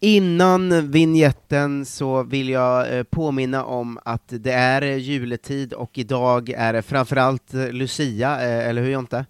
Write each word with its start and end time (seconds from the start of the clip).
Innan 0.00 0.90
vignetten 0.90 1.84
så 1.84 2.22
vill 2.22 2.48
jag 2.48 2.96
eh, 2.98 3.02
påminna 3.02 3.64
om 3.64 3.98
att 4.04 4.22
det 4.28 4.52
är 4.52 4.82
juletid 4.82 5.72
och 5.72 5.98
idag 5.98 6.50
är 6.50 6.72
det 6.72 6.82
framförallt 6.82 7.52
Lucia, 7.52 8.42
eh, 8.42 8.68
eller 8.68 8.82
hur 8.82 8.90
Jonte? 8.90 9.26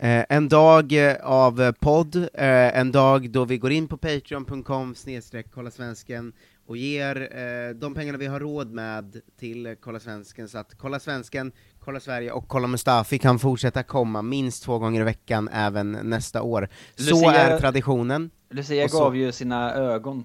Eh, 0.00 0.24
en 0.28 0.48
dag 0.48 0.92
av 1.22 1.72
podd, 1.72 2.28
en 2.34 2.92
dag 2.92 3.30
då 3.30 3.44
vi 3.44 3.58
går 3.58 3.72
in 3.72 3.88
på 3.88 3.96
patreon.com 3.96 4.94
snedstreck 4.94 5.46
kolla 5.54 5.70
svensken 5.70 6.32
och 6.66 6.76
ger 6.76 7.28
de 7.74 7.94
pengarna 7.94 8.18
vi 8.18 8.26
har 8.26 8.40
råd 8.40 8.72
med 8.72 9.16
till 9.40 9.76
Kolla 9.80 10.00
Svensken, 10.00 10.48
så 10.48 10.58
att 10.58 10.78
Kolla 10.78 11.00
Svensken, 11.00 11.52
Kolla 11.80 12.00
Sverige 12.00 12.30
och 12.32 12.48
Kolla 12.48 12.66
Mustafi 12.66 13.18
kan 13.18 13.38
fortsätta 13.38 13.82
komma 13.82 14.22
minst 14.22 14.62
två 14.64 14.78
gånger 14.78 15.00
i 15.00 15.04
veckan 15.04 15.48
även 15.52 15.92
nästa 15.92 16.42
år. 16.42 16.68
Så 16.96 17.10
Lucia- 17.14 17.32
är 17.34 17.58
traditionen. 17.58 18.30
Lucia 18.52 18.88
så- 18.88 18.98
gav 18.98 19.16
ju 19.16 19.32
sina 19.32 19.74
ögon 19.74 20.24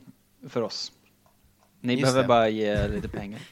för 0.49 0.61
oss. 0.61 0.91
Ni 1.81 1.93
Just 1.93 2.03
behöver 2.03 2.21
det. 2.21 2.27
bara 2.27 2.49
ge 2.49 2.87
lite 2.87 3.07
pengar. 3.09 3.39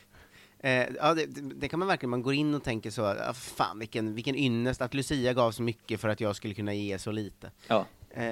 Eh, 0.59 0.85
ja, 1.01 1.13
det, 1.13 1.25
det 1.25 1.41
det 1.59 1.67
kan 1.67 1.79
man 1.79 1.87
verkligen, 1.87 2.09
man 2.09 2.21
går 2.21 2.33
in 2.33 2.53
och 2.55 2.63
tänker 2.63 2.89
så, 2.91 3.05
ah, 3.05 3.33
fan 3.33 3.79
vilken, 3.79 4.15
vilken 4.15 4.35
ynnest 4.35 4.81
att 4.81 4.93
Lucia 4.93 5.33
gav 5.33 5.51
så 5.51 5.61
mycket 5.61 5.99
för 5.99 6.09
att 6.09 6.21
jag 6.21 6.35
skulle 6.35 6.53
kunna 6.53 6.73
ge 6.73 6.99
så 6.99 7.11
lite. 7.11 7.51
Ja. 7.67 7.85
Eh, 8.15 8.23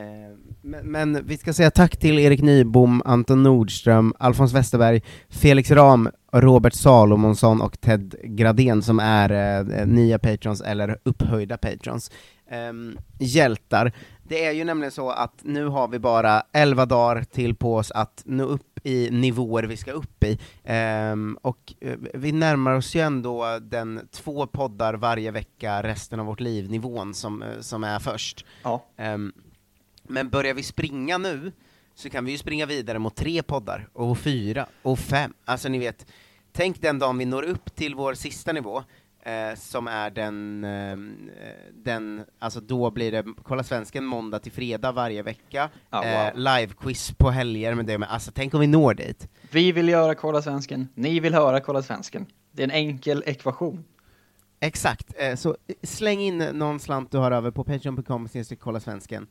men, 0.61 0.91
men 0.91 1.25
vi 1.27 1.37
ska 1.37 1.53
säga 1.53 1.71
tack 1.71 1.97
till 1.97 2.19
Erik 2.19 2.41
Nybom, 2.41 3.01
Anton 3.05 3.43
Nordström, 3.43 4.13
Alfons 4.19 4.53
Westerberg, 4.53 5.01
Felix 5.29 5.71
Ram, 5.71 6.09
Robert 6.31 6.73
Salomonsson 6.73 7.61
och 7.61 7.81
Ted 7.81 8.15
Gradén 8.23 8.81
som 8.81 8.99
är 8.99 9.59
eh, 9.79 9.85
nya 9.87 10.19
patrons 10.19 10.61
eller 10.61 10.97
upphöjda 11.03 11.57
patrons. 11.57 12.11
Ehm, 12.53 12.97
hjältar. 13.19 13.91
Det 14.23 14.45
är 14.45 14.51
ju 14.51 14.63
nämligen 14.63 14.91
så 14.91 15.09
att 15.09 15.39
nu 15.43 15.65
har 15.65 15.87
vi 15.87 15.99
bara 15.99 16.43
11 16.51 16.85
dagar 16.85 17.23
till 17.23 17.55
på 17.55 17.75
oss 17.75 17.91
att 17.91 18.23
nå 18.25 18.43
upp 18.43 18.79
i 18.83 19.09
nivåer 19.11 19.63
vi 19.63 19.77
ska 19.77 19.91
upp 19.91 20.23
i. 20.23 20.39
Ehm, 20.63 21.37
och 21.41 21.73
eh, 21.81 21.97
vi 22.13 22.31
närmar 22.31 22.73
oss 22.73 22.95
ju 22.95 23.01
ändå 23.01 23.59
den 23.59 24.07
två 24.11 24.47
poddar 24.47 24.93
varje 24.93 25.31
vecka 25.31 25.83
resten 25.83 26.19
av 26.19 26.25
vårt 26.25 26.39
liv-nivån 26.39 27.13
som, 27.13 27.43
eh, 27.43 27.59
som 27.59 27.83
är 27.83 27.99
först. 27.99 28.45
Ja. 28.63 28.85
Ehm, 28.97 29.33
men 30.03 30.29
börjar 30.29 30.53
vi 30.53 30.63
springa 30.63 31.17
nu, 31.17 31.51
så 31.95 32.09
kan 32.09 32.25
vi 32.25 32.31
ju 32.31 32.37
springa 32.37 32.65
vidare 32.65 32.99
mot 32.99 33.15
tre 33.15 33.43
poddar, 33.43 33.87
och 33.93 34.17
fyra, 34.17 34.65
och 34.81 34.99
fem. 34.99 35.33
Alltså 35.45 35.69
ni 35.69 35.79
vet, 35.79 36.05
tänk 36.51 36.81
den 36.81 36.99
dagen 36.99 37.17
vi 37.17 37.25
når 37.25 37.43
upp 37.43 37.75
till 37.75 37.95
vår 37.95 38.13
sista 38.13 38.51
nivå, 38.51 38.83
eh, 39.25 39.55
som 39.55 39.87
är 39.87 40.09
den, 40.09 40.63
eh, 40.63 40.97
den, 41.73 42.25
alltså 42.39 42.59
då 42.59 42.91
blir 42.91 43.11
det 43.11 43.25
Kolla 43.43 43.63
Svensken 43.63 44.05
måndag 44.05 44.39
till 44.39 44.51
fredag 44.51 44.91
varje 44.91 45.23
vecka, 45.23 45.69
Ja, 45.89 45.97
wow. 46.01 46.05
eh, 46.05 46.33
live-quiz 46.35 47.13
på 47.17 47.29
helger 47.29 47.73
med 47.75 47.85
det 47.85 47.97
med, 47.97 48.09
alltså 48.09 48.31
tänk 48.35 48.53
om 48.53 48.59
vi 48.59 48.67
når 48.67 48.93
dit. 48.93 49.27
Vi 49.51 49.71
vill 49.71 49.89
göra 49.89 50.15
Kolla 50.15 50.41
Svensken, 50.41 50.87
ni 50.95 51.19
vill 51.19 51.33
höra 51.33 51.59
Kolla 51.59 51.81
Svensken. 51.81 52.25
Det 52.51 52.63
är 52.63 52.67
en 52.67 52.71
enkel 52.71 53.23
ekvation. 53.25 53.83
Exakt, 54.59 55.13
eh, 55.17 55.35
så 55.35 55.57
släng 55.83 56.19
in 56.19 56.37
någon 56.37 56.79
slant 56.79 57.11
du 57.11 57.17
har 57.17 57.31
över 57.31 57.51
på 57.51 57.63
patreon.com 57.63 58.27
kolla 58.59 58.79
svensken. 58.79 59.27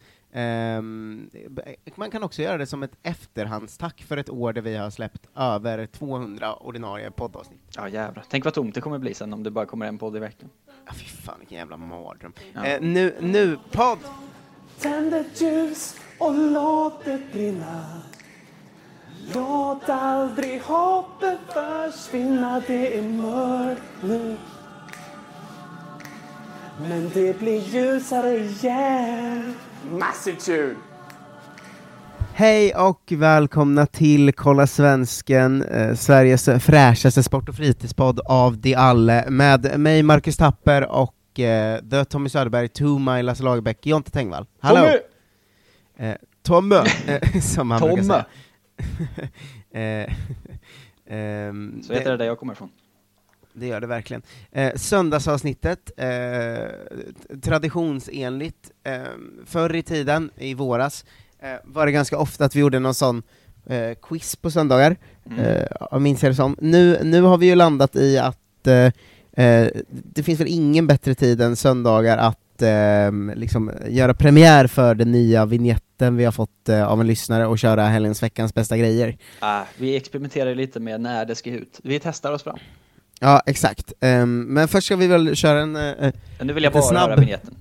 B- 1.50 1.76
man 1.94 2.10
kan 2.10 2.22
också 2.22 2.43
göra 2.43 2.59
det 2.59 2.66
som 2.66 2.82
ett 2.82 2.97
efterhandstack 3.03 4.03
för 4.03 4.16
ett 4.16 4.31
år 4.31 4.53
där 4.53 4.62
vi 4.62 4.76
har 4.76 4.91
släppt 4.91 5.26
över 5.37 5.87
200 5.87 6.54
ordinarie 6.54 7.10
poddavsnitt. 7.10 7.60
Ja 7.76 7.88
jävlar. 7.88 8.25
Tänk 8.28 8.44
vad 8.44 8.54
tomt 8.54 8.75
det 8.75 8.81
kommer 8.81 8.98
bli 8.98 9.15
sen 9.15 9.32
om 9.32 9.43
det 9.43 9.50
bara 9.50 9.66
kommer 9.66 9.87
en 9.87 9.98
podd 9.98 10.16
i 10.16 10.19
veckan. 10.19 10.48
Ja, 10.87 10.93
fy 10.93 11.04
fan 11.04 11.34
vilken 11.38 11.59
jävla 11.59 11.76
mardröm. 11.76 12.32
Ja. 12.53 12.65
Eh, 12.65 12.81
nu, 12.81 13.15
nu, 13.20 13.59
podd! 13.70 13.98
Tänd 14.78 15.15
ett 15.15 15.41
ljus 15.41 15.97
och 16.19 16.34
låt 16.34 17.04
det 17.04 17.20
brinna 17.32 17.84
Låt 19.34 19.88
aldrig 19.88 20.62
hoppet 20.62 21.38
försvinna, 21.53 22.62
det 22.66 22.99
är 22.99 23.03
mörkt 23.03 23.82
nu 24.03 24.37
Men 26.81 27.10
det 27.14 27.38
blir 27.38 27.60
ljusare 27.60 28.37
igen 28.38 29.54
Massive 29.91 30.37
tune! 30.37 30.75
Hej 32.34 32.75
och 32.75 33.12
välkomna 33.16 33.87
till 33.87 34.32
Kolla 34.32 34.66
Svensken, 34.66 35.62
eh, 35.62 35.94
Sveriges 35.94 36.44
fräschaste 36.44 37.22
sport 37.22 37.48
och 37.48 37.54
fritidspodd 37.54 38.20
av 38.20 38.59
de 38.59 38.75
alle, 38.75 39.31
med 39.31 39.81
mig 39.81 40.03
Marcus 40.03 40.37
Tapper 40.37 40.91
och 40.91 41.41
eh, 41.41 41.81
The 41.91 42.04
Tommy 42.04 42.28
Söderberg, 42.28 42.69
Toma 42.69 43.22
Lasse 43.22 43.43
Lagerbäck, 43.43 43.87
Jonte 43.87 44.10
Tengvall. 44.10 44.47
Hallå! 44.60 44.81
Tommy! 44.81 46.09
Eh, 46.10 46.16
Tomme, 46.43 46.76
eh, 47.06 47.41
som 47.41 47.70
han 47.70 47.81
brukar 47.81 47.97
Tomme! 48.03 48.25
säga. 49.72 50.04
eh, 50.06 50.12
ehm, 51.16 51.82
Så 51.82 51.93
heter 51.93 52.10
det 52.10 52.16
där 52.16 52.25
jag 52.25 52.38
kommer 52.38 52.53
ifrån. 52.53 52.70
Det 53.54 53.66
gör 53.66 53.80
det 53.80 53.86
verkligen. 53.86 54.22
Eh, 54.52 54.72
söndagsavsnittet, 54.76 55.90
eh, 55.96 56.66
traditionsenligt, 57.42 58.70
eh, 58.84 58.94
förr 59.46 59.74
i 59.76 59.82
tiden, 59.82 60.30
i 60.36 60.54
våras, 60.54 61.04
eh, 61.42 61.48
var 61.64 61.86
det 61.86 61.92
ganska 61.92 62.18
ofta 62.18 62.44
att 62.44 62.56
vi 62.56 62.60
gjorde 62.60 62.78
någon 62.78 62.94
sån 62.94 63.22
eh, 63.66 63.94
quiz 64.02 64.36
på 64.36 64.50
söndagar, 64.50 64.96
Mm. 65.30 65.38
eh, 65.92 65.98
minns 65.98 66.22
jag 66.22 66.32
det 66.32 66.36
som. 66.36 66.56
Nu, 66.60 66.98
nu 67.02 67.22
har 67.22 67.38
vi 67.38 67.46
ju 67.46 67.54
landat 67.54 67.96
i 67.96 68.18
att 68.18 68.66
eh, 68.66 68.92
eh, 69.46 69.69
det 69.90 70.22
finns 70.22 70.40
väl 70.40 70.48
ingen 70.48 70.86
bättre 70.86 71.14
tid 71.14 71.40
än 71.40 71.56
söndagar 71.56 72.19
att 72.19 72.38
liksom 73.36 73.70
göra 73.88 74.14
premiär 74.14 74.66
för 74.66 74.94
den 74.94 75.12
nya 75.12 75.46
vignetten 75.46 76.16
vi 76.16 76.24
har 76.24 76.32
fått 76.32 76.69
av 76.69 77.00
en 77.00 77.06
lyssnare 77.06 77.46
och 77.46 77.58
köra 77.58 77.86
helgens 77.86 78.22
veckans 78.22 78.54
bästa 78.54 78.76
grejer. 78.76 79.16
Ah, 79.40 79.62
vi 79.78 79.96
experimenterar 79.96 80.54
lite 80.54 80.80
med 80.80 81.00
när 81.00 81.24
det 81.26 81.34
ska 81.34 81.50
ut. 81.50 81.80
Vi 81.82 82.00
testar 82.00 82.32
oss 82.32 82.42
fram. 82.42 82.58
Ja, 83.22 83.43
exakt. 83.47 83.93
Ehm, 84.00 84.41
men 84.41 84.69
först 84.69 84.87
ska 84.87 84.97
vi 84.97 85.06
väl 85.06 85.37
köra 85.37 85.60
en 85.60 85.72
Men 85.72 86.12
nu 86.41 86.53
vill 86.53 86.65
jag 86.65 86.72
bara 86.72 86.83
snabb. 86.83 87.10
höra 87.10 87.21
vignetten. 87.21 87.55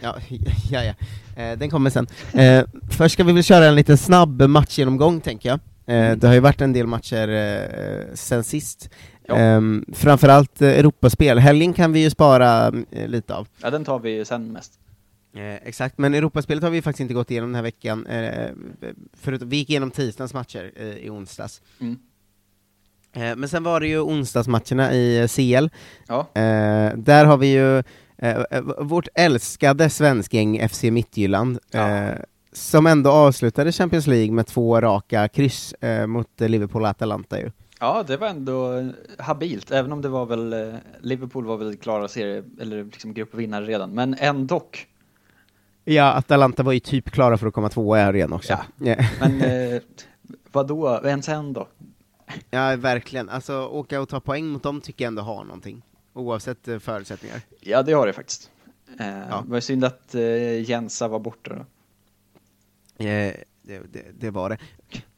Ja, 0.00 0.16
ja, 0.70 0.84
ja. 0.84 0.94
Eh, 1.42 1.58
den 1.58 1.70
kommer 1.70 1.90
sen. 1.90 2.06
Eh, 2.32 2.64
först 2.90 3.12
ska 3.12 3.24
vi 3.24 3.32
väl 3.32 3.42
köra 3.44 3.64
en 3.66 3.74
liten 3.74 3.98
snabb 3.98 4.42
matchgenomgång, 4.42 5.20
tänker 5.20 5.48
jag. 5.48 5.58
Eh, 5.86 6.16
det 6.16 6.26
har 6.26 6.34
ju 6.34 6.40
varit 6.40 6.60
en 6.60 6.72
del 6.72 6.86
matcher 6.86 8.16
sen 8.16 8.44
sist. 8.44 8.90
Ja. 9.26 9.36
Ehm, 9.36 9.84
framförallt 9.92 10.62
Europaspel. 10.62 11.38
Helgen 11.38 11.72
kan 11.72 11.92
vi 11.92 12.00
ju 12.00 12.10
spara 12.10 12.72
eh, 12.90 13.08
lite 13.08 13.34
av. 13.34 13.48
Ja, 13.62 13.70
den 13.70 13.84
tar 13.84 13.98
vi 13.98 14.24
sen 14.24 14.52
mest. 14.52 14.72
Eh, 15.36 15.68
exakt, 15.68 15.98
men 15.98 16.14
Europaspelet 16.14 16.62
har 16.62 16.70
vi 16.70 16.82
faktiskt 16.82 17.00
inte 17.00 17.14
gått 17.14 17.30
igenom 17.30 17.48
den 17.48 17.54
här 17.54 17.62
veckan. 17.62 18.06
Eh, 18.06 18.50
förut, 19.20 19.42
vi 19.42 19.56
gick 19.56 19.70
igenom 19.70 19.90
tisdagens 19.90 20.34
matcher 20.34 20.72
eh, 20.76 20.86
i 20.86 21.10
onsdags. 21.10 21.62
Mm. 21.80 21.98
Eh, 23.12 23.36
men 23.36 23.48
sen 23.48 23.62
var 23.62 23.80
det 23.80 23.86
ju 23.86 24.00
onsdagsmatcherna 24.00 24.92
i 24.92 25.20
eh, 25.20 25.26
CL. 25.28 25.68
Ja. 26.08 26.20
Eh, 26.34 26.96
där 26.96 27.24
har 27.24 27.36
vi 27.36 27.46
ju 27.52 27.82
vårt 28.78 29.08
älskade 29.14 29.90
svenskgäng 29.90 30.68
FC 30.68 30.82
Midtjylland, 30.82 31.58
Ja. 31.70 32.08
som 32.52 32.86
ändå 32.86 33.10
avslutade 33.10 33.72
Champions 33.72 34.06
League 34.06 34.32
med 34.32 34.46
två 34.46 34.80
raka 34.80 35.28
kryss 35.28 35.74
mot 36.06 36.40
Liverpool 36.40 36.82
och 36.82 36.88
Atalanta 36.88 37.40
ju. 37.40 37.50
Ja, 37.80 38.04
det 38.06 38.16
var 38.16 38.28
ändå 38.28 38.88
habilt, 39.18 39.70
även 39.70 39.92
om 39.92 40.02
det 40.02 40.08
var 40.08 40.26
väl, 40.26 40.74
Liverpool 41.00 41.44
var 41.46 41.56
väl 41.56 41.76
klara 41.76 42.08
serie, 42.08 42.44
eller 42.60 42.84
liksom 42.84 43.14
gruppvinnare 43.14 43.64
redan, 43.64 43.90
men 43.94 44.16
ändå. 44.18 44.62
Ja, 45.84 46.12
Atalanta 46.12 46.62
var 46.62 46.72
ju 46.72 46.80
typ 46.80 47.10
klara 47.10 47.38
för 47.38 47.46
att 47.46 47.54
komma 47.54 47.68
tvåa 47.68 47.98
här 47.98 48.16
igen 48.16 48.32
också. 48.32 48.58
Ja. 48.78 48.96
Men 49.20 49.40
eh, 49.42 49.80
Vadå, 50.52 51.00
ens 51.04 51.28
en 51.28 51.52
då? 51.52 51.68
Ja, 52.50 52.76
verkligen. 52.76 53.28
Alltså, 53.28 53.66
åka 53.66 54.00
och 54.00 54.08
ta 54.08 54.20
poäng 54.20 54.46
mot 54.46 54.62
dem 54.62 54.80
tycker 54.80 55.04
jag 55.04 55.08
ändå 55.08 55.22
har 55.22 55.44
någonting. 55.44 55.82
Oavsett 56.12 56.68
eh, 56.68 56.78
förutsättningar. 56.78 57.40
Ja, 57.60 57.82
det 57.82 57.92
har 57.92 58.06
det 58.06 58.12
faktiskt. 58.12 58.50
Eh, 59.00 59.06
Ja. 59.18 59.42
Det 59.46 59.50
var 59.52 59.60
synd 59.60 59.84
att 59.84 60.14
eh, 60.14 60.60
Jensa 60.70 61.08
var 61.08 61.18
borta 61.18 61.50
då. 61.54 61.60
Eh, 63.04 63.34
det, 63.62 63.78
det, 63.92 64.04
det 64.18 64.30
var 64.30 64.48
det. 64.50 64.58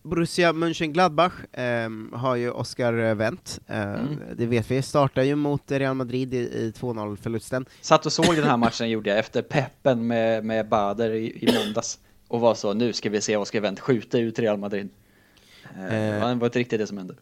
Borussia 0.03 0.53
Mönchengladbach 0.53 1.33
ehm, 1.53 2.11
har 2.15 2.37
ju 2.37 2.51
Oscar 2.51 3.15
Wendt, 3.15 3.61
eh, 3.67 3.83
Mm. 3.83 4.19
det 4.37 4.47
vet 4.47 4.71
vi, 4.71 4.83
startar 4.83 5.23
ju 5.23 5.35
mot 5.35 5.71
Real 5.71 5.95
Madrid 5.95 6.35
i, 6.35 6.39
i 6.39 6.73
2-0-förlusten. 6.77 7.65
Satt 7.81 8.07
och 8.07 8.13
såg 8.13 8.37
den 8.37 8.45
här 8.45 8.57
matchen 8.67 8.91
gjorde 8.91 9.11
jag 9.11 9.19
efter 9.19 9.43
peppen 9.43 10.07
med, 10.07 10.45
med 10.45 10.69
Bader 10.69 11.11
i, 11.11 11.45
i 11.49 11.55
måndags. 11.65 11.99
Och 12.29 12.41
var 12.41 12.55
så, 12.55 12.75
nu 12.75 12.93
ska 12.93 13.11
vi 13.11 13.21
se 13.21 13.37
Oscar 13.37 13.61
Wendt 13.61 13.81
skjuta 13.81 14.19
ut 14.19 14.39
Real 14.39 14.59
Madrid. 14.59 14.89
Eh, 15.77 15.83
det 15.91 16.21
var- 16.21 16.29
det 16.29 16.35
var 16.35 16.47
inte 16.47 16.59
riktigt 16.59 16.79
det 16.81 16.87
som 16.87 16.99
hände. 16.99 17.15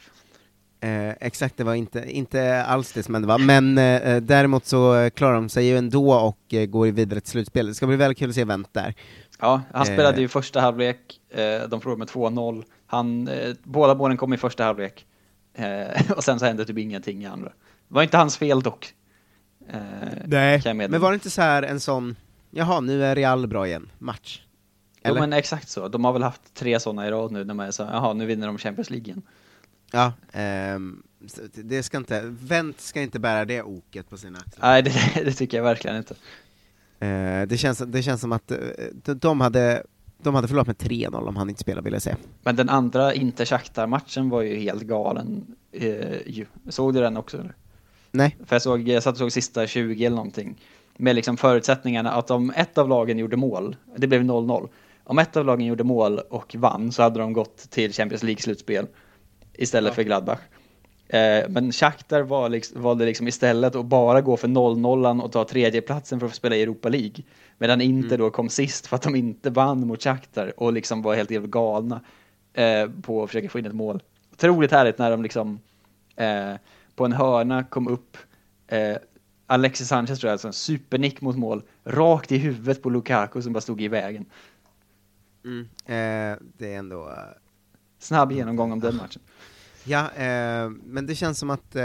Eh, 0.83 1.15
exakt, 1.21 1.57
det 1.57 1.65
var 1.65 1.75
inte, 1.75 2.11
inte 2.11 2.63
alls 2.65 2.93
det 2.93 3.03
som 3.03 3.15
hände 3.15 3.29
va, 3.29 3.39
men 3.39 3.79
eh, 3.79 4.17
däremot 4.23 4.67
så 4.67 5.11
klarar 5.15 5.35
de 5.35 5.49
sig 5.49 5.67
ju 5.67 5.79
ändå 5.79 6.13
och 6.13 6.55
eh, 6.55 6.67
går 6.67 6.87
vidare 6.87 7.21
till 7.21 7.31
slutspel. 7.31 7.67
Det 7.67 7.75
ska 7.75 7.87
bli 7.87 7.97
väldigt 7.97 8.19
kul 8.19 8.29
att 8.29 8.35
se 8.35 8.45
Wendt 8.45 8.75
där. 8.75 8.95
Ja, 9.41 9.63
han 9.73 9.81
Eh. 9.87 9.93
spelade 9.93 10.21
ju 10.21 10.29
första 10.29 10.61
halvlek, 10.61 11.21
eh, 11.31 11.39
de 11.69 11.81
förlorade 11.81 11.99
med 11.99 12.09
2-0. 12.09 12.65
Han, 12.87 13.29
eh, 13.29 13.55
båda 13.63 13.95
målen 13.95 14.17
kom 14.17 14.33
i 14.33 14.37
första 14.37 14.65
halvlek. 14.65 15.07
Eh, 15.55 16.11
och 16.17 16.25
sen 16.25 16.39
så 16.39 16.45
hände 16.47 16.65
typ 16.65 16.79
ingenting 16.79 17.23
i 17.23 17.27
andra. 17.27 17.49
Det 17.89 17.95
var 17.95 18.03
inte 18.03 18.17
hans 18.17 18.37
fel 18.37 18.61
dock. 18.63 18.95
Eh, 19.69 19.79
Nej, 20.27 20.63
men 20.75 21.01
var 21.01 21.11
det 21.11 21.15
inte 21.15 21.31
så 21.31 21.43
här 21.43 21.63
en 21.63 21.81
sån, 21.81 22.17
jaha, 22.51 22.81
nu 22.81 23.05
är 23.05 23.15
Real 23.15 23.47
bra 23.47 23.67
igen, 23.67 23.91
match? 23.99 24.41
Jo 25.05 25.11
Eller? 25.11 25.21
men 25.21 25.33
exakt 25.33 25.69
så, 25.69 25.89
de 25.89 26.05
har 26.05 26.13
väl 26.13 26.23
haft 26.23 26.55
tre 26.55 26.81
sådana 26.81 27.07
i 27.09 27.11
rad 27.11 27.33
nu 27.33 27.45
när 27.45 27.55
man 27.55 27.67
är 27.67 27.71
så, 27.71 27.83
jaha 27.83 28.13
nu 28.13 28.27
vinner 28.27 28.47
de 28.47 28.59
Champions 28.59 28.91
League 28.91 29.07
igen. 29.07 29.23
Ja, 29.93 30.13
ehm, 30.33 31.03
det 31.55 31.83
ska 31.83 31.97
inte, 31.97 32.23
Wendt 32.41 32.81
ska 32.81 33.03
inte 33.03 33.19
bära 33.19 33.45
det 33.45 33.63
oket 33.63 34.11
på 34.11 34.17
sina 34.17 34.39
axlar. 34.39 34.69
Nej 34.69 34.83
det, 34.83 34.93
det 35.25 35.33
tycker 35.33 35.57
jag 35.57 35.65
verkligen 35.65 35.97
inte. 35.97 36.15
Eh, 37.07 37.47
det, 37.49 37.59
känns, 37.59 37.79
det 37.79 38.03
känns 38.03 38.21
som 38.21 38.33
att 38.33 38.51
eh, 38.51 38.59
de- 39.05 39.15
de 39.19 39.41
hade, 39.41 39.83
de 40.23 40.35
hade 40.35 40.49
förlorat 40.49 40.67
med 40.67 40.77
3-0 40.77 41.29
om 41.29 41.37
han 41.37 41.49
inte 41.49 41.61
spelade 41.61 41.85
vill 41.85 41.93
jag 41.93 42.03
säga. 42.03 42.17
Men 42.43 42.57
den 42.57 42.69
andra 42.69 43.15
inte 43.15 43.47
shakhtar 43.47 43.87
matchen 43.87 44.29
var 44.29 44.43
ju 44.43 44.57
helt 44.57 44.83
galen. 44.83 45.57
Eh. 45.73 46.45
Såg 46.69 46.95
du 46.95 47.01
den 47.01 47.17
också 47.17 47.39
eller? 47.39 47.55
Nej. 48.11 48.37
För 48.47 48.55
jag, 48.55 48.63
såg, 48.63 48.89
jag 48.89 49.03
satt 49.03 49.13
och 49.13 49.19
såg 49.19 49.33
sista 49.33 49.67
20 49.67 50.05
eller 50.07 50.17
någonting. 50.17 50.61
Med 50.97 51.17
liksom 51.17 51.37
förutsättningarna 51.37 52.11
att 52.13 52.31
om 52.31 52.51
ett 52.57 52.79
av 52.79 52.89
lagen 52.89 53.19
gjorde 53.19 53.37
mål, 53.37 53.77
det 53.97 54.07
blev 54.07 54.23
0-0. 54.23 54.69
Om 55.11 55.19
ett 55.19 55.37
av 55.37 55.45
lagen 55.45 55.67
gjorde 55.67 55.85
mål 55.85 56.19
och 56.19 56.55
vann 56.59 56.93
så 56.93 57.03
hade 57.03 57.21
de 57.21 57.33
gått 57.33 57.71
till 57.71 57.93
Champions 57.93 58.23
League-slutspel 58.23 58.87
istället 59.53 59.95
för 59.95 60.03
Gladbach. 60.03 60.39
Eh, 61.09 61.49
men 61.49 61.73
Shakhtar 61.73 62.23
var 62.23 62.49
liksom, 62.49 62.83
valde 62.83 63.05
liksom 63.05 63.29
istället 63.29 63.75
att 63.75 63.87
bara 63.87 64.21
gå 64.21 64.37
för 64.37 64.49
0-0 64.49 65.23
och 65.23 65.33
ta 65.33 65.45
tredjeplatsen 65.45 66.21
för 66.21 66.27
att 66.27 66.35
spela 66.35 66.57
i 66.57 66.63
Europa 66.63 66.89
League. 66.89 67.25
Medan 67.59 67.81
Inter 67.81 68.19
då 68.19 68.31
kom 68.31 68.49
sist 68.49 68.87
för 68.87 68.97
att 68.97 69.03
de 69.03 69.17
inte 69.17 69.51
vann 69.51 69.87
mot 69.87 70.03
Shakhtar 70.03 70.53
och 70.57 70.73
liksom 70.73 71.03
var 71.03 71.15
helt, 71.15 71.31
helt 71.31 71.47
galna 71.47 72.01
eh, 72.53 72.89
på 73.03 73.23
att 73.23 73.31
försöka 73.31 73.49
få 73.49 73.59
in 73.59 73.67
ett 73.67 73.75
mål. 73.75 74.03
Otroligt 74.33 74.73
härligt 74.73 74.99
när 74.99 75.11
de 75.11 75.23
liksom 75.23 75.61
eh, 76.17 76.55
på 76.97 77.05
en 77.05 77.13
hörna 77.13 77.65
kom 77.65 77.89
upp 77.89 78.17
Alexis 79.51 79.89
Sanchez 79.89 80.21
tror 80.21 80.29
jag, 80.29 80.33
alltså 80.33 80.47
en 80.47 80.53
supernick 80.53 81.21
mot 81.21 81.37
mål, 81.37 81.63
rakt 81.85 82.33
i 82.33 82.39
huvudet 82.39 82.83
på 82.83 82.91
Lukaku 82.91 83.43
som 83.43 83.53
bara 83.53 83.61
stod 83.61 83.81
i 83.81 83.89
vägen. 83.89 84.27
Mm. 85.45 85.69
Eh, 85.85 86.39
det 86.59 86.75
är 86.75 86.79
ändå... 86.79 87.09
eh, 87.09 87.15
Snabb 87.99 88.33
genomgång 88.33 88.73
om 88.73 88.81
den 88.81 88.97
matchen. 88.97 89.23
Ja, 89.85 90.11
eh, 90.11 90.71
men 90.71 91.07
det 91.07 91.15
känns 91.15 91.39
som 91.39 91.51
att 91.51 91.77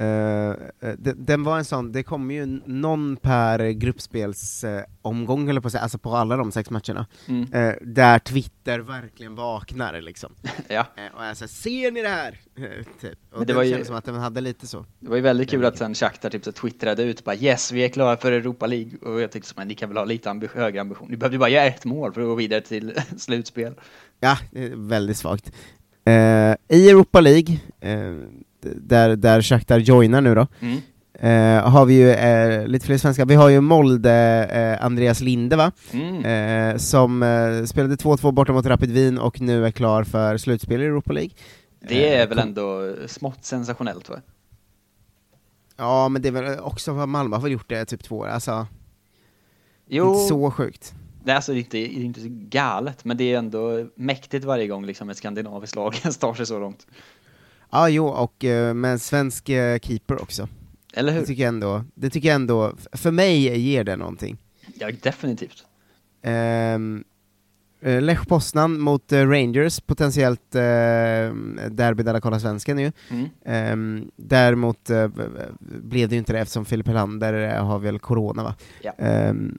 eh, 0.00 0.50
eh, 0.50 0.94
det, 0.98 1.12
den 1.12 1.44
var 1.44 1.58
en 1.58 1.64
sån, 1.64 1.92
det 1.92 2.02
kommer 2.02 2.34
ju 2.34 2.46
någon 2.66 3.16
per 3.16 3.70
gruppspelsomgång, 3.70 4.78
eh, 4.78 4.84
omgång, 5.02 5.48
eller 5.50 5.60
på 5.60 5.66
att 5.68 5.72
säga, 5.72 5.82
alltså 5.82 5.98
på 5.98 6.16
alla 6.16 6.36
de 6.36 6.52
sex 6.52 6.70
matcherna, 6.70 7.06
Mm. 7.28 7.52
eh, 7.52 7.74
där 7.82 8.18
Twitter 8.18 8.78
verkligen 8.78 9.34
vaknar 9.34 10.00
liksom. 10.00 10.32
Ja. 10.68 10.86
Och 11.14 11.24
är 11.24 11.34
såhär, 11.34 11.48
ser 11.48 11.90
ni 11.90 12.02
det 12.02 12.08
här? 12.08 12.40
Typ. 13.00 13.18
Och 13.32 13.38
Men 13.38 13.40
det 13.40 13.44
det, 13.44 13.52
var 13.54 13.62
ju- 13.62 13.72
känns 13.74 13.86
som 13.86 13.96
att 13.96 14.04
den 14.04 14.14
hade 14.14 14.40
lite 14.40 14.66
så. 14.66 14.84
Det 15.00 15.08
var 15.08 15.16
ju 15.16 15.22
väldigt 15.22 15.50
kul 15.50 15.64
att 15.64 15.78
sen 15.78 15.94
Shakhtar 15.94 16.30
typ 16.30 16.44
så 16.44 16.52
twittrade 16.52 17.02
ut 17.02 17.24
bara 17.24 17.36
yes, 17.36 17.72
vi 17.72 17.84
är 17.84 17.88
klara 17.88 18.16
för 18.16 18.32
Europa 18.32 18.66
League 18.66 18.90
och 19.02 19.20
jag 19.20 19.32
tyckte 19.32 19.48
som 19.48 19.68
ni 19.68 19.74
kan 19.74 19.88
väl 19.88 19.96
ha 19.98 20.04
lite 20.04 20.30
ambi- 20.30 20.48
högre 20.54 20.80
ambition. 20.80 21.08
Ni 21.10 21.16
behövde 21.16 21.38
bara 21.38 21.48
göra 21.50 21.64
ett 21.64 21.84
mål 21.84 22.12
för 22.12 22.20
att 22.20 22.26
gå 22.26 22.34
vidare 22.34 22.60
till 22.60 22.94
slutspel. 23.18 23.74
Ja, 24.20 24.38
väldigt 24.74 25.16
svagt. 25.16 25.52
I 26.68 26.90
Europa 26.90 27.20
League, 27.20 27.58
där, 28.60 29.16
där 29.16 29.42
Shakhtar 29.42 29.78
joinar 29.78 30.20
nu 30.20 30.34
då, 30.34 30.46
Mm. 30.60 30.78
eh, 31.58 31.68
har 31.70 31.84
vi 31.86 31.94
ju 31.94 32.10
eh, 32.10 32.66
lite 32.66 32.86
fler 32.86 32.98
svenskar. 32.98 33.26
Vi 33.26 33.34
har 33.34 33.48
ju 33.48 33.60
Molde, 33.60 34.44
eh, 34.52 34.84
Andreas 34.84 35.20
Linde 35.20 35.56
va? 35.56 35.72
Mm. 35.92 36.24
Eh, 36.24 36.76
som 36.76 37.22
eh, 37.22 37.64
spelade 37.64 37.96
2-2 37.96 38.32
borta 38.32 38.52
mot 38.52 38.66
Rapid 38.66 38.90
Wien 38.92 39.18
och 39.18 39.40
nu 39.40 39.66
är 39.66 39.70
klar 39.70 40.04
för 40.04 40.36
slutspel 40.36 40.82
i 40.82 40.84
Europa 40.84 41.12
League. 41.12 41.30
Det 41.88 42.14
är 42.14 42.22
Eh, 42.22 42.28
väl 42.28 42.38
ändå 42.38 42.94
smått 43.06 43.44
sensationellt 43.44 44.08
va? 44.08 44.16
Ja, 45.76 46.08
men 46.08 46.22
det 46.22 46.28
är 46.28 46.32
väl 46.32 46.58
också 46.60 46.92
vad 46.92 47.08
Malmö 47.08 47.36
har 47.36 47.48
gjort 47.48 47.68
det 47.68 47.84
typ 47.84 48.02
två 48.04 48.16
år, 48.18 48.28
alltså, 48.28 48.66
Jo, 49.88 50.12
inte 50.14 50.28
så 50.28 50.50
sjukt. 50.50 50.94
det 51.24 51.30
är 51.30 51.36
alltså 51.36 51.54
inte, 51.54 51.76
det 51.76 51.84
är 51.84 52.04
inte 52.04 52.20
så 52.20 52.26
galet, 52.30 53.04
men 53.04 53.16
det 53.16 53.32
är 53.34 53.38
ändå 53.38 53.86
mäktigt 53.94 54.44
varje 54.44 54.66
gång 54.66 54.86
liksom 54.86 55.10
ett 55.10 55.16
skandinaviskt 55.16 55.76
lag 55.76 55.94
tar 56.20 56.34
sig 56.34 56.46
så 56.46 56.58
långt. 56.58 56.86
Ja, 57.70 57.88
jo, 57.88 58.06
och 58.06 58.44
eh, 58.44 58.74
med 58.74 58.92
en 58.92 58.98
svensk 58.98 59.48
eh, 59.48 59.78
keeper 59.78 60.22
också. 60.22 60.48
Eller 60.94 61.12
hur? 61.12 61.20
Det 61.20 61.26
tycker 61.26 61.42
jag 61.42 61.48
ändå, 61.48 61.84
det 61.94 62.10
tycker 62.10 62.28
jag 62.28 62.34
ändå, 62.34 62.72
för 62.92 63.10
mig 63.10 63.58
ger 63.58 63.84
det 63.84 63.96
någonting. 63.96 64.38
Ja, 64.74 64.90
definitivt. 65.02 65.64
Ehm, 66.22 67.04
eh, 67.80 68.02
Lech 68.02 68.26
Poznan 68.28 68.80
mot 68.80 69.12
Rangers, 69.12 69.80
potentiellt 69.80 70.54
uh, 70.54 70.60
derby 71.70 72.02
där 72.02 72.20
kolla 72.20 72.40
svensken 72.40 72.78
ju. 72.78 72.92
Mm. 73.10 73.28
Ehm, 73.44 74.10
däremot 74.16 74.84
b- 74.88 75.08
blev 75.58 76.08
det 76.08 76.14
ju 76.14 76.18
inte 76.18 76.32
det 76.32 76.38
eftersom 76.40 76.64
Filip 76.64 76.86
Helander 76.86 77.58
har 77.58 77.78
väl 77.78 77.98
corona 77.98 78.42
va? 78.42 78.54
Ja. 78.82 78.92
Ehm, 78.98 79.58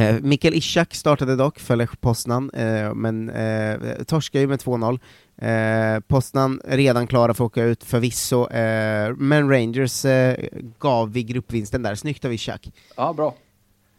eh, 0.00 0.16
Mikael 0.22 0.54
Ishak 0.54 0.94
startade 0.94 1.36
dock 1.36 1.58
för 1.58 1.76
Lech 1.76 2.00
Poznan, 2.00 2.50
eh, 2.50 2.94
men 2.94 3.30
uh, 3.30 4.02
torskade 4.06 4.42
ju 4.42 4.48
med 4.48 4.58
2-0. 4.60 4.98
Uh, 5.42 6.00
Poznan 6.00 6.60
redan 6.64 7.06
klara 7.06 7.34
för 7.34 7.44
att 7.44 7.50
åka 7.50 7.62
ut 7.64 7.84
förvisso, 7.84 8.50
eh, 8.50 9.14
men 9.16 9.48
Rangers 9.50 10.04
eh, 10.04 10.36
gav 10.78 11.12
vi 11.12 11.22
gruppvinsten 11.22 11.82
där, 11.82 11.94
snyggt 11.94 12.24
av 12.24 12.32
Ishak. 12.32 12.72
Ja, 12.96 13.12
bra. 13.12 13.34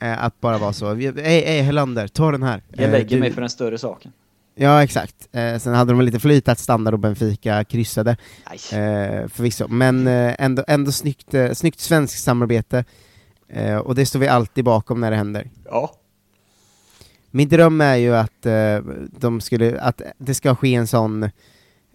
Eh, 0.02 0.24
att 0.24 0.42
bara 0.42 0.58
vara 0.58 0.74
så, 0.74 0.94
hej 0.94 1.14
hey, 1.46 1.62
Helander, 1.62 2.08
ta 2.08 2.32
den 2.32 2.44
här. 2.44 2.62
Jag 2.70 2.84
Eh, 2.86 2.92
lägger 2.92 3.16
du- 3.16 3.20
mig 3.20 3.32
för 3.34 3.42
den 3.42 3.50
större 3.50 3.78
saken. 3.78 4.12
Ja, 4.56 4.84
exakt. 4.84 5.16
Eh, 5.32 5.58
sen 5.58 5.74
hade 5.74 5.92
de 5.94 6.02
lite 6.02 6.20
flyt 6.20 6.48
att 6.50 6.60
Standard 6.60 6.94
och 6.94 7.00
Benfica 7.00 7.64
kryssade, 7.64 8.12
eh, 8.52 9.28
förvisso. 9.28 9.68
Men 9.68 10.08
eh, 10.08 10.36
ändå, 10.40 10.64
ändå 10.68 10.92
snyggt, 10.92 11.34
eh, 11.34 11.52
snyggt 11.52 11.80
svenskt 11.80 12.24
samarbete, 12.24 12.84
eh, 13.54 13.78
och 13.78 13.96
det 13.96 14.06
står 14.06 14.20
vi 14.20 14.28
alltid 14.28 14.66
bakom 14.66 15.02
när 15.02 15.12
det 15.12 15.18
händer. 15.18 15.50
Ja. 15.66 15.92
Min 17.32 17.50
dröm 17.50 17.82
är 17.82 17.96
ju 17.96 18.16
att, 18.16 18.46
eh, 18.46 18.80
de 19.20 19.42
skulle, 19.42 19.82
att 19.82 20.02
det 20.18 20.34
ska 20.34 20.56
ske 20.56 20.76
en 20.76 20.88
sån, 20.88 21.24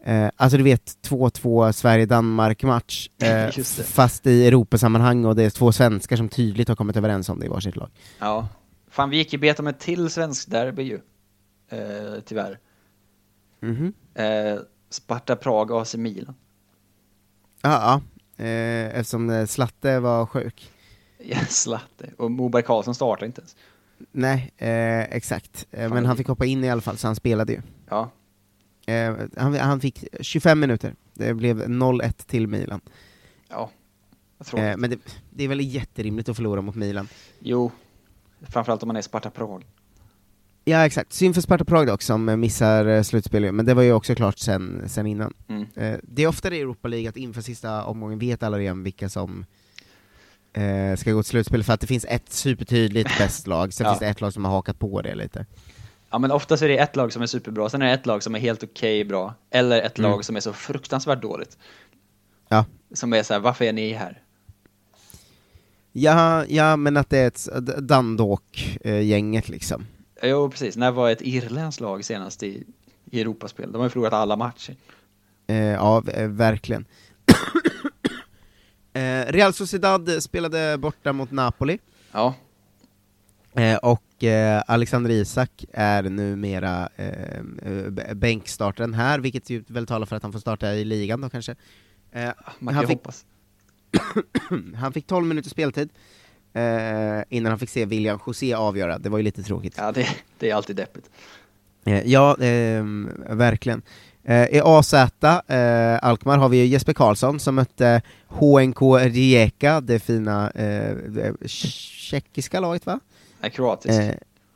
eh, 0.05 0.31
alltså 0.37 0.59
du 0.59 0.65
vet 0.65 1.03
2-2 1.03 1.73
Sverige-Danmark-match, 1.73 3.11
eh, 3.23 3.51
fast 3.85 4.27
i 4.27 4.47
Europasammanhang 4.47 5.25
och 5.25 5.37
det 5.37 5.43
är 5.43 5.51
två 5.51 5.73
svenskar 5.73 6.17
som 6.17 6.29
tydligt 6.29 6.69
har 6.69 6.77
kommit 6.77 6.97
överens 6.97 7.29
om 7.29 7.39
det 7.41 7.47
i 7.47 7.49
varsitt 7.49 7.77
lag. 7.77 7.91
Ja. 8.19 8.49
Fan, 8.91 9.11
vi 9.11 9.17
gick 9.17 9.33
ju 9.33 9.39
bet 9.39 9.61
om 9.61 9.67
ett 9.67 9.81
till 9.81 10.11
svensk 10.11 10.51
derby 10.51 10.83
ju. 10.83 11.01
Eh, 11.69 12.21
tyvärr. 12.25 12.59
Mhm. 13.61 13.93
Eh, 14.15 14.59
Sparta 14.91 15.37
Prag, 15.37 15.73
AC 15.73 15.95
Milan. 15.95 16.35
Ja, 17.63 18.01
ja. 18.39 18.45
Eh, 18.45 18.99
eftersom 18.99 19.47
Slatte 19.47 20.01
var 20.01 20.27
sjuk. 20.27 20.71
Slatte. 21.49 22.11
Och 22.19 22.31
Moberg 22.31 22.63
Karlsson 22.63 22.95
startade 22.95 23.27
inte 23.27 23.41
ens. 23.41 23.57
Nej, 24.13 24.53
eh, 24.57 25.01
exakt. 25.01 25.67
Eh, 25.71 25.93
men 25.93 26.07
han 26.07 26.17
fick 26.17 26.27
hoppa 26.27 26.45
in 26.45 26.65
i 26.65 26.71
alla 26.71 26.81
fall, 26.81 26.97
så 26.97 27.07
han 27.07 27.17
spelade 27.17 27.53
ju. 27.53 27.61
Ja. 27.89 28.11
Eh, 28.87 29.15
han, 29.37 29.55
han 29.55 29.81
fick 29.81 30.05
25 30.21 30.61
minuter. 30.61 30.95
Det 31.15 31.35
blev 31.35 31.63
0-1 31.63 32.13
till 32.27 32.47
Milan. 32.47 32.81
Ja. 33.49 33.71
Eh, 34.57 34.77
men 34.77 34.91
det, 34.91 34.99
det 35.31 35.45
är 35.45 35.49
väl 35.49 35.61
jätterimligt 35.61 36.29
att 36.29 36.37
förlora 36.37 36.61
mot 36.61 36.75
Milan. 36.75 37.09
Jo. 37.39 37.71
Framförallt 38.43 38.83
om 38.83 38.87
man 38.87 38.97
är 38.97 39.03
Sparta 39.03 39.31
Prag. 39.31 39.65
Ja, 40.65 40.87
exakt. 40.87 41.13
Synd 41.13 41.35
för 41.35 41.43
Sparta 41.43 41.65
Prag 41.65 41.87
dock, 41.87 42.03
som 42.03 42.41
missar 42.41 42.87
eh, 42.87 43.03
slutspel 43.03 43.45
ju, 43.45 43.53
men 43.53 43.67
det 43.67 43.75
var 43.75 43.83
ju 43.83 43.93
också 43.93 44.15
klart 44.15 44.39
sen, 44.39 44.83
sen 44.87 45.07
innan. 45.07 45.35
Mm. 45.49 45.67
Eh, 45.75 45.99
det 46.03 46.23
är 46.23 46.27
ofta 46.27 46.51
det 46.51 46.57
i 46.57 46.61
Europa 46.61 46.89
League 46.89 47.09
att 47.09 47.17
inför 47.17 47.41
sista 47.41 47.85
omgången 47.85 48.19
vet 48.19 48.43
alla 48.43 48.59
redan 48.59 48.83
vilka 48.83 49.09
som 49.09 49.47
eh, 50.57 50.97
ska 50.97 51.13
gå 51.13 51.23
till 51.23 51.31
slutspel, 51.31 51.65
för 51.65 51.73
att 51.73 51.81
det 51.81 51.87
finns 51.87 52.05
ett 52.09 52.33
supertydligt 52.33 53.11
bäst 53.19 53.47
lag, 53.47 53.73
sen 53.73 53.85
Ja. 53.87 53.93
finns 53.93 54.01
det 54.01 54.07
ett 54.07 54.21
lag 54.21 54.33
som 54.33 54.45
har 54.45 54.53
hakat 54.53 54.79
på 54.79 55.03
det 55.03 55.15
lite. 55.15 55.47
Ja 56.11 56.19
men 56.19 56.31
oftast 56.31 56.63
är 56.63 56.69
det 56.69 56.79
ett 56.79 56.97
lag 56.97 57.13
som 57.13 57.23
är 57.23 57.27
superbra, 57.27 57.69
sen 57.69 57.83
är 57.83 57.87
det 57.87 57.93
ett 57.93 58.07
lag 58.07 58.23
som 58.23 58.35
är 58.35 58.39
helt 58.39 58.63
okej 58.63 59.05
bra, 59.05 59.35
eller 59.51 59.83
ett 59.83 59.99
Mm. 59.99 60.11
lag 60.11 60.25
som 60.25 60.37
är 60.37 60.41
så 60.41 60.53
fruktansvärt 60.53 61.23
dåligt. 61.23 61.59
Ja. 62.49 62.65
Som 62.95 63.13
är 63.13 63.23
så 63.23 63.33
här, 63.35 63.41
varför 63.41 63.65
är 63.65 63.73
ni 63.73 63.93
här? 63.93 64.23
Ja, 65.93 66.45
ja 66.49 66.77
men 66.77 66.97
att 66.97 67.11
det 67.11 67.19
är 67.19 67.27
ett 67.27 67.49
Dundalk-gänget 67.79 69.49
liksom. 69.49 69.87
Jo 70.23 70.51
precis, 70.51 70.77
när 70.77 70.91
var 70.91 71.11
ett 71.11 71.23
irländskt 71.23 71.81
lag 71.81 72.05
senast 72.05 72.43
i, 72.43 72.65
i 73.11 73.21
Europaspel? 73.21 73.73
De 73.73 73.79
har 73.79 73.85
ju 73.85 73.91
förlorat 73.91 74.13
alla 74.13 74.37
matcher. 74.37 74.77
Eh, 75.47 75.57
ja, 75.57 76.03
eh, 76.13 76.29
verkligen. 76.29 76.85
Eh, 78.97 79.33
Real 79.33 79.53
Sociedad 79.53 80.23
spelade 80.23 80.79
borta 80.79 81.13
mot 81.13 81.31
Napoli. 81.31 81.79
Ja. 82.13 82.35
Eh, 83.55 83.77
och 83.77 84.25
eh, 84.25 84.63
Alexander 84.67 85.11
Isak 85.11 85.65
är 85.73 86.03
numera 86.03 86.89
eh, 86.97 87.39
eh, 87.63 88.15
bänkstartaren 88.15 88.95
här, 88.95 89.19
vilket 89.19 89.51
ju 89.51 89.65
väl 89.67 89.87
talar 89.87 90.07
för 90.07 90.17
att 90.17 90.23
han 90.23 90.33
får 90.33 90.39
starta 90.39 90.75
i 90.75 90.85
ligan 90.85 91.21
då 91.21 91.31
kanske. 91.31 91.55
Eh, 92.13 92.25
Man 92.59 92.75
kan 92.75 92.75
han, 92.75 92.87
fick, 92.87 92.97
hoppas. 92.99 93.25
han 94.77 94.93
fick 94.93 95.07
12 95.07 95.27
minuter 95.27 95.51
speltid 95.51 95.91
eh, 96.53 97.23
innan 97.29 97.47
han 97.53 97.59
fick 97.59 97.71
se 97.71 97.85
William 97.85 98.19
José 98.27 98.55
avgöra, 98.55 98.99
det 98.99 99.09
var 99.09 99.19
ju 99.19 99.25
lite 99.25 99.43
tråkigt. 99.43 99.75
Ja, 99.79 99.93
det, 99.93 100.09
det 100.39 100.51
är 100.51 100.55
alltid 100.55 100.77
deppigt. 100.77 101.11
Ja, 102.05 102.37
ehm, 102.41 103.11
verkligen. 103.31 103.83
Eh, 104.29 104.57
I 104.57 104.61
AZ, 104.65 104.95
eh, 104.95 105.99
Alkmaar, 106.03 106.39
har 106.39 106.49
vi 106.49 106.67
Jesper 106.67 106.93
Karlsson 106.93 107.41
som 107.41 107.55
mötte 107.55 108.03
HNK 108.29 108.83
Rijeka, 108.99 109.81
det 109.81 109.99
fina 109.99 110.51
eh, 110.51 110.97
tjeckiska 111.47 112.61
laget 112.61 112.87
va? 112.87 113.01
Nej, 113.41 113.51
kroatiskt. 113.51 114.03
Eh, 114.03 114.15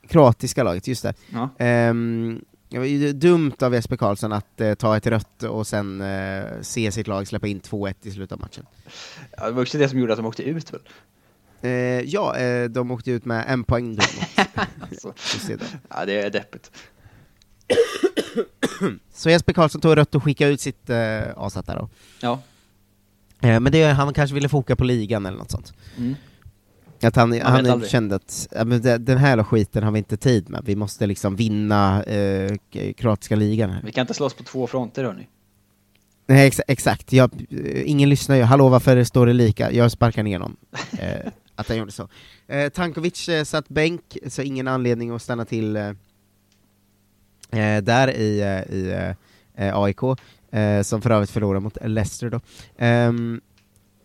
kroatiska 0.08 0.62
laget, 0.62 0.88
just 0.88 1.02
det. 1.02 1.14
Ja. 1.32 1.48
Ehm, 1.58 2.44
det 2.68 2.78
var 2.78 2.84
ju 2.84 3.12
dumt 3.12 3.62
av 3.62 3.74
Jesper 3.74 3.96
Karlsson 3.96 4.32
att 4.32 4.60
eh, 4.60 4.74
ta 4.74 4.96
ett 4.96 5.06
rött 5.06 5.42
och 5.42 5.66
sen 5.66 6.00
eh, 6.00 6.44
se 6.62 6.92
sitt 6.92 7.06
lag 7.06 7.28
släppa 7.28 7.46
in 7.46 7.60
2-1 7.60 7.94
i 8.02 8.10
slutet 8.10 8.32
av 8.32 8.40
matchen. 8.40 8.66
Ja, 9.36 9.46
det 9.46 9.52
var 9.52 9.62
också 9.62 9.78
det 9.78 9.88
som 9.88 9.98
gjorde 9.98 10.12
att 10.12 10.18
de 10.18 10.26
åkte 10.26 10.42
ut 10.42 10.72
väl? 10.72 10.80
Eh, 11.62 11.70
ja, 12.00 12.34
de 12.68 12.90
åkte 12.90 13.10
ut 13.10 13.24
med 13.24 13.44
en 13.48 13.64
poäng 13.64 13.96
då 13.96 14.02
Alltså, 14.80 15.14
ja, 15.88 16.04
det 16.06 16.22
är 16.22 16.30
deppigt. 16.30 16.70
Så 19.14 19.30
Jesper 19.30 19.52
Karlsson 19.52 19.80
tog 19.80 19.96
rött 19.96 20.14
och 20.14 20.24
skickade 20.24 20.52
ut 20.52 20.60
sitt 20.60 20.90
eh, 20.90 21.22
AZ 21.36 21.54
där 21.54 21.76
då. 21.76 21.88
Ja. 22.20 22.40
Eh, 23.40 23.60
men 23.60 23.72
det, 23.72 23.84
han 23.84 24.14
kanske 24.14 24.34
ville 24.34 24.48
foka 24.48 24.76
på 24.76 24.84
ligan 24.84 25.26
eller 25.26 25.38
något 25.38 25.50
sånt. 25.50 25.72
Mm. 25.96 26.14
Att 27.02 27.16
han, 27.16 27.40
han 27.40 27.82
kände 27.82 28.14
att 28.14 28.48
ja, 28.50 28.64
men 28.64 28.82
den 28.82 29.18
här 29.18 29.42
skiten 29.42 29.82
har 29.82 29.90
vi 29.90 29.98
inte 29.98 30.16
tid 30.16 30.50
med, 30.50 30.62
vi 30.64 30.76
måste 30.76 31.06
liksom 31.06 31.36
vinna 31.36 32.02
eh, 32.02 32.56
kroatiska 32.96 33.36
ligan 33.36 33.70
här. 33.70 33.82
Vi 33.84 33.92
kan 33.92 34.02
inte 34.02 34.14
slåss 34.14 34.34
på 34.34 34.42
två 34.42 34.66
fronter 34.66 35.04
hörni. 35.04 35.28
Nej 36.26 36.46
ex 36.46 36.60
exakt, 36.68 37.12
jag, 37.12 37.30
eh, 37.50 37.90
ingen 37.90 38.08
lyssnar 38.08 38.36
ju, 38.36 38.42
hallå 38.42 38.68
varför 38.68 39.04
står 39.04 39.26
det 39.26 39.32
lika? 39.32 39.72
Jag 39.72 39.90
sparkar 39.90 40.22
ner 40.22 40.38
någon. 40.38 40.56
Eh, 40.98 41.32
att 41.54 41.68
han 41.68 41.76
gjorde 41.76 41.92
så. 41.92 42.08
Eh, 42.46 42.68
Tankovic 42.68 43.28
eh, 43.28 43.44
satt 43.44 43.68
bänk, 43.68 44.16
så 44.26 44.42
ingen 44.42 44.68
anledning 44.68 45.10
att 45.10 45.22
stanna 45.22 45.44
till 45.44 45.94
eh, 47.52 47.76
eh, 47.76 47.82
där 47.82 48.16
i, 48.16 48.40
eh, 48.40 48.74
i 48.76 49.14
eh, 49.54 49.78
AIK, 49.78 50.02
eh, 50.50 50.82
som 50.82 51.02
för 51.02 51.10
övrigt 51.10 51.30
förlorade 51.30 51.60
mot 51.60 51.78
Leicester 51.84 52.30
då. 52.30 52.40
Ehm, 52.78 53.40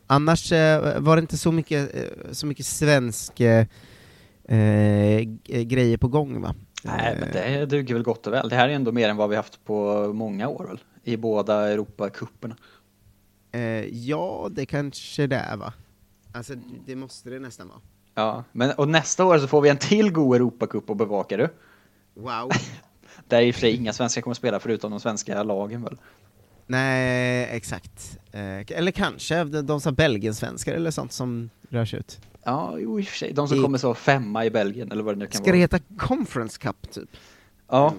annars 0.07 0.51
eh, 0.51 0.99
var 0.99 1.15
det 1.15 1.19
inte 1.21 1.37
så 1.37 1.51
mycket, 1.51 1.95
eh, 1.95 2.31
så 2.31 2.47
mycket 2.47 2.65
svensk 2.65 3.39
eh, 3.39 3.65
eh, 4.47 5.21
grejer 5.47 5.97
på 5.97 6.07
gång 6.07 6.41
va? 6.41 6.55
Nej, 6.83 7.17
men 7.19 7.29
Eh, 7.29 7.59
det 7.59 7.65
duger 7.65 7.93
väl 7.93 8.03
gott 8.03 8.27
och 8.27 8.33
väl. 8.33 8.49
Det 8.49 8.55
här 8.55 8.69
är 8.69 8.73
ändå 8.73 8.91
mer 8.91 9.09
än 9.09 9.17
vad 9.17 9.29
vi 9.29 9.35
haft 9.35 9.65
på 9.65 10.07
många 10.13 10.47
år 10.47 10.65
väl? 10.67 10.79
I 11.03 11.17
båda 11.17 11.69
Europacuperna. 11.71 12.55
eh, 13.51 13.85
ja, 13.85 14.47
det 14.51 14.65
kanske 14.65 15.27
det 15.27 15.35
är 15.35 15.57
va? 15.57 15.73
Alltså, 16.31 16.53
det 16.85 16.95
måste 16.95 17.29
det 17.29 17.39
nästan 17.39 17.67
vara. 17.67 17.79
Ja, 18.15 18.43
men 18.51 18.71
och 18.71 18.87
nästa 18.89 19.25
år 19.25 19.37
så 19.37 19.47
får 19.47 19.61
vi 19.61 19.69
en 19.69 19.77
till 19.77 20.11
god 20.11 20.35
Europacup 20.35 20.89
att 20.89 20.97
bevaka 20.97 21.37
du. 21.37 21.49
Wow. 22.13 22.49
Där 23.27 23.41
i 23.41 23.51
och 23.51 23.55
för 23.55 23.61
sig 23.61 23.75
inga 23.75 23.93
svenskar 23.93 24.21
kommer 24.21 24.35
spela 24.35 24.59
förutom 24.59 24.91
de 24.91 24.99
svenska 24.99 25.43
lagen 25.43 25.83
väl? 25.83 25.97
Nej, 26.67 27.47
exakt. 27.51 28.17
Eh, 28.31 28.77
eller 28.77 28.91
kanske 28.91 29.43
de, 29.43 29.81
som 29.81 29.93
Belgien-svenskar 29.95 30.73
eller 30.73 30.91
sånt 30.91 31.11
som 31.11 31.49
rör 31.69 31.85
sig 31.85 31.99
ut. 31.99 32.19
Ja, 32.43 32.75
jo 32.79 32.99
i 32.99 33.03
och 33.03 33.07
för 33.07 33.17
sig. 33.17 33.33
De 33.33 33.47
som 33.47 33.57
I- 33.59 33.61
kommer 33.61 33.77
så 33.77 33.93
femma 33.93 34.45
i 34.45 34.49
Belgien 34.49 34.91
eller 34.91 35.03
vad 35.03 35.15
det 35.15 35.19
nu 35.19 35.25
kan 35.25 35.33
Ska 35.33 35.43
det 35.43 35.51
vara. 35.51 35.57
heta 35.59 35.79
Conference 35.97 36.59
Cup 36.59 36.91
typ? 36.91 37.09
Ja, 37.67 37.93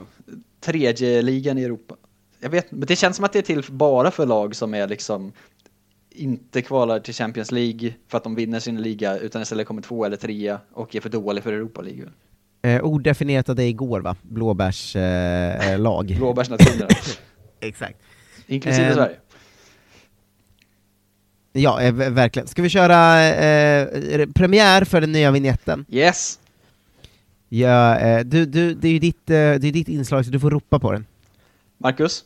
tredje 0.60 1.22
ligan 1.22 1.58
i 1.58 1.62
Europa. 1.62 1.96
Jag 2.40 2.50
vet, 2.50 2.70
men 2.72 2.86
det 2.86 2.96
känns 2.96 3.16
som 3.16 3.24
att 3.24 3.32
det 3.32 3.38
är 3.38 3.42
till 3.42 3.64
bara 3.70 4.10
för 4.10 4.26
lag 4.26 4.56
som 4.56 4.74
är 4.74 4.88
liksom 4.88 5.32
inte 6.10 6.62
kvalar 6.62 7.00
till 7.00 7.14
Champions 7.14 7.52
League 7.52 7.94
för 8.08 8.16
att 8.18 8.24
de 8.24 8.34
vinner 8.34 8.60
sin 8.60 8.82
liga 8.82 9.18
utan 9.18 9.42
istället 9.42 9.66
kommer 9.66 9.82
två 9.82 10.04
eller 10.04 10.16
trea 10.16 10.60
och 10.72 10.96
är 10.96 11.00
för 11.00 11.08
dåliga 11.08 11.42
för 11.42 11.52
Europa 11.52 11.80
League. 11.80 12.04
Eh, 12.66 12.84
odefinierat 12.84 13.48
av 13.48 13.56
det 13.56 13.64
igår 13.64 14.00
va? 14.00 14.16
Blåbärslag. 14.22 15.02
Eh, 15.72 15.78
lag. 15.78 16.06
Blåbärsnationer. 16.18 16.88
Exakt. 17.60 17.98
Inklusive 18.46 18.86
Ehm, 18.86 18.94
Sverige. 18.94 19.16
Ja, 21.52 21.80
eh, 21.82 21.92
ver- 21.94 22.10
verkligen. 22.10 22.48
Ska 22.48 22.62
vi 22.62 22.68
köra 22.68 23.24
eh, 23.24 24.26
premiär 24.34 24.84
för 24.84 25.00
den 25.00 25.12
nya 25.12 25.30
vignetten? 25.30 25.84
Yes! 25.88 26.38
Ja, 27.48 27.98
eh, 27.98 28.24
du, 28.24 28.46
du, 28.46 28.74
det 28.74 28.88
är 28.88 28.92
ju 28.92 28.98
ditt, 28.98 29.30
eh, 29.30 29.34
det 29.34 29.66
är 29.68 29.72
ditt 29.72 29.88
inslag 29.88 30.24
så 30.24 30.30
du 30.30 30.40
får 30.40 30.50
ropa 30.50 30.78
på 30.78 30.92
den. 30.92 31.06
Marcus? 31.78 32.24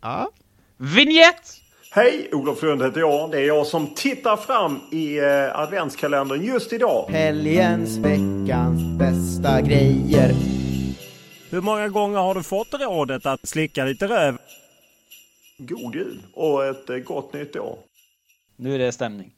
Ja. 0.00 0.30
Vignett! 0.76 1.60
Hej, 1.94 2.28
Olof 2.32 2.62
Lund 2.62 2.82
heter 2.82 3.00
jag. 3.00 3.30
Det 3.30 3.38
är 3.38 3.46
jag 3.46 3.66
som 3.66 3.94
tittar 3.94 4.36
fram 4.36 4.80
i 4.90 5.18
eh, 5.18 5.58
adventskalendern 5.60 6.42
just 6.42 6.72
idag. 6.72 7.06
Helgens, 7.10 7.96
veckans 7.96 8.98
bästa 8.98 9.60
grejer. 9.60 10.32
Hur 11.50 11.60
många 11.60 11.88
gånger 11.88 12.18
har 12.18 12.34
du 12.34 12.42
fått 12.42 12.74
rådet 12.74 13.26
att 13.26 13.48
slicka 13.48 13.84
lite 13.84 14.08
röv? 14.08 14.38
God 15.58 15.94
jul 15.94 16.22
och 16.34 16.64
ett 16.64 16.90
eh, 16.90 16.96
gott 16.96 17.32
nytt 17.32 17.56
år. 17.56 17.78
Nu 18.56 18.74
är 18.74 18.78
det 18.78 18.92
stämning. 18.92 19.32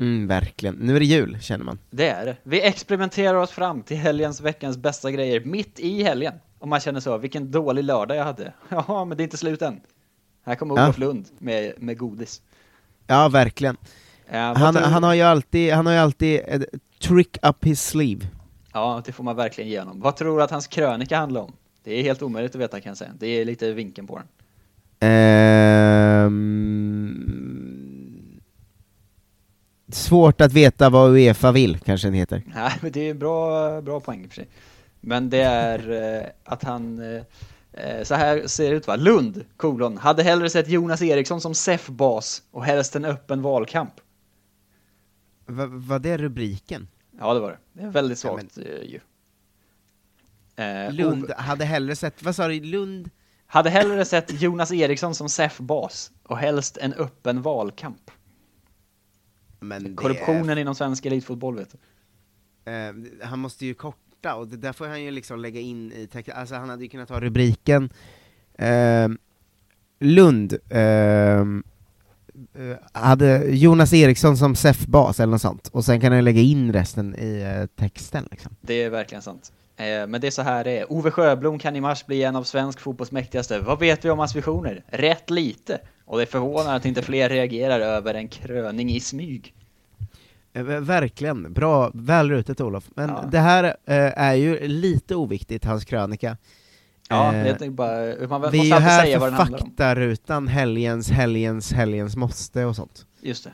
Mm, 0.00 0.26
verkligen. 0.26 0.74
Nu 0.74 0.96
är 0.96 1.00
det 1.00 1.06
jul, 1.06 1.38
känner 1.40 1.64
man. 1.64 1.78
Det 1.90 2.08
är 2.08 2.26
det. 2.26 2.36
Vi 2.42 2.62
experimenterar 2.62 3.34
oss 3.34 3.50
fram 3.50 3.82
till 3.82 3.96
helgens, 3.96 4.40
veckans 4.40 4.76
bästa 4.76 5.10
grejer 5.10 5.40
mitt 5.40 5.80
i 5.80 6.02
helgen. 6.02 6.34
Om 6.58 6.68
man 6.68 6.80
känner 6.80 7.00
så, 7.00 7.18
vilken 7.18 7.50
dålig 7.50 7.84
lördag 7.84 8.16
jag 8.16 8.24
hade. 8.24 8.52
Ja, 8.68 9.04
men 9.04 9.16
det 9.16 9.22
är 9.22 9.24
inte 9.24 9.36
slut 9.36 9.62
än. 9.62 9.80
Här 10.46 10.54
kommer 10.54 10.76
Ja. 10.76 10.84
Olof 10.84 10.98
Lund 10.98 11.26
med, 11.38 11.72
med 11.78 11.98
godis. 11.98 12.42
Ja, 13.06 13.28
verkligen. 13.28 13.76
Eh, 14.28 14.48
vad 14.48 14.58
Han, 14.58 14.76
han 14.76 15.02
har 15.02 15.14
ju 15.14 15.22
alltid, 15.22 15.72
han 15.72 15.86
har 15.86 15.92
ju 15.92 15.98
alltid 15.98 16.40
ett 16.46 16.64
trick 17.00 17.38
up 17.42 17.64
his 17.64 17.82
sleeve. 17.82 18.26
Ja, 18.72 19.02
det 19.06 19.12
får 19.12 19.24
man 19.24 19.36
verkligen 19.36 19.70
ge 19.70 19.78
honom. 19.78 20.00
Vad 20.00 20.16
tror 20.16 20.38
du 20.38 20.44
att 20.44 20.50
hans 20.50 20.66
krönika 20.66 21.18
handlar 21.18 21.40
om? 21.40 21.52
Det 21.84 21.92
är 21.94 22.02
helt 22.02 22.22
omöjligt 22.22 22.54
att 22.54 22.60
veta 22.60 22.80
kan 22.80 22.90
jag 22.90 22.96
säga. 22.96 23.10
Det 23.18 23.26
är 23.26 23.44
lite 23.44 23.72
vinkeln 23.72 24.06
på 24.06 24.18
den. 24.18 24.26
Ehm, 25.00 26.30
svårt 29.92 30.40
att 30.40 30.52
veta 30.52 30.90
vad 30.90 31.10
Uefa 31.10 31.52
vill, 31.52 31.78
kanske 31.78 32.06
den 32.06 32.14
heter. 32.14 32.42
Nej, 32.54 32.72
men 32.80 32.92
det 32.92 33.00
är 33.00 33.10
en 33.10 33.18
bra, 33.18 33.80
bra 33.80 34.00
poäng 34.00 34.24
i 34.24 34.26
och 34.26 34.30
för 34.30 34.34
sig. 34.36 34.48
Men 35.00 35.30
det 35.30 35.42
är 35.42 35.90
eh, 36.20 36.26
att 36.44 36.64
han, 36.64 36.98
eh, 36.98 37.16
eh, 37.16 37.22
så 38.04 38.14
här 38.14 38.46
ser 38.46 38.70
det 38.70 38.76
ut 38.76 38.86
va, 38.86 38.96
Lund, 38.96 39.44
kolon, 39.56 39.98
hade 39.98 40.22
hellre 40.22 40.50
sett 40.50 40.68
Jonas 40.68 41.02
Eriksson 41.02 41.40
som 41.40 41.54
SEF-bas 41.54 42.42
och 42.50 42.64
helst 42.64 42.96
en 42.96 43.04
öppen 43.04 43.42
valkamp. 43.42 43.92
Va, 45.46 45.66
var 45.66 45.98
det 45.98 46.16
rubriken? 46.16 46.88
Ja, 47.18 47.34
det 47.34 47.40
var 47.40 47.50
det. 47.50 47.58
Det 47.72 47.82
är 47.82 47.90
väldigt 47.90 48.24
Ja, 48.24 48.30
svagt 48.30 48.58
eh, 48.58 48.64
ju. 48.64 49.00
Eh, 50.56 50.92
Lund 50.92 51.24
Ove- 51.24 51.34
hade 51.36 51.64
hellre 51.64 51.96
sett, 51.96 52.22
vad 52.22 52.36
sa 52.36 52.48
du, 52.48 52.60
Lund? 52.60 53.10
Hade 53.46 53.70
hellre 53.70 54.04
sett 54.04 54.42
Jonas 54.42 54.72
Eriksson 54.72 55.14
som 55.14 55.28
SEF-bas 55.28 56.12
och 56.22 56.38
helst 56.38 56.76
en 56.76 56.92
öppen 56.92 57.42
valkamp. 57.42 58.10
Men 59.60 59.96
Korruptionen 59.96 60.58
inom 60.58 60.74
svensk 60.74 61.06
elitfotboll 61.06 61.56
vet 61.56 61.72
du. 61.72 61.78
Eh, 62.72 62.94
han 63.28 63.38
måste 63.38 63.66
ju 63.66 63.74
borta, 64.26 64.40
och 64.40 64.48
det 64.48 64.56
där 64.56 64.72
får 64.72 64.86
han 64.86 65.02
ju 65.02 65.10
liksom 65.10 65.40
lägga 65.40 65.60
in 65.60 65.92
i 65.92 66.06
texten, 66.06 66.36
alltså 66.36 66.54
han 66.54 66.68
hade 66.68 66.82
ju 66.82 66.88
kunnat 66.88 67.08
ta 67.08 67.20
rubriken 67.20 67.90
eh, 68.58 69.08
Lund 70.00 70.56
ehm, 70.70 71.64
eh, 72.54 72.76
hade 72.92 73.44
Jonas 73.48 73.92
Eriksson 73.92 74.36
som 74.36 74.56
SEF-bas 74.56 75.20
eller 75.20 75.30
något 75.30 75.42
sånt, 75.42 75.68
och 75.68 75.84
sen 75.84 76.00
kan 76.00 76.12
han 76.12 76.24
lägga 76.24 76.40
in 76.40 76.72
resten 76.72 77.14
i 77.18 77.42
eh, 77.42 77.66
texten 77.66 78.28
liksom. 78.30 78.56
Det 78.60 78.82
är 78.82 78.90
verkligen 78.90 79.22
sant. 79.22 79.52
Eh, 79.76 80.06
men 80.06 80.20
det 80.20 80.26
är 80.26 80.30
så 80.30 80.42
här 80.42 80.64
det 80.64 80.78
är. 80.78 80.92
Ove 80.92 81.10
Sjöblom 81.10 81.58
kan 81.58 81.76
i 81.76 81.80
mars 81.80 82.06
bli 82.06 82.22
en 82.22 82.36
av 82.36 82.44
svensk 82.44 82.80
fotbolls 82.80 83.12
mäktigaste. 83.12 83.58
Vad 83.60 83.78
vet 83.78 84.04
vi 84.04 84.10
om 84.10 84.18
hans 84.18 84.36
visioner? 84.36 84.84
Rätt 84.88 85.30
lite. 85.30 85.80
Och 86.04 86.16
det 86.16 86.24
är 86.24 86.26
förvånande 86.26 86.74
att 86.74 86.84
inte 86.84 87.02
fler 87.02 87.28
reagerar 87.28 87.80
över 87.80 88.14
en 88.14 88.28
kröning 88.28 88.90
i 88.90 89.00
smyg. 89.00 89.54
Eh, 90.56 90.62
Verkligen, 90.64 91.52
bra, 91.52 91.90
väl 91.94 92.30
rutet 92.30 92.60
Olof. 92.60 92.84
Men 92.94 93.08
Ja. 93.08 93.24
det 93.30 93.38
här 93.38 93.64
eh, 93.64 93.74
är 94.18 94.34
ju 94.34 94.68
lite 94.68 95.16
oviktigt, 95.16 95.64
hans 95.64 95.84
krönika. 95.84 96.36
Ja, 97.08 97.32
Eh, 97.34 97.38
jag 97.46 97.58
tänkte 97.58 97.70
bara, 97.70 97.88
man 98.28 98.50
Vi 98.52 98.58
är 98.58 98.60
måste 98.60 98.74
alltid 98.74 98.88
här 98.88 99.02
säga 99.02 99.18
vad 99.18 99.26
för 99.28 99.30
den 99.30 99.40
handlar 99.40 99.58
om. 99.62 99.66
faktarutan, 99.66 100.48
helgens, 100.48 101.10
helgens, 101.10 101.72
helgens 101.72 102.16
måste 102.16 102.64
och 102.64 102.76
sånt. 102.76 103.06
Just 103.20 103.44
det. 103.44 103.52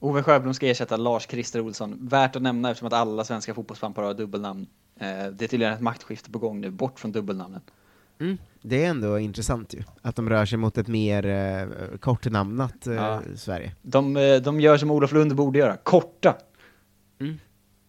Ove 0.00 0.22
Sjöblom 0.22 0.54
ska 0.54 0.66
ersätta 0.66 0.96
Lars-Christer 0.96 1.60
Olsson. 1.60 1.98
Värt 2.00 2.36
att 2.36 2.42
nämna 2.42 2.70
eftersom 2.70 2.86
att 2.86 2.92
alla 2.92 3.24
svenska 3.24 3.54
fotbollspampar 3.54 4.02
har 4.02 4.14
dubbelnamn. 4.14 4.66
Eh, 5.00 5.06
det 5.06 5.44
är 5.44 5.48
tydligen 5.48 5.72
ett 5.74 5.80
maktskifte 5.80 6.30
på 6.30 6.38
gång 6.38 6.60
nu, 6.60 6.70
bort 6.70 6.98
från 7.00 7.12
dubbelnamnen. 7.12 7.60
Mm. 8.24 8.38
Det 8.62 8.84
är 8.84 8.90
ändå 8.90 9.18
intressant 9.18 9.74
ju, 9.74 9.82
att 10.02 10.16
de 10.16 10.28
rör 10.28 10.46
sig 10.46 10.58
mot 10.58 10.78
ett 10.78 10.88
mer 10.88 11.26
eh, 11.26 11.98
kortnamnat 12.00 12.86
eh, 12.86 12.94
Ja. 12.94 13.22
Sverige. 13.36 13.74
De, 13.82 14.16
eh, 14.16 14.36
de 14.36 14.60
gör 14.60 14.76
som 14.76 14.90
Olof 14.90 15.12
Lund 15.12 15.34
borde 15.34 15.58
göra, 15.58 15.76
korta. 15.76 16.36
Mm. 17.20 17.32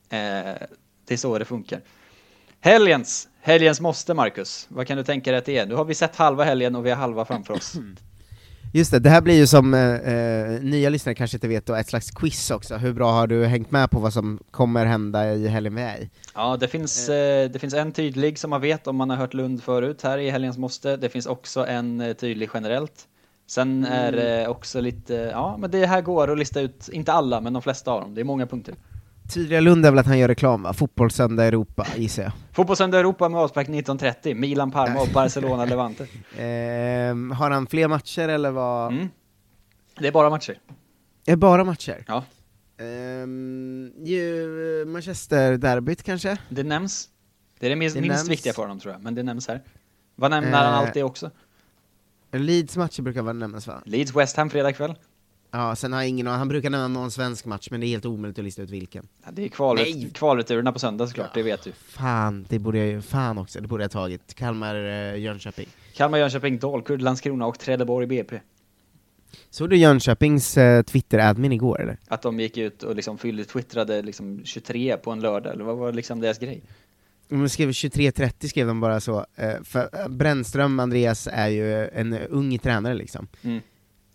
Eh, 0.10 0.62
det 1.08 1.14
är 1.14 1.18
så 1.18 1.40
det 1.40 1.46
funkar. 1.46 1.82
Helgens, 2.60 3.28
helgens 3.42 3.82
måste 3.82 4.14
Marcus. 4.14 4.68
Vad 4.70 4.88
kan 4.88 4.98
du 4.98 5.04
tänka 5.04 5.32
dig 5.32 5.38
att 5.38 5.46
det 5.46 5.58
är? 5.58 5.66
Nu 5.66 5.76
har 5.76 5.86
vi 5.86 5.94
sett 5.94 6.16
halva 6.16 6.44
helgen 6.44 6.76
och 6.76 6.86
vi 6.86 6.90
har 6.90 6.98
halva 6.98 7.26
framför 7.26 7.54
oss. 7.54 7.74
Just 8.76 8.92
det, 8.92 9.00
det 9.00 9.10
här 9.10 9.22
blir 9.22 9.36
ju 9.36 9.48
som 9.48 9.74
eh, 9.74 9.96
eh, 9.96 10.62
nya 10.62 10.90
lyssnare 10.90 11.16
kanske 11.16 11.38
inte 11.38 11.48
vet 11.48 11.66
då, 11.66 11.76
ett 11.76 11.88
slags 11.88 12.12
quiz 12.12 12.52
också. 12.52 12.78
Hur 12.78 12.94
bra 12.94 13.12
har 13.12 13.28
du 13.28 13.46
hängt 13.46 13.72
med 13.72 13.92
på 13.92 14.00
vad 14.00 14.14
som 14.14 14.40
kommer 14.52 14.86
hända 14.86 15.34
i 15.34 15.48
helgen 15.48 15.76
vi 15.76 15.82
är 15.82 15.98
i? 15.98 16.10
Ja, 16.34 16.58
det 16.58 16.68
finns, 16.68 17.10
eh, 17.10 17.50
det 17.50 17.60
finns 17.60 17.74
en 17.74 17.92
tydlig 17.92 18.40
som 18.40 18.50
man 18.50 18.62
vet 18.62 18.88
om 18.88 18.96
man 18.96 19.10
har 19.10 19.18
hört 19.18 19.34
Lund 19.34 19.64
förut 19.64 20.02
här 20.02 20.18
i 20.18 20.30
helgens 20.30 20.58
måste. 20.58 20.98
Det 20.98 21.10
finns 21.10 21.26
också 21.26 21.68
en 21.68 22.02
eh, 22.02 22.14
tydlig 22.14 22.50
generellt. 22.54 23.08
Sen 23.48 23.86
är 23.86 24.12
det 24.12 24.48
också 24.48 24.82
lite, 24.82 25.14
ja 25.14 25.58
men 25.58 25.72
det 25.72 25.86
här 25.86 26.02
går 26.02 26.32
att 26.32 26.38
lista 26.38 26.62
ut, 26.62 26.90
inte 26.92 27.14
alla 27.14 27.42
men 27.42 27.54
de 27.54 27.62
flesta 27.62 27.92
av 27.92 28.02
dem. 28.02 28.16
Det 28.16 28.22
är 28.22 28.26
många 28.26 28.48
punkter. 28.48 28.76
Tydliga 29.34 29.62
Lund 29.62 29.86
är 29.86 29.92
väl 29.92 30.00
att 30.00 30.06
han 30.06 30.20
gör 30.20 30.28
reklam 30.28 30.64
va? 30.64 30.74
Fotbollssöndag 30.74 31.46
Europa, 31.46 31.88
gissar 31.96 32.24
jag. 32.24 32.32
Fotbollssöndag 32.52 33.00
Europa 33.00 33.30
med 33.30 33.40
avspark 33.40 33.68
19.30, 33.68 34.34
Milan 34.34 34.72
Parma 34.72 35.02
och 35.02 35.08
Barcelona 35.14 35.66
Levante. 35.76 36.08
Ehm, 36.38 37.32
har 37.32 37.52
han 37.52 37.68
fler 37.68 37.88
matcher 37.88 38.30
eller 38.30 38.52
vad? 38.52 38.92
Mm. 38.94 39.08
Det 40.00 40.08
är 40.08 40.12
bara 40.12 40.30
matcher. 40.30 40.60
Är 41.26 41.32
det 41.32 41.38
bara 41.38 41.64
matcher? 41.64 42.04
Ja. 42.08 42.24
Ehm, 42.84 43.92
ju, 44.04 44.86
Manchester-derbyt 44.88 46.04
kanske? 46.04 46.38
Det 46.50 46.64
nämns. 46.64 47.10
Det 47.60 47.66
är 47.66 47.70
det 47.70 47.76
minst, 47.76 47.96
Det 47.96 48.02
minst 48.02 48.30
viktiga 48.30 48.54
för 48.54 48.62
honom 48.62 48.80
tror 48.80 48.94
jag, 48.94 49.02
men 49.04 49.16
det 49.16 49.24
nämns 49.24 49.48
här. 49.48 49.62
Vad 50.16 50.32
nämner 50.32 50.52
Eh. 50.52 50.58
han 50.58 50.74
alltid 50.74 51.04
också? 51.04 51.32
Leeds 52.32 52.78
matcher 52.78 53.02
brukar 53.02 53.22
väl 53.22 53.36
nämnas 53.36 53.68
va? 53.68 53.82
Leeds 53.86 54.16
West 54.16 54.38
Ham 54.38 54.50
fredag 54.50 54.74
kväll. 54.74 54.96
Ja, 55.56 55.76
sen 55.76 55.94
har 55.94 56.02
jag 56.02 56.10
ingen 56.10 56.28
han 56.28 56.48
brukar 56.48 56.70
nämna 56.70 56.88
någon 56.88 57.12
svensk 57.12 57.46
match, 57.46 57.68
men 57.72 57.80
det 57.80 57.86
är 57.86 57.90
helt 57.90 58.06
omöjligt 58.06 58.40
att 58.40 58.46
lista 58.46 58.62
ut 58.62 58.70
vilken. 58.70 59.08
Ja, 59.26 59.32
det 59.32 59.44
är 59.44 59.48
kval, 59.48 59.76
Nej. 59.76 60.10
kvalreturerna 60.14 60.72
på 60.72 60.80
söndag 60.80 61.08
såklart, 61.08 61.34
det 61.34 61.44
vet 61.44 61.64
du. 61.64 61.72
Fan, 61.72 62.46
det 62.50 62.60
borde 62.60 62.78
jag 62.78 62.88
ju, 62.88 63.02
fan 63.02 63.38
också, 63.38 63.62
det 63.62 63.68
borde 63.68 63.84
jag 63.84 63.92
tagit. 63.92 64.34
Kalmar, 64.34 64.76
eh, 64.76 65.20
Jönköping. 65.20 65.68
Kalmar, 65.94 66.18
Jönköping, 66.18 66.60
Dalkurd, 66.60 67.02
Landskrona 67.02 67.46
och 67.46 67.60
Trelleborg 67.60 68.08
BP. 68.08 68.40
Såg 69.50 69.70
du 69.70 69.78
Jönköpings 69.78 70.58
eh, 70.58 70.84
Twitter-admin 70.84 71.52
igår 71.52 71.82
eller? 71.82 71.98
Att 72.08 72.22
de 72.22 72.40
gick 72.40 72.58
ut 72.58 72.84
och 72.84 72.96
liksom 72.96 73.18
fyllde, 73.18 73.44
twittrade 73.44 74.02
liksom 74.02 74.42
23 74.44 74.98
på 74.98 75.12
en 75.12 75.20
lördag, 75.20 75.54
eller 75.54 75.64
vad 75.64 75.78
var 75.78 75.94
liksom 75.94 76.20
deras 76.20 76.40
grej? 76.40 76.62
De 77.30 77.50
skrev 77.50 77.70
23.30 77.70 78.48
skrev 78.48 78.68
de 78.68 78.80
bara 78.80 79.00
så, 79.00 79.26
eh, 79.36 79.64
för 79.64 79.90
eh, 79.94 80.08
Brännström, 80.08 80.80
Andreas, 80.80 81.28
är 81.32 81.48
ju 81.48 81.88
en 81.88 82.14
ung 82.14 82.58
tränare 82.58 82.94
liksom. 82.94 83.28
Mm. 83.42 83.62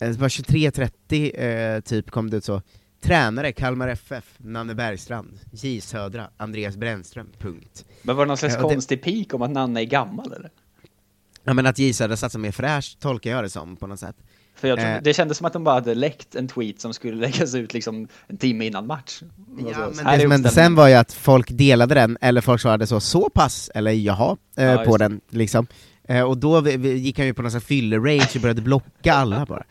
Eh, 0.01 0.13
så 0.13 0.19
bara 0.19 0.27
23.30 0.27 1.75
eh, 1.75 1.81
typ 1.81 2.11
kom 2.11 2.29
det 2.29 2.37
ut 2.37 2.43
så, 2.43 2.61
tränare 3.01 3.51
Kalmar 3.51 3.87
FF, 3.87 4.25
Nanne 4.37 4.75
Bergstrand, 4.75 5.39
J 5.51 5.81
Södra, 5.81 6.29
Andreas 6.37 6.77
Brännström, 6.77 7.27
punkt. 7.39 7.85
Men 8.01 8.15
var 8.15 8.25
det 8.25 8.27
någon 8.27 8.37
slags 8.37 8.55
Ja, 8.55 8.61
det- 8.67 8.73
konstig 8.73 9.03
pik 9.03 9.33
om 9.33 9.41
att 9.41 9.51
Nanne 9.51 9.81
är 9.81 9.85
gammal 9.85 10.33
eller? 10.33 10.49
Ja 11.43 11.53
men 11.53 11.65
att 11.65 11.79
J 11.79 11.93
Södra 11.93 12.17
satsar 12.17 12.39
mer 12.39 12.51
fräscht 12.51 12.99
tolkar 12.99 13.31
jag 13.31 13.43
det 13.43 13.49
som 13.49 13.75
på 13.75 13.87
något 13.87 13.99
sätt. 13.99 14.15
För 14.55 14.67
jag 14.67 14.79
tror, 14.79 14.89
Eh. 14.89 14.97
det 15.03 15.13
kändes 15.13 15.37
som 15.37 15.45
att 15.47 15.53
de 15.53 15.63
bara 15.63 15.75
hade 15.75 15.95
läckt 15.95 16.35
en 16.35 16.47
tweet 16.47 16.81
som 16.81 16.93
skulle 16.93 17.17
läggas 17.21 17.55
ut 17.55 17.73
liksom 17.73 18.07
en 18.27 18.37
timme 18.37 18.65
innan 18.65 18.87
match. 18.87 19.21
Ja, 19.21 19.73
så, 19.73 19.79
men 19.79 19.93
så 19.95 20.03
det 20.03 20.19
som 20.21 20.31
hände 20.31 20.49
sen 20.49 20.75
var 20.75 20.87
ju 20.87 20.93
att 20.93 21.13
folk 21.13 21.47
delade 21.51 21.95
den, 21.95 22.17
eller 22.21 22.41
folk 22.41 22.61
svarade 22.61 22.87
så, 22.87 22.99
så 22.99 23.29
pass, 23.29 23.69
eller 23.75 23.91
jaha, 23.91 24.37
eh, 24.57 24.65
Ja, 24.65 24.77
på 24.85 24.97
det. 24.97 25.03
den 25.05 25.21
liksom. 25.29 25.67
Eh, 26.11 26.23
och 26.23 26.37
då 26.37 26.61
vi, 26.61 26.77
vi, 26.77 26.93
gick 26.97 27.17
han 27.17 27.27
ju 27.27 27.33
på 27.33 27.41
någon 27.41 27.61
fylle-rage 27.61 28.35
och 28.35 28.41
började 28.41 28.61
blocka 28.61 29.13
alla 29.13 29.45
bara. 29.45 29.63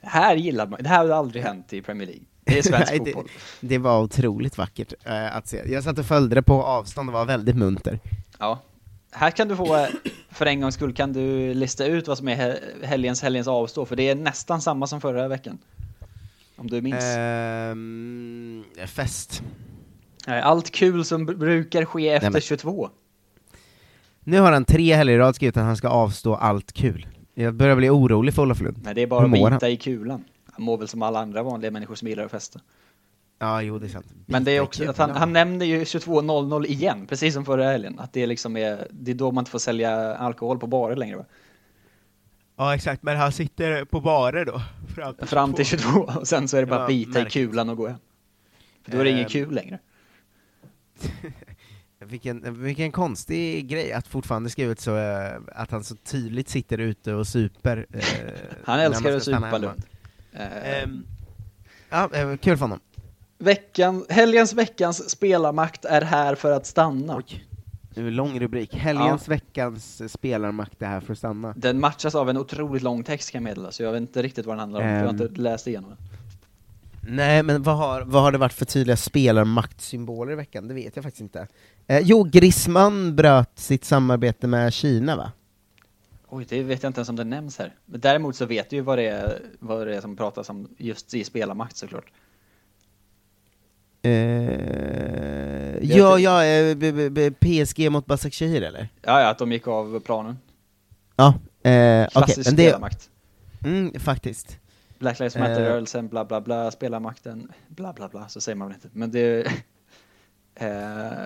Det 0.00 0.08
här 0.08 0.36
gillar 0.36 0.66
man, 0.66 0.82
det 0.82 0.88
här 0.88 0.96
hade 0.98 1.16
aldrig 1.16 1.42
hänt 1.44 1.72
i 1.72 1.82
Premier 1.82 2.06
League. 2.06 2.24
Det 2.44 2.58
är 2.58 2.62
svensk 2.68 2.90
Nej, 2.90 2.98
det, 2.98 3.04
fotboll. 3.12 3.28
det 3.60 3.78
var 3.78 4.00
otroligt 4.02 4.58
vackert 4.58 4.92
eh, 5.04 5.36
att 5.36 5.48
se. 5.48 5.62
Jag 5.72 5.84
satt 5.84 5.98
och 5.98 6.06
följde 6.06 6.34
det 6.34 6.42
på 6.42 6.62
avstånd 6.62 7.08
och 7.08 7.12
var 7.12 7.24
väldigt 7.24 7.56
munter. 7.56 7.98
Ja. 8.38 8.62
Här 9.12 9.30
kan 9.30 9.48
du 9.48 9.56
få, 9.56 9.76
eh, 9.76 9.86
för 10.30 10.46
en 10.46 10.60
gångs 10.60 10.74
skull 10.74 10.94
kan 10.94 11.12
du 11.12 11.54
lista 11.54 11.86
ut 11.86 12.08
vad 12.08 12.18
som 12.18 12.28
är 12.28 12.36
he- 12.36 12.84
helgens 12.86 13.22
helgens 13.22 13.48
avstå, 13.48 13.86
för 13.86 13.96
det 13.96 14.08
är 14.08 14.14
nästan 14.14 14.60
samma 14.60 14.86
som 14.86 15.00
förra 15.00 15.28
veckan. 15.28 15.58
Om 16.56 16.70
du 16.70 16.80
minns. 16.82 17.04
Ehm, 17.04 18.64
fest. 18.86 19.42
Eh, 20.26 20.46
Allt 20.46 20.70
kul 20.70 21.04
som 21.04 21.28
br- 21.30 21.36
brukar 21.36 21.84
ske 21.84 22.08
efter 22.08 22.30
men- 22.30 22.40
22. 22.40 22.90
Nu 24.24 24.40
har 24.40 24.52
han 24.52 24.64
tre 24.64 24.94
helger 24.94 25.14
i 25.14 25.18
rad 25.18 25.34
skrivit 25.36 25.56
att 25.56 25.64
han 25.64 25.76
ska 25.76 25.88
avstå 25.88 26.34
allt 26.34 26.72
kul. 26.72 27.06
Jag 27.34 27.54
börjar 27.54 27.76
bli 27.76 27.90
orolig 27.90 28.34
för 28.34 28.42
Olof 28.42 28.60
Lund. 28.60 28.80
Nej, 28.84 28.94
det 28.94 29.02
är 29.02 29.06
bara 29.06 29.24
att 29.24 29.32
bita 29.32 29.48
han? 29.48 29.64
i 29.70 29.76
kulan. 29.76 30.24
Han 30.52 30.64
mår 30.64 30.78
väl 30.78 30.88
som 30.88 31.02
alla 31.02 31.20
andra 31.20 31.42
vanliga 31.42 31.70
människor 31.70 31.94
som 31.94 32.08
gillar 32.08 32.24
att 32.24 32.30
festa. 32.30 32.60
Ja, 33.38 33.62
jo 33.62 33.78
det 33.78 33.86
är 33.86 33.88
sant. 33.88 34.06
Men 34.26 34.44
det 34.44 34.50
är 34.50 34.54
Bita 34.54 34.62
i 34.64 34.66
också 34.66 34.90
att 34.90 34.98
han, 34.98 35.10
han 35.10 35.32
nämner 35.32 35.66
ju 35.66 35.84
22.00 35.84 36.66
igen, 36.66 37.06
precis 37.06 37.34
som 37.34 37.44
förra 37.44 37.64
helgen. 37.64 37.98
Att 37.98 38.12
det 38.12 38.26
liksom 38.26 38.56
är, 38.56 38.86
det 38.90 39.10
är 39.10 39.14
då 39.14 39.32
man 39.32 39.42
inte 39.42 39.50
får 39.50 39.58
sälja 39.58 40.14
alkohol 40.16 40.58
på 40.58 40.66
barer 40.66 40.96
längre 40.96 41.16
va? 41.16 41.24
Ja 42.56 42.74
exakt, 42.74 43.02
men 43.02 43.16
han 43.16 43.32
sitter 43.32 43.84
på 43.84 44.00
barer 44.00 44.44
då? 44.44 44.60
Fram 44.94 45.14
till, 45.14 45.26
Fram 45.26 45.52
till 45.52 45.64
22, 45.64 46.00
och 46.00 46.28
sen 46.28 46.48
så 46.48 46.56
är 46.56 46.60
det 46.60 46.66
bara 46.66 46.76
Ja, 46.78 46.82
att 46.82 46.88
bita 46.88 47.10
i 47.10 47.22
märkligt. 47.22 47.32
kulan 47.50 47.68
och 47.68 47.76
gå 47.76 47.88
hem. 47.88 47.98
För 48.84 48.92
då 48.92 48.98
är 48.98 49.04
det 49.04 49.10
ingen 49.10 49.22
Ehm. 49.22 49.28
kul 49.28 49.54
längre. 49.54 49.78
Vilken, 52.08 52.62
vilken 52.62 52.92
konstig 52.92 53.68
grej 53.68 53.92
att 53.92 54.06
fortfarande 54.08 54.50
skrivit 54.50 54.80
så, 54.80 54.96
eh, 54.96 55.32
att 55.52 55.70
han 55.70 55.84
så 55.84 55.94
tydligt 55.96 56.48
sitter 56.48 56.78
ute 56.78 57.14
och 57.14 57.26
super. 57.26 57.86
eh, 57.92 58.00
Han 58.64 58.80
älskar 58.80 59.16
att 59.16 59.22
supa. 59.22 59.74
Eh, 60.32 60.82
Ehm, 60.82 61.06
ja, 61.90 62.10
eh, 62.12 62.36
kul 62.36 62.56
för 62.56 62.64
honom. 62.64 62.80
Veckan, 63.38 64.04
helgens 64.08 64.52
veckans 64.52 65.10
spelarmakt 65.10 65.84
är 65.84 66.02
här 66.02 66.34
för 66.34 66.50
att 66.52 66.66
stanna. 66.66 67.22
Nu, 67.94 68.10
lång 68.10 68.40
rubrik. 68.40 68.74
Helgens, 68.74 69.28
veckans 69.28 70.12
spelarmakt 70.12 70.82
är 70.82 70.86
här 70.86 71.00
för 71.00 71.12
att 71.12 71.18
stanna. 71.18 71.54
Den 71.56 71.80
matchas 71.80 72.14
av 72.14 72.30
en 72.30 72.36
otroligt 72.36 72.82
lång 72.82 73.04
text 73.04 73.30
kan 73.30 73.42
jag 73.44 73.50
meddela, 73.50 73.72
så 73.72 73.82
jag 73.82 73.92
vet 73.92 74.00
inte 74.00 74.22
riktigt 74.22 74.46
vad 74.46 74.52
den 74.54 74.60
handlar 74.60 74.80
om, 74.80 74.86
för 74.86 74.92
jag 74.94 75.02
har 75.02 75.08
Ehm. 75.14 75.20
inte 75.22 75.40
läst 75.40 75.66
igenom 75.66 75.90
den. 75.90 75.98
Nej, 77.08 77.42
men 77.42 77.62
vad 77.62 77.76
har, 77.76 78.02
vad 78.02 78.22
har 78.22 78.32
det 78.32 78.38
varit 78.38 78.52
för 78.52 78.64
tydliga 78.64 78.96
spelarmaktsymboler 78.96 80.32
i 80.32 80.34
veckan? 80.34 80.68
Det 80.68 80.74
vet 80.74 80.96
jag 80.96 81.02
faktiskt 81.02 81.20
inte. 81.20 81.48
Eh, 81.86 81.98
jo, 82.02 82.22
Griezmann 82.22 83.16
bröt 83.16 83.58
sitt 83.58 83.84
samarbete 83.84 84.46
med 84.46 84.72
Kina, 84.72 85.16
va? 85.16 85.32
Oj, 86.28 86.46
det 86.48 86.62
vet 86.62 86.82
jag 86.82 86.90
inte 86.90 86.98
ens 86.98 87.08
om 87.08 87.16
det 87.16 87.24
nämns 87.24 87.58
här. 87.58 87.74
Men 87.86 88.00
däremot 88.00 88.36
så 88.36 88.46
vet 88.46 88.70
du 88.70 88.76
ju 88.76 88.82
vad 88.82 88.98
det 88.98 89.06
är, 89.06 89.42
vad 89.58 89.86
det 89.86 89.96
är 89.96 90.00
som 90.00 90.16
pratas 90.16 90.50
om 90.50 90.68
just 90.78 91.14
i 91.14 91.24
spelarmakt 91.24 91.76
såklart. 91.76 92.12
Eh, 94.02 94.12
ja, 95.82 96.18
ja, 96.18 96.44
eh, 96.44 97.32
PSG 97.32 97.90
mot 97.90 98.06
Başakşehir 98.06 98.62
eller? 98.62 98.88
Ja, 99.02 99.20
ja, 99.20 99.28
att 99.28 99.38
de 99.38 99.52
gick 99.52 99.68
av 99.68 100.00
planen. 100.00 100.38
Ja, 101.16 101.26
eh, 101.62 102.02
okej, 102.04 102.08
Klassisk 102.12 102.46
men 102.46 102.56
det... 102.56 102.62
spelarmakt. 102.62 103.10
Mm, 103.64 104.00
faktiskt. 104.00 104.58
Black 104.98 105.18
Lives 105.18 105.36
Eh. 105.36 105.42
Matter-rörelsen, 105.42 106.08
bla 106.08 106.24
bla 106.24 106.40
bla, 106.40 106.70
spelarmakten, 106.70 107.52
bla 107.68 107.92
bla 107.92 108.08
bla, 108.08 108.28
så 108.28 108.40
säger 108.40 108.56
man 108.56 108.68
väl 108.68 108.74
inte. 108.74 108.88
Men 108.92 109.10
det... 109.10 109.46
eh, 110.54 110.66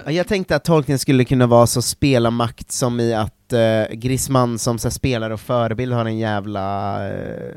Ja, 0.04 0.11
Jag 0.12 0.28
tänkte 0.28 0.57
att 0.57 0.64
tolkningen 0.64 0.98
skulle 0.98 1.24
kunna 1.24 1.46
vara 1.46 1.66
så 1.66 1.83
spelarmakt 1.83 2.72
som 2.72 3.00
i 3.00 3.14
att 3.14 3.52
eh, 3.52 3.85
Griezmann 3.92 4.59
som 4.59 4.78
så 4.78 4.90
spelare 4.90 5.35
och 5.35 5.40
förebild 5.40 5.92
har 5.92 6.04
en 6.04 6.18
jävla 6.18 7.09
eh, 7.09 7.54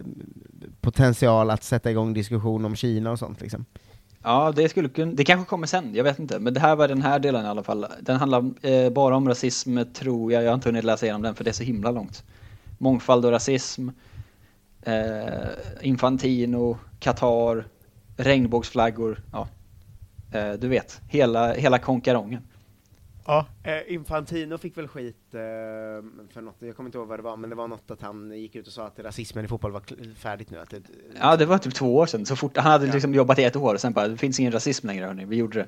potential 0.81 1.49
att 1.49 1.63
sätta 1.63 1.91
igång 1.91 2.13
diskussion 2.13 2.65
om 2.65 2.75
Kina 2.75 3.11
och 3.11 3.19
sånt 3.19 3.41
liksom. 3.41 3.65
Ja, 4.23 4.53
det 4.55 4.69
skulle 4.69 4.89
kunna, 4.89 5.11
det 5.11 5.23
kanske 5.23 5.49
kommer 5.49 5.67
sen, 5.67 5.95
jag 5.95 6.03
vet 6.03 6.19
inte. 6.19 6.39
Men 6.39 6.53
det 6.53 6.59
här 6.59 6.75
var 6.75 6.87
den 6.87 7.01
här 7.01 7.19
delen 7.19 7.45
i 7.45 7.47
alla 7.47 7.63
fall. 7.63 7.85
Den 8.01 8.17
handlar 8.17 8.65
eh, 8.65 8.89
bara 8.89 9.15
om 9.15 9.27
rasism, 9.27 9.79
tror 9.93 10.31
jag. 10.33 10.43
Jag 10.43 10.49
har 10.49 10.55
inte 10.55 10.69
hunnit 10.69 10.83
läsa 10.83 11.05
igenom 11.05 11.21
den 11.21 11.35
för 11.35 11.43
det 11.43 11.49
är 11.49 11.53
så 11.53 11.63
himla 11.63 11.91
långt. 11.91 12.23
Mångfald 12.77 13.25
och 13.25 13.31
rasism, 13.31 13.89
eh, 14.85 15.49
Infantino, 15.81 16.77
Qatar, 16.99 17.65
regnbågsflaggor, 18.17 19.21
ja. 19.31 19.47
Eh, 20.33 20.53
du 20.53 20.67
vet, 20.67 21.01
hela, 21.07 21.53
hela 21.53 21.79
konkarongen. 21.79 22.41
Ja, 23.25 23.45
eh, 23.63 23.93
Infantino 23.93 24.57
fick 24.57 24.77
väl 24.77 24.87
skit 24.87 25.33
eh, 25.33 25.39
för 26.33 26.41
något, 26.41 26.55
jag 26.59 26.75
kommer 26.75 26.87
inte 26.87 26.97
ihåg 26.97 27.07
vad 27.07 27.19
det 27.19 27.23
var, 27.23 27.37
men 27.37 27.49
det 27.49 27.55
var 27.55 27.67
något 27.67 27.91
att 27.91 28.01
han 28.01 28.31
gick 28.31 28.55
ut 28.55 28.67
och 28.67 28.73
sa 28.73 28.87
att 28.87 28.99
rasismen 28.99 29.45
i 29.45 29.47
fotboll 29.47 29.71
var 29.71 30.13
färdigt 30.15 30.49
nu. 30.49 30.59
Att 30.59 30.69
det, 30.69 30.81
Ja, 31.19 31.35
det 31.35 31.45
var 31.45 31.57
typ 31.57 31.73
två 31.73 31.95
år 31.95 32.05
sedan. 32.05 32.25
Så 32.25 32.35
fort, 32.35 32.57
han 32.57 32.71
hade 32.71 32.85
liksom 32.91 33.13
jobbat 33.13 33.39
i 33.39 33.43
ett 33.43 33.55
år 33.55 33.73
och 33.73 33.81
sen 33.81 33.93
bara, 33.93 34.07
det 34.07 34.17
finns 34.17 34.39
ingen 34.39 34.51
rasism 34.51 34.87
längre 34.87 35.05
hörni, 35.05 35.25
vi 35.25 35.35
gjorde 35.35 35.59
det. 35.59 35.67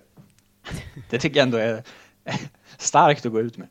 Det 1.09 1.19
tycker 1.19 1.37
jag 1.37 1.45
ändå 1.45 1.57
är 1.57 1.83
starkt 2.77 3.25
att 3.25 3.31
gå 3.31 3.39
ut 3.41 3.57
med. 3.57 3.67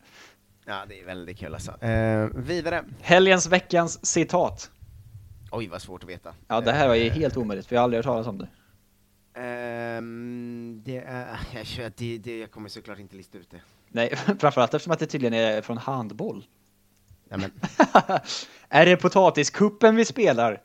Ja, 0.65 0.85
det 0.89 1.01
är 1.01 1.05
väldigt 1.05 1.39
kul 1.39 1.55
alltså. 1.55 1.83
Eh, 1.85 2.29
vidare. 2.35 2.85
Helgens, 3.01 3.47
veckans 3.47 4.07
citat. 4.07 4.71
Oj, 5.55 5.69
vad 5.69 5.83
svårt 5.83 6.03
att 6.03 6.09
veta. 6.09 6.35
Ja, 6.49 6.61
det 6.61 6.73
här 6.73 6.89
var 6.89 6.95
ju 6.95 7.11
helt 7.11 7.37
omöjligt, 7.37 7.67
för 7.67 7.77
jag 7.77 7.81
har 7.81 7.85
aldrig 7.85 7.99
hört 7.99 8.05
talas 8.05 8.27
om 8.27 8.39
det. 8.39 8.49
Ehm, 9.41 10.83
det 10.85 10.97
är, 10.97 11.39
jag, 11.79 11.93
det, 11.97 12.19
det, 12.19 12.39
jag 12.39 12.51
kommer 12.51 12.69
såklart 12.69 12.99
inte 12.99 13.17
lista 13.17 13.39
ut 13.39 13.51
det. 13.51 13.61
Nej, 13.89 14.17
framförallt 14.39 14.75
eftersom 14.75 14.93
att 14.93 14.99
det 14.99 15.07
tydligen 15.07 15.35
är 15.35 15.63
från 15.63 15.79
handboll. 15.79 16.45
Ja, 17.29 17.37
men. 17.37 17.51
är 18.69 18.87
det 18.87 18.97
potatiskuppen 18.97 19.97
vi 19.97 20.05
spelar? 20.05 20.63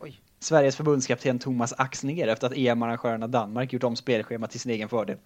Oj. 0.00 0.20
Sveriges 0.38 0.76
förbundskapten 0.76 1.38
Thomas 1.38 1.74
Axner 1.78 2.28
efter 2.28 2.46
att 2.46 2.56
EM-arrangörerna 2.56 3.26
Danmark 3.26 3.72
gjort 3.72 3.84
om 3.84 3.96
spelschemat 3.96 4.50
till 4.50 4.60
sin 4.60 4.72
egen 4.72 4.88
fördel. 4.88 5.18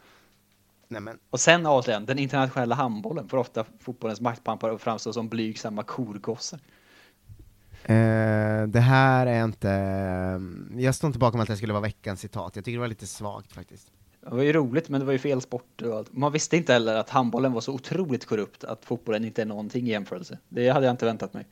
Nej, 0.89 1.01
men. 1.01 1.19
Och 1.31 1.41
sen 1.41 1.67
återigen, 1.67 2.07
den 2.07 2.19
internationella 2.19 2.75
handbollen 2.75 3.29
får 3.29 3.39
ofta 3.39 3.65
fotbollens 3.81 4.21
maktpampar 4.21 4.71
att 4.71 4.83
framstå 4.83 5.13
som 5.13 5.29
blygsamma 5.29 5.83
korgossar. 5.83 6.61
Eh, 7.89 8.67
det 8.67 8.81
här 8.81 9.27
är 9.27 9.45
inte, 9.45 9.69
jag 10.83 10.95
står 10.95 11.09
inte 11.09 11.19
bakom 11.19 11.41
att 11.41 11.49
det 11.49 11.57
skulle 11.57 11.73
vara 11.73 11.83
veckans 11.83 12.21
citat, 12.21 12.57
jag 12.57 12.65
tycker 12.65 12.77
det 12.77 12.81
var 12.81 12.89
lite 12.89 13.07
svagt 13.07 13.53
faktiskt. 13.53 13.93
Det 14.21 14.35
var 14.35 14.43
ju 14.43 14.53
roligt, 14.53 14.89
men 14.89 15.01
det 15.01 15.07
var 15.07 15.13
ju 15.13 15.19
fel 15.19 15.41
sport 15.41 15.83
och 15.83 15.97
allt. 15.97 16.13
Man 16.13 16.33
visste 16.33 16.57
inte 16.57 16.73
heller 16.73 16.95
att 16.95 17.11
handbollen 17.11 17.53
var 17.53 17.61
så 17.61 17.73
otroligt 17.73 18.27
korrupt 18.27 18.65
att 18.65 18.85
fotbollen 18.85 19.25
inte 19.25 19.43
är 19.43 19.47
någonting 19.47 19.87
i 19.87 19.91
jämförelse. 19.91 20.39
Det 20.49 20.69
hade 20.69 20.87
jag 20.87 20.93
inte 20.93 21.05
väntat 21.05 21.35
mig. 21.35 21.47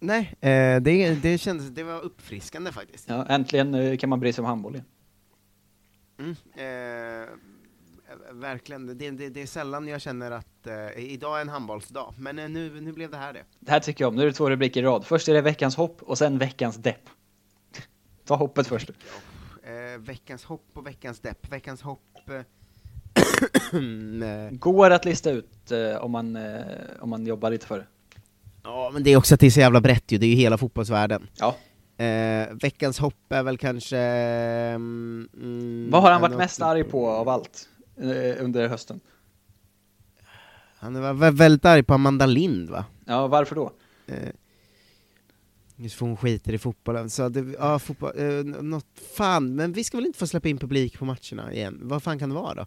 Nej, 0.00 0.34
eh, 0.40 0.82
det, 0.82 1.14
det 1.22 1.38
kändes, 1.38 1.68
det 1.68 1.82
var 1.82 2.00
uppfriskande 2.00 2.72
faktiskt. 2.72 3.08
Ja, 3.08 3.26
äntligen 3.26 3.74
eh, 3.74 3.96
kan 3.96 4.10
man 4.10 4.20
bry 4.20 4.32
sig 4.32 4.42
om 4.42 4.48
handboll 4.48 4.74
igen. 4.74 4.86
Mm, 6.18 6.36
eh, 6.54 7.28
verkligen, 8.32 8.86
det, 8.98 9.10
det, 9.10 9.28
det 9.28 9.42
är 9.42 9.46
sällan 9.46 9.88
jag 9.88 10.00
känner 10.00 10.30
att 10.30 10.66
eh, 10.66 10.98
idag 11.04 11.36
är 11.38 11.40
en 11.42 11.48
handbollsdag, 11.48 12.14
men 12.18 12.38
eh, 12.38 12.48
nu, 12.48 12.80
nu 12.80 12.92
blev 12.92 13.10
det 13.10 13.16
här 13.16 13.32
det. 13.32 13.42
Det 13.60 13.70
här 13.70 13.80
tycker 13.80 14.04
jag 14.04 14.08
om. 14.08 14.16
Nu 14.16 14.22
är 14.22 14.26
det 14.26 14.32
två 14.32 14.50
rubriker 14.50 14.82
i 14.82 14.86
rad. 14.86 15.04
Först 15.06 15.28
är 15.28 15.34
det 15.34 15.40
veckans 15.40 15.76
hopp 15.76 16.02
och 16.02 16.18
sen 16.18 16.38
veckans 16.38 16.76
depp. 16.76 17.08
Ta 18.26 18.34
hoppet 18.36 18.66
först. 18.66 18.90
Eh, 19.62 20.00
veckans 20.00 20.44
hopp 20.44 20.66
och 20.72 20.86
veckans 20.86 21.20
depp. 21.20 21.52
Veckans 21.52 21.82
hopp... 21.82 22.00
Eh, 22.28 22.34
eh, 24.28 24.50
Går 24.50 24.90
att 24.90 25.04
lista 25.04 25.30
ut 25.30 25.70
eh, 25.70 25.96
om, 26.04 26.10
man, 26.10 26.38
om 27.00 27.10
man 27.10 27.26
jobbar 27.26 27.50
lite 27.50 27.66
för 27.66 27.78
det. 27.78 27.86
ja, 28.64 28.90
men 28.92 29.02
det 29.02 29.10
är 29.10 29.16
också 29.16 29.34
att 29.34 29.40
det 29.40 29.46
är 29.46 29.50
så 29.50 29.60
jävla 29.60 29.80
brett 29.80 30.12
ju, 30.12 30.18
det 30.18 30.26
är 30.26 30.30
ju 30.30 30.36
hela 30.36 30.58
fotbollsvärlden. 30.58 31.28
Ja. 31.34 31.56
Eh, 32.04 32.48
veckans 32.62 32.98
hopp 32.98 33.32
är 33.32 33.42
väl 33.42 33.58
kanske... 33.58 33.98
mm, 33.98 35.88
Vad 35.90 36.02
har 36.02 36.10
han 36.10 36.20
varit 36.20 36.36
mest 36.36 36.62
arg 36.62 36.84
på 36.84 37.08
av 37.10 37.28
allt 37.28 37.68
under 38.40 38.68
hösten? 38.68 39.00
Han 40.78 41.00
var 41.02 41.12
vä- 41.14 41.30
väldigt 41.36 41.64
arg 41.64 41.82
på 41.82 41.94
Amanda 41.94 42.26
Lind 42.26 42.70
va? 42.70 42.84
Ja, 43.04 43.26
varför 43.26 43.54
då? 43.54 43.72
Eh, 44.06 44.28
just 45.76 45.94
för 45.94 46.06
hon 46.06 46.16
skiter 46.16 46.52
i 46.52 46.58
fotbollen, 46.58 47.10
så 47.10 47.28
det, 47.28 47.54
ja, 47.58 47.78
fotboll, 47.78 48.12
eh, 48.18 48.44
något, 48.62 48.86
fan, 49.16 49.54
men 49.54 49.72
vi 49.72 49.84
ska 49.84 49.96
väl 49.96 50.06
inte 50.06 50.18
få 50.18 50.26
släppa 50.26 50.48
in 50.48 50.58
publik 50.58 50.98
på 50.98 51.04
matcherna 51.04 51.52
igen? 51.52 51.78
Vad 51.82 52.02
fan 52.02 52.18
kan 52.18 52.28
det 52.28 52.34
vara 52.34 52.54
då? 52.54 52.66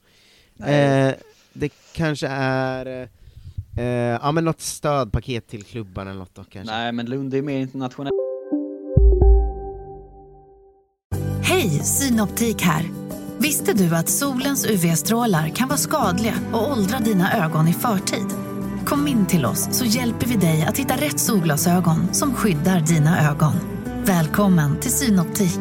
Eh, 0.65 1.13
det 1.53 1.69
kanske 1.93 2.27
är, 2.27 2.85
eh, 2.85 3.83
eh, 3.85 4.19
ja 4.21 4.31
men 4.31 4.45
något 4.45 4.61
stödpaket 4.61 5.47
till 5.47 5.63
klubbarna 5.63 6.09
eller 6.09 6.19
något 6.19 6.35
då 6.35 6.43
kanske? 6.43 6.75
Nej, 6.75 6.91
men 6.91 7.05
Lund 7.05 7.33
är 7.33 7.41
mer 7.41 7.59
internationell. 7.59 8.11
Hej, 11.43 11.69
Synoptik 11.69 12.61
här. 12.61 12.85
Visste 13.37 13.73
du 13.73 13.95
att 13.95 14.09
solens 14.09 14.65
UV-strålar 14.65 15.49
kan 15.49 15.67
vara 15.67 15.77
skadliga 15.77 16.33
och 16.53 16.71
åldra 16.71 16.99
dina 16.99 17.45
ögon 17.45 17.67
i 17.67 17.73
förtid? 17.73 18.25
Kom 18.85 19.07
in 19.07 19.25
till 19.25 19.45
oss 19.45 19.67
så 19.71 19.85
hjälper 19.85 20.27
vi 20.27 20.35
dig 20.35 20.65
att 20.65 20.77
hitta 20.77 20.95
rätt 20.95 21.19
solglasögon 21.19 22.13
som 22.13 22.33
skyddar 22.33 22.79
dina 22.79 23.29
ögon. 23.31 23.53
Välkommen 24.03 24.79
till 24.79 24.91
Synoptik. 24.91 25.59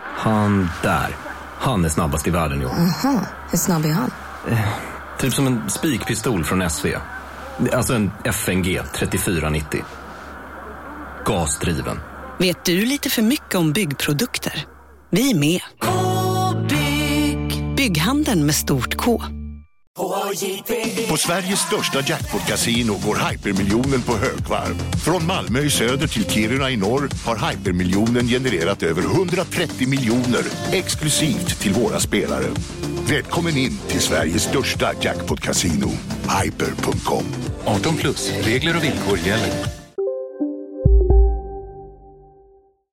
Han 0.00 0.68
där, 0.82 1.16
han 1.58 1.84
är 1.84 1.88
snabbast 1.88 2.26
i 2.26 2.30
världen 2.30 2.60
jo. 2.62 2.68
Aha, 2.68 3.20
hur 3.50 3.58
snabb 3.58 3.84
är 3.84 3.92
han? 3.92 4.10
Typ 5.18 5.32
som 5.32 5.46
en 5.46 5.70
spikpistol 5.70 6.44
från 6.44 6.70
SV. 6.70 6.86
Alltså 7.72 7.94
en 7.94 8.10
FNG 8.24 8.80
3490. 8.94 9.84
Gasdriven. 11.24 12.00
Vet 12.38 12.64
du 12.64 12.86
lite 12.86 13.10
för 13.10 13.22
mycket 13.22 13.54
om 13.54 13.72
byggprodukter? 13.72 14.66
Vi 15.10 15.30
är 15.30 15.38
med. 15.38 15.60
-bygg. 17.86 17.96
Bygghandeln 17.96 18.46
med 18.46 18.54
stort 18.54 18.96
K. 18.96 19.22
På 21.08 21.16
Sveriges 21.16 21.60
största 21.60 22.00
jackpot-kasino 22.00 22.92
går 23.06 23.30
hypermiljonen 23.30 24.02
på 24.02 24.12
högvarv. 24.12 24.74
Från 25.04 25.26
Malmö 25.26 25.60
i 25.60 25.70
söder 25.70 26.06
till 26.06 26.24
Kiruna 26.30 26.70
i 26.70 26.76
norr 26.76 27.08
har 27.26 27.50
hypermiljonen 27.50 28.26
genererat 28.26 28.82
över 28.82 29.02
130 29.02 29.88
miljoner 29.88 30.42
exklusivt 30.72 31.60
till 31.60 31.72
våra 31.72 32.00
spelare. 32.00 32.46
Välkommen 33.08 33.56
in 33.56 33.78
till 33.88 34.00
Sveriges 34.00 34.42
största 34.42 34.92
jackpot-kasino, 35.00 35.90
hyper.com. 36.42 37.24
18 37.64 37.96
plus, 37.96 38.32
regler 38.46 38.76
och 38.76 38.84
villkor 38.84 39.18
gäller. 39.18 39.52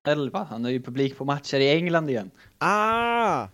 11. 0.08 0.48
Han 0.50 0.64
har 0.64 0.72
ju 0.72 0.82
publik 0.82 1.18
på 1.18 1.26
matcher 1.26 1.60
i 1.60 1.72
England 1.72 2.10
igen. 2.10 2.32
Ah! 2.58 3.48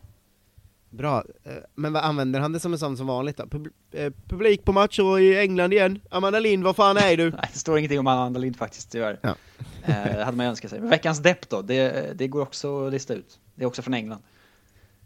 Bra, 0.90 1.24
Eh, 1.44 1.54
men 1.76 1.94
vad 1.94 2.04
använder 2.04 2.40
han 2.40 2.54
det 2.54 2.60
som 2.60 2.74
en 2.74 2.80
sån 2.80 2.98
som 2.98 3.08
vanligt 3.08 3.38
då? 3.38 3.48
Pub 3.48 3.68
eh, 3.92 4.14
publik 4.28 4.66
på 4.66 4.74
matcher 4.74 5.20
i 5.20 5.40
England 5.40 5.74
igen, 5.74 6.00
Amanda 6.12 6.40
Lind, 6.40 6.64
vad 6.64 6.76
fan 6.76 6.98
är 6.98 7.18
du? 7.18 7.30
Nej, 7.32 7.50
det 7.54 7.60
står 7.60 7.78
ingenting 7.78 8.00
om 8.00 8.08
Amanda 8.08 8.40
Lind 8.40 8.56
faktiskt, 8.58 8.92
tyvärr. 8.92 9.20
Ja. 9.22 9.36
eh, 9.84 10.26
hade 10.26 10.38
man 10.38 10.46
önskat 10.46 10.72
sig. 10.72 10.80
Men 10.80 10.90
veckans 10.90 11.20
depp 11.20 11.50
då, 11.50 11.62
det, 11.62 12.12
det 12.18 12.28
går 12.28 12.42
också 12.42 12.86
att 12.88 12.94
lista 12.94 13.14
ut. 13.14 13.40
Det 13.56 13.64
är 13.64 13.68
också 13.68 13.82
från 13.82 13.94
England. 13.94 14.22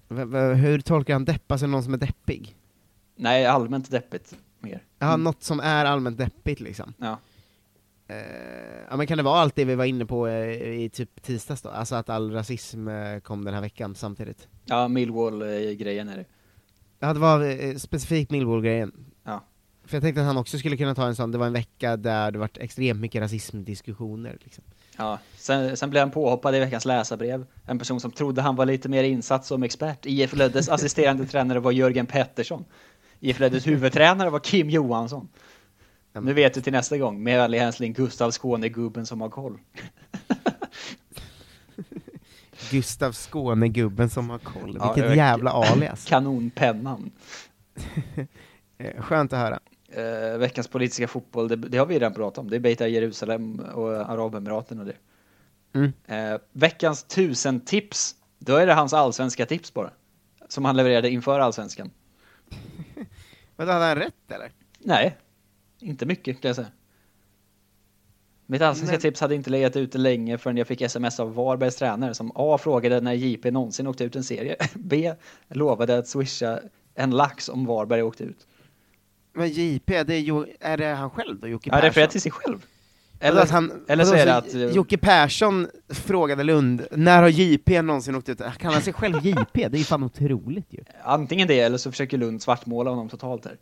V- 0.07 0.53
hur 0.53 0.79
tolkar 0.81 1.13
han 1.13 1.25
depp? 1.25 1.51
Alltså 1.51 1.67
någon 1.67 1.83
som 1.83 1.93
är 1.93 1.97
deppig? 1.97 2.55
Nej, 3.15 3.45
allmänt 3.45 3.91
deppigt 3.91 4.35
mer. 4.59 4.83
Ja, 4.99 5.17
något 5.17 5.43
som 5.43 5.59
är 5.59 5.85
allmänt 5.85 6.17
deppigt 6.17 6.59
liksom. 6.59 6.93
Ja. 6.97 7.19
Eh, 8.07 8.17
ja 8.89 8.97
men 8.97 9.07
kan 9.07 9.17
det 9.17 9.23
vara 9.23 9.39
allt 9.39 9.55
det 9.55 9.65
vi 9.65 9.75
var 9.75 9.85
inne 9.85 10.05
på 10.05 10.27
eh, 10.27 10.83
i 10.83 10.89
typ 10.93 11.21
tisdags 11.21 11.61
då? 11.61 11.69
Alltså 11.69 11.95
att 11.95 12.09
all 12.09 12.31
rasism 12.31 12.87
eh, 12.87 13.19
kom 13.19 13.45
den 13.45 13.53
här 13.53 13.61
veckan 13.61 13.95
samtidigt? 13.95 14.47
Ja, 14.65 14.87
Millwall-grejen 14.87 16.09
är 16.09 16.17
det. 16.17 16.25
Ja, 16.99 17.13
det 17.13 17.19
var 17.19 17.77
specifikt 17.77 18.31
Millwall-grejen. 18.31 18.91
Ja. 19.23 19.43
För 19.85 19.95
jag 19.95 20.03
tänkte 20.03 20.21
att 20.21 20.27
han 20.27 20.37
också 20.37 20.57
skulle 20.57 20.77
kunna 20.77 20.95
ta 20.95 21.07
en 21.07 21.15
sån, 21.15 21.31
det 21.31 21.37
var 21.37 21.47
en 21.47 21.53
vecka 21.53 21.97
där 21.97 22.31
det 22.31 22.39
varit 22.39 22.57
extremt 22.57 22.99
mycket 22.99 23.21
rasismdiskussioner 23.21 24.37
liksom. 24.43 24.63
Ja, 24.97 25.19
sen, 25.37 25.77
sen 25.77 25.89
blev 25.89 26.01
han 26.01 26.11
påhoppad 26.11 26.55
i 26.55 26.59
veckans 26.59 26.85
läsarbrev. 26.85 27.45
En 27.65 27.79
person 27.79 27.99
som 27.99 28.11
trodde 28.11 28.41
han 28.41 28.55
var 28.55 28.65
lite 28.65 28.89
mer 28.89 29.03
insatt 29.03 29.45
som 29.45 29.63
expert. 29.63 30.05
IF 30.05 30.35
Löddes 30.35 30.69
assisterande 30.69 31.25
tränare 31.25 31.59
var 31.59 31.71
Jörgen 31.71 32.05
Pettersson. 32.05 32.65
IF 33.19 33.39
Löddes 33.39 33.67
huvudtränare 33.67 34.29
var 34.29 34.39
Kim 34.39 34.69
Johansson. 34.69 35.27
Nu 36.21 36.33
vet 36.33 36.53
du 36.53 36.61
till 36.61 36.73
nästa 36.73 36.97
gång. 36.97 37.23
Med 37.23 37.37
vänlig 37.37 37.59
hälsning 37.59 37.93
Gustav 37.93 38.31
Skåne, 38.31 38.69
gubben 38.69 39.05
som 39.05 39.21
har 39.21 39.29
koll. 39.29 39.59
Gustav 42.71 43.11
Skåne, 43.11 43.67
gubben 43.67 44.09
som 44.09 44.29
har 44.29 44.39
koll. 44.39 44.77
Ja, 44.79 44.93
Vilket 44.93 45.15
jävla 45.15 45.51
alias. 45.51 46.05
Kanonpennan. 46.09 47.11
Eh, 48.77 49.01
Skönt 49.01 49.33
att 49.33 49.39
höra. 49.39 49.59
Eh, 49.87 50.37
veckans 50.37 50.67
politiska 50.67 51.07
fotboll, 51.07 51.47
det, 51.47 51.55
det 51.55 51.77
har 51.77 51.85
vi 51.85 51.95
redan 51.95 52.13
pratat 52.13 52.37
om. 52.37 52.49
Det 52.49 52.55
är 52.55 52.59
Beitar 52.59 52.87
Jerusalem 52.87 53.59
och 53.59 53.91
Arabemiraten 53.91 54.79
och 54.79 54.85
det. 54.85 54.95
Mm. 55.73 55.93
Eh, 56.05 56.39
veckans 56.51 57.03
tusen 57.03 57.59
tips, 57.59 58.15
då 58.39 58.55
är 58.55 58.67
det 58.67 58.73
hans 58.73 58.93
allsvenska 58.93 59.45
tips 59.45 59.73
bara. 59.73 59.89
Som 60.47 60.65
han 60.65 60.77
levererade 60.77 61.09
inför 61.09 61.39
allsvenskan. 61.39 61.91
Men 63.55 63.67
hade 63.67 63.85
han 63.85 63.95
rätt 63.95 64.31
eller? 64.31 64.51
Nej, 64.79 65.17
inte 65.83 66.05
mycket 66.05 66.41
kan 66.41 66.49
jag 66.49 66.55
säga. 66.55 66.67
Mitt 68.45 68.61
allsvenska 68.61 68.97
tips 68.99 69.21
hade 69.21 69.35
inte 69.35 69.49
legat 69.49 69.75
ute 69.75 69.97
länge 69.97 70.37
förrän 70.37 70.57
jag 70.57 70.67
fick 70.67 70.81
sms 70.81 71.19
av 71.19 71.33
Varbergs 71.35 71.75
tränare 71.75 72.13
som 72.13 72.31
A. 72.35 72.57
frågade 72.57 73.01
när 73.01 73.13
JP 73.13 73.51
någonsin 73.51 73.87
åkte 73.87 74.03
ut 74.03 74.15
en 74.15 74.23
serie. 74.23 74.55
B. 74.73 75.13
lovade 75.49 75.97
att 75.97 76.07
swisha 76.07 76.59
en 76.95 77.11
lax 77.11 77.49
om 77.49 77.65
Varberg 77.65 78.01
åkte 78.03 78.23
ut. 78.23 78.47
Men 79.33 79.49
JP, 79.49 80.03
det 80.03 80.15
är, 80.15 80.19
jo, 80.19 80.45
är 80.59 80.77
det 80.77 80.85
han 80.85 81.09
själv 81.09 81.39
då, 81.39 81.47
Jocke 81.47 81.69
Han 81.71 81.79
Persson? 81.79 81.87
refererar 81.89 82.07
till 82.07 82.21
sig 82.21 82.31
själv. 82.31 82.65
Eller, 83.19 83.31
Eller, 83.31 83.41
att 83.41 83.49
han, 83.49 83.85
eller 83.87 84.05
så 84.05 84.13
är 84.13 84.25
det 84.25 84.35
att... 84.35 84.53
eh, 84.53 84.61
Jocke 84.61 84.97
Persson 84.97 85.67
frågade 85.89 86.43
Lund, 86.43 86.87
när 86.91 87.21
har 87.21 87.29
JP 87.29 87.81
någonsin 87.81 88.15
åkt 88.15 88.29
ut? 88.29 88.37
Kallar 88.37 88.73
han 88.73 88.81
sig 88.81 88.93
själv 88.93 89.15
JP? 89.25 89.53
Det 89.53 89.77
är 89.77 89.79
ju 89.79 89.83
fan 89.83 90.03
otroligt 90.03 90.73
ju. 90.73 90.79
Antingen 91.03 91.47
det 91.47 91.59
eller 91.59 91.77
så 91.77 91.91
försöker 91.91 92.17
Lund 92.17 92.41
svartmåla 92.41 92.89
honom 92.89 93.09
totalt 93.09 93.45
här. 93.45 93.57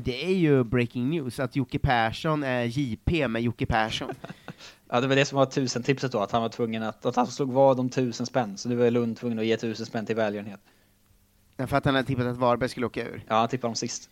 Det 0.00 0.24
är 0.24 0.34
ju 0.34 0.64
breaking 0.64 1.10
news, 1.10 1.40
att 1.40 1.56
Jocke 1.56 1.78
Persson 1.78 2.42
är 2.42 2.64
JP 2.64 3.28
med 3.28 3.42
Jocke 3.42 3.66
Persson. 3.66 4.10
Ja, 4.88 5.00
det 5.00 5.06
var 5.06 5.16
det 5.16 5.24
som 5.24 5.38
var 5.38 5.46
tusentipset 5.46 6.12
då, 6.12 6.18
att 6.18 6.32
han 6.32 6.42
var 6.42 6.48
tvungen 6.48 6.82
att, 6.82 7.06
att 7.06 7.16
han 7.16 7.26
slog 7.26 7.52
vad 7.52 7.80
om 7.80 7.88
tusen 7.88 8.26
spänn, 8.26 8.58
så 8.58 8.68
nu 8.68 8.74
var 8.74 8.90
Lund 8.90 9.16
tvungen 9.16 9.38
att 9.38 9.46
ge 9.46 9.56
tusen 9.56 9.86
spänn 9.86 10.06
till 10.06 10.16
välgörenhet. 10.16 10.60
Ja, 11.56 11.66
För 11.66 11.76
att 11.76 11.84
han 11.84 11.94
hade 11.94 12.06
tippat 12.06 12.26
att 12.26 12.36
Varberg 12.36 12.68
skulle 12.68 12.86
åka 12.86 13.02
ur. 13.08 13.24
Ja, 13.28 13.34
han 13.34 13.48
tippade 13.48 13.68
dem 13.68 13.74
sist. 13.74 14.10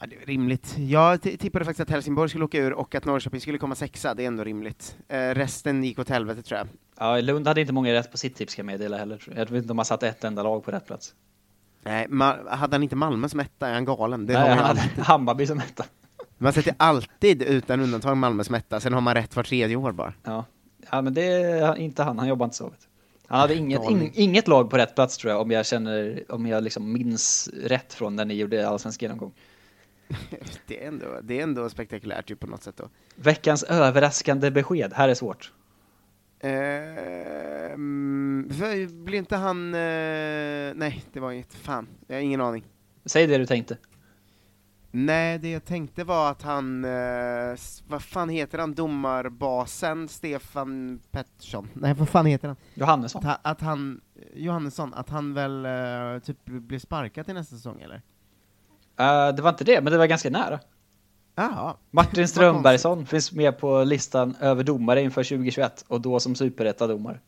Ja, 0.00 0.06
det 0.06 0.16
är 0.22 0.26
rimligt. 0.26 0.74
Jag 0.78 1.22
tippade 1.22 1.64
faktiskt 1.64 1.80
att 1.80 1.90
Helsingborg 1.90 2.28
skulle 2.28 2.44
åka 2.44 2.58
ur 2.58 2.72
och 2.72 2.94
att 2.94 3.04
Norrköping 3.04 3.40
skulle 3.40 3.58
komma 3.58 3.74
sexa, 3.74 4.14
det 4.14 4.22
är 4.22 4.26
ändå 4.26 4.44
rimligt. 4.44 4.96
Eh, 5.08 5.18
resten 5.18 5.84
gick 5.84 5.98
åt 5.98 6.08
helvete 6.08 6.42
tror 6.42 6.58
jag. 6.58 6.68
Ja, 6.98 7.20
Lund 7.20 7.46
hade 7.48 7.60
inte 7.60 7.72
många 7.72 7.92
rätt 7.92 8.10
på 8.10 8.18
sitt 8.18 8.36
tips 8.36 8.52
ska 8.52 8.60
jag 8.60 8.66
meddela 8.66 8.96
heller. 8.96 9.22
Jag 9.36 9.50
vet 9.50 9.52
inte 9.52 9.72
om 9.72 9.78
han 9.78 9.84
satte 9.84 10.08
ett 10.08 10.24
enda 10.24 10.42
lag 10.42 10.64
på 10.64 10.70
rätt 10.70 10.86
plats. 10.86 11.14
Nej, 11.84 12.08
hade 12.48 12.74
han 12.74 12.82
inte 12.82 12.96
Malmö 12.96 13.28
som 13.28 13.40
etta 13.40 13.68
är 13.68 13.74
han 13.74 13.84
galen. 13.84 14.26
Det 14.26 14.32
Nej, 14.32 14.42
har 14.42 14.48
man 14.48 14.58
han 14.58 14.76
hade 14.76 15.02
Hammarby 15.02 15.46
som 15.46 15.58
etta. 15.58 15.84
Man 16.38 16.52
sätter 16.52 16.74
alltid 16.76 17.42
utan 17.42 17.80
undantag 17.80 18.16
Malmö 18.16 18.44
som 18.44 18.54
etta, 18.54 18.80
sen 18.80 18.92
har 18.92 19.00
man 19.00 19.14
rätt 19.14 19.36
var 19.36 19.42
tredje 19.42 19.76
år 19.76 19.92
bara. 19.92 20.12
Ja, 20.22 20.44
ja 20.90 21.02
men 21.02 21.14
det 21.14 21.32
är 21.32 21.76
inte 21.76 22.02
han, 22.02 22.18
han 22.18 22.28
jobbar 22.28 22.44
inte 22.44 22.56
så. 22.56 22.64
Vet. 22.64 22.88
Han 23.26 23.40
hade 23.40 23.54
inget, 23.54 23.90
ing, 23.90 24.10
inget 24.14 24.48
lag 24.48 24.70
på 24.70 24.78
rätt 24.78 24.94
plats 24.94 25.18
tror 25.18 25.32
jag, 25.32 25.40
om 25.40 25.50
jag 25.50 25.66
känner, 25.66 26.24
om 26.28 26.46
jag 26.46 26.64
liksom 26.64 26.92
minns 26.92 27.50
rätt 27.62 27.92
från 27.92 28.16
när 28.16 28.24
ni 28.24 28.34
gjorde 28.34 28.68
allsvensk 28.68 29.02
genomgång. 29.02 29.32
Det 30.66 30.84
är 30.84 30.88
ändå, 30.88 31.06
det 31.22 31.38
är 31.38 31.42
ändå 31.42 31.68
spektakulärt 31.68 32.30
ju 32.30 32.36
på 32.36 32.46
något 32.46 32.62
sätt 32.62 32.76
då. 32.76 32.88
Veckans 33.14 33.62
överraskande 33.62 34.50
besked, 34.50 34.92
här 34.94 35.08
är 35.08 35.14
svårt. 35.14 35.52
Ehm, 36.44 38.48
för- 38.50 39.04
blir 39.04 39.18
inte 39.18 39.36
han... 39.36 39.74
eh, 39.74 39.80
nej, 40.74 41.04
det 41.12 41.20
var 41.20 41.32
inget. 41.32 41.54
Fan, 41.54 41.88
jag 42.06 42.16
har 42.16 42.20
ingen 42.20 42.40
aning. 42.40 42.64
Säg 43.04 43.26
det 43.26 43.38
du 43.38 43.46
tänkte. 43.46 43.76
Nej, 44.90 45.38
det 45.38 45.50
jag 45.50 45.64
tänkte 45.64 46.04
var 46.04 46.30
att 46.30 46.42
han... 46.42 46.84
eh, 46.84 47.56
vad 47.88 48.02
fan 48.02 48.28
heter 48.28 48.58
han? 48.58 48.74
Domarbasen 48.74 50.08
Stefan 50.08 51.00
Pettersson? 51.10 51.68
Nej, 51.74 51.94
vad 51.94 52.08
fan 52.08 52.26
heter 52.26 52.48
han? 52.48 52.56
Johannesson. 52.74 53.26
Att, 53.26 53.40
att 53.42 53.60
han... 53.60 54.00
Johannesson, 54.34 54.94
att 54.94 55.08
han 55.08 55.34
väl 55.34 55.64
eh, 55.66 56.18
typ 56.22 56.44
blir 56.44 56.78
sparkad 56.78 57.24
till 57.26 57.34
nästa 57.34 57.56
säsong, 57.56 57.80
eller? 57.80 58.02
Eh, 58.98 59.34
det 59.34 59.42
var 59.42 59.50
inte 59.50 59.64
det, 59.64 59.80
men 59.80 59.92
det 59.92 59.98
var 59.98 60.06
ganska 60.06 60.30
nära. 60.30 60.60
Jaha. 61.34 61.74
Martin 61.90 62.28
Strömbergsson 62.34 63.06
finns 63.06 63.32
med 63.32 63.58
på 63.58 63.84
listan 63.84 64.36
över 64.40 64.64
domare 64.64 65.02
inför 65.02 65.24
2021 65.24 65.84
och 65.88 66.00
då 66.00 66.20
som 66.20 66.34
superettadomare. 66.34 67.18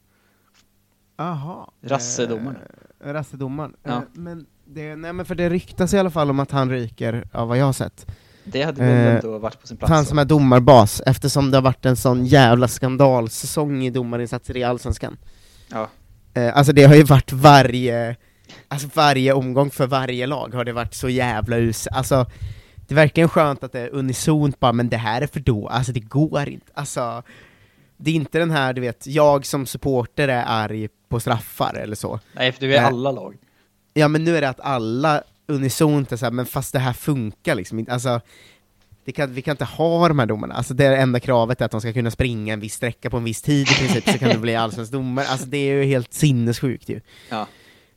Jaha. 1.16 1.70
Rassedomaren. 1.82 2.56
Eh, 3.04 3.12
rassedomaren. 3.12 3.76
Ja. 3.82 3.92
Eh, 3.92 4.00
men 4.12 4.46
det, 4.64 4.96
nej 4.96 5.12
men 5.12 5.26
för 5.26 5.34
det 5.34 5.50
ryktas 5.50 5.94
i 5.94 5.98
alla 5.98 6.10
fall 6.10 6.30
om 6.30 6.40
att 6.40 6.50
han 6.50 6.70
ryker, 6.70 7.24
av 7.32 7.48
vad 7.48 7.58
jag 7.58 7.64
har 7.64 7.72
sett. 7.72 8.06
Det 8.44 8.62
hade 8.62 8.80
väl 8.84 9.06
Eh, 9.06 9.14
ändå 9.14 9.38
varit 9.38 9.60
på 9.60 9.66
sin 9.66 9.76
plats. 9.76 9.90
Han 9.90 10.04
som 10.04 10.18
är 10.18 10.24
domarbas, 10.24 11.02
eftersom 11.06 11.50
det 11.50 11.56
har 11.56 11.62
varit 11.62 11.86
en 11.86 11.96
sån 11.96 12.26
jävla 12.26 12.68
skandalsäsong 12.68 13.84
i 13.84 13.90
domarinsatser 13.90 14.56
i 14.56 14.64
Allsvenskan. 14.64 15.16
Ja. 15.70 15.88
Eh, 16.34 16.56
alltså 16.56 16.72
det 16.72 16.84
har 16.84 16.94
ju 16.94 17.02
varit 17.02 17.32
varje, 17.32 18.16
alltså 18.68 18.88
varje 18.94 19.32
omgång 19.32 19.70
för 19.70 19.86
varje 19.86 20.26
lag 20.26 20.54
har 20.54 20.64
det 20.64 20.72
varit 20.72 20.94
så 20.94 21.08
jävla 21.08 21.56
us. 21.58 21.86
Alltså 21.86 22.26
det 22.87 22.94
är 22.94 22.96
verkligen 22.96 23.29
skönt 23.29 23.64
att 23.64 23.72
det 23.72 23.81
är 23.81 23.94
unisont 23.94 24.61
bara, 24.61 24.72
men 24.72 24.88
det 24.88 24.96
här 24.96 25.22
är 25.22 25.27
för 25.27 25.40
då, 25.40 25.68
alltså 25.68 25.92
det 25.92 26.01
går 26.01 26.49
inte, 26.49 26.72
alltså 26.75 27.22
det 27.96 28.11
är 28.11 28.14
inte 28.14 28.38
den 28.38 28.51
här, 28.51 28.72
du 28.72 28.81
vet, 28.81 29.07
jag 29.07 29.46
som 29.46 29.66
supporter 29.66 30.29
är 30.29 30.44
arg 30.46 30.88
på 31.09 31.20
straffar 31.20 31.75
eller 31.75 31.96
så. 31.96 32.20
Nej, 32.33 32.53
för 32.53 32.61
du 32.61 32.75
är 32.75 32.81
Eh, 32.81 32.87
alla 32.87 33.12
lag. 33.12 33.37
Ja 33.94 34.09
men 34.09 34.25
nu 34.25 34.37
är 34.37 34.40
det 34.40 34.49
att 34.49 34.61
alla 34.61 35.22
unisont 35.46 36.12
är 36.12 36.16
såhär, 36.16 36.33
men 36.33 36.46
fast 36.46 36.72
det 36.72 36.79
här 36.79 36.92
funkar 36.92 37.55
liksom 37.55 37.79
inte, 37.79 37.92
alltså 37.92 38.20
det 39.05 39.12
kan, 39.12 39.35
vi 39.35 39.42
kan 39.42 39.53
inte 39.53 39.64
ha 39.64 40.09
de 40.09 40.18
här 40.18 40.27
domarna, 40.27 40.55
alltså 40.55 40.75
det 40.75 40.96
enda 40.96 41.20
kravet 41.20 41.61
är 41.61 41.64
att 41.64 41.70
de 41.70 41.81
ska 41.81 41.92
kunna 41.92 42.11
springa 42.11 42.53
en 42.53 42.61
viss 42.61 42.75
sträcka 42.75 43.11
på 43.11 43.16
en 43.16 43.25
viss 43.25 43.42
tid 43.42 43.68
i 43.68 43.75
princip, 43.75 44.09
så 44.09 44.18
kan 44.18 44.29
det 44.29 44.38
bli 44.38 44.57
allsvensk 44.57 44.92
domare, 44.92 45.27
alltså 45.27 45.46
det 45.46 45.57
är 45.57 45.75
ju 45.75 45.85
helt 45.85 46.12
sinnessjukt 46.12 46.88
ju. 46.88 47.01
Ja. 47.29 47.46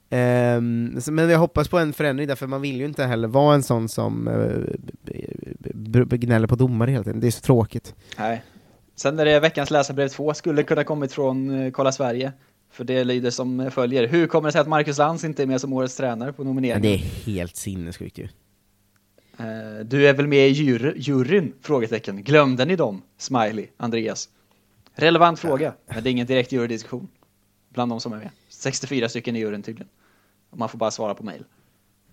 Ehm, 0.09 0.99
men 1.11 1.29
jag 1.29 1.39
hoppas 1.39 1.67
på 1.67 1.77
en 1.79 1.93
förändring 1.93 2.27
där, 2.27 2.35
för 2.35 2.47
man 2.47 2.61
vill 2.61 2.75
ju 2.79 2.85
inte 2.85 3.03
heller 3.05 3.27
vara 3.27 3.55
en 3.55 3.63
sån 3.63 3.89
som 3.89 4.25
b- 5.73 6.17
gnäller 6.17 6.47
på 6.47 6.55
domare 6.55 6.91
hela 6.91 7.03
tiden, 7.03 7.19
det 7.19 7.27
är 7.27 7.31
så 7.31 7.41
tråkigt. 7.41 7.95
Nej. 8.17 8.43
Sen 8.95 9.19
är 9.19 9.25
det 9.25 9.39
veckans 9.39 9.71
läsarbrev 9.71 10.07
2, 10.07 10.33
skulle 10.33 10.63
kunna 10.63 10.83
kommit 10.83 11.11
från 11.13 11.61
eh, 11.65 11.71
Kolla 11.71 11.91
Sverige. 11.91 12.31
För 12.71 12.83
det 12.83 13.03
lyder 13.03 13.29
som 13.31 13.71
följer. 13.71 14.07
Hur 14.07 14.27
kommer 14.27 14.47
det 14.47 14.51
sig 14.51 14.61
att 14.61 14.67
Marcus 14.67 14.97
Lantz 14.97 15.23
inte 15.23 15.43
är 15.43 15.47
med 15.47 15.61
som 15.61 15.73
årets 15.73 15.95
tränare 15.97 16.33
på 16.33 16.41
Men 16.43 16.47
nomineringen? 16.47 16.81
det 16.81 16.93
är 16.93 16.97
helt 17.33 17.55
sinnessjukt 17.55 18.17
ju. 18.17 18.23
Eh, 19.39 19.85
Du 19.85 20.07
är 20.07 20.13
väl 20.13 20.27
med 20.27 20.47
i 20.47 20.51
jury, 20.51 20.93
juryn? 20.95 21.53
Frågetecken. 21.61 22.23
Glömde 22.23 22.65
ni 22.65 22.75
dem? 22.75 23.01
Smiley, 23.17 23.67
Andreas. 23.77 24.29
Relevant 24.95 25.39
fråga, 25.39 25.73
men 25.93 26.03
det 26.03 26.09
är 26.09 26.11
ingen 26.11 26.27
direkt 26.27 26.51
jurydiskussion 26.51 27.07
bland 27.73 27.91
de 27.91 27.99
som 27.99 28.13
är 28.13 28.17
med. 28.17 28.29
64 28.49 29.09
stycken 29.09 29.35
i 29.35 29.39
juryn 29.39 29.63
tydligen. 29.63 29.89
Man 30.55 30.69
får 30.69 30.77
bara 30.77 30.91
svara 30.91 31.15
på 31.15 31.23
mail. 31.23 31.43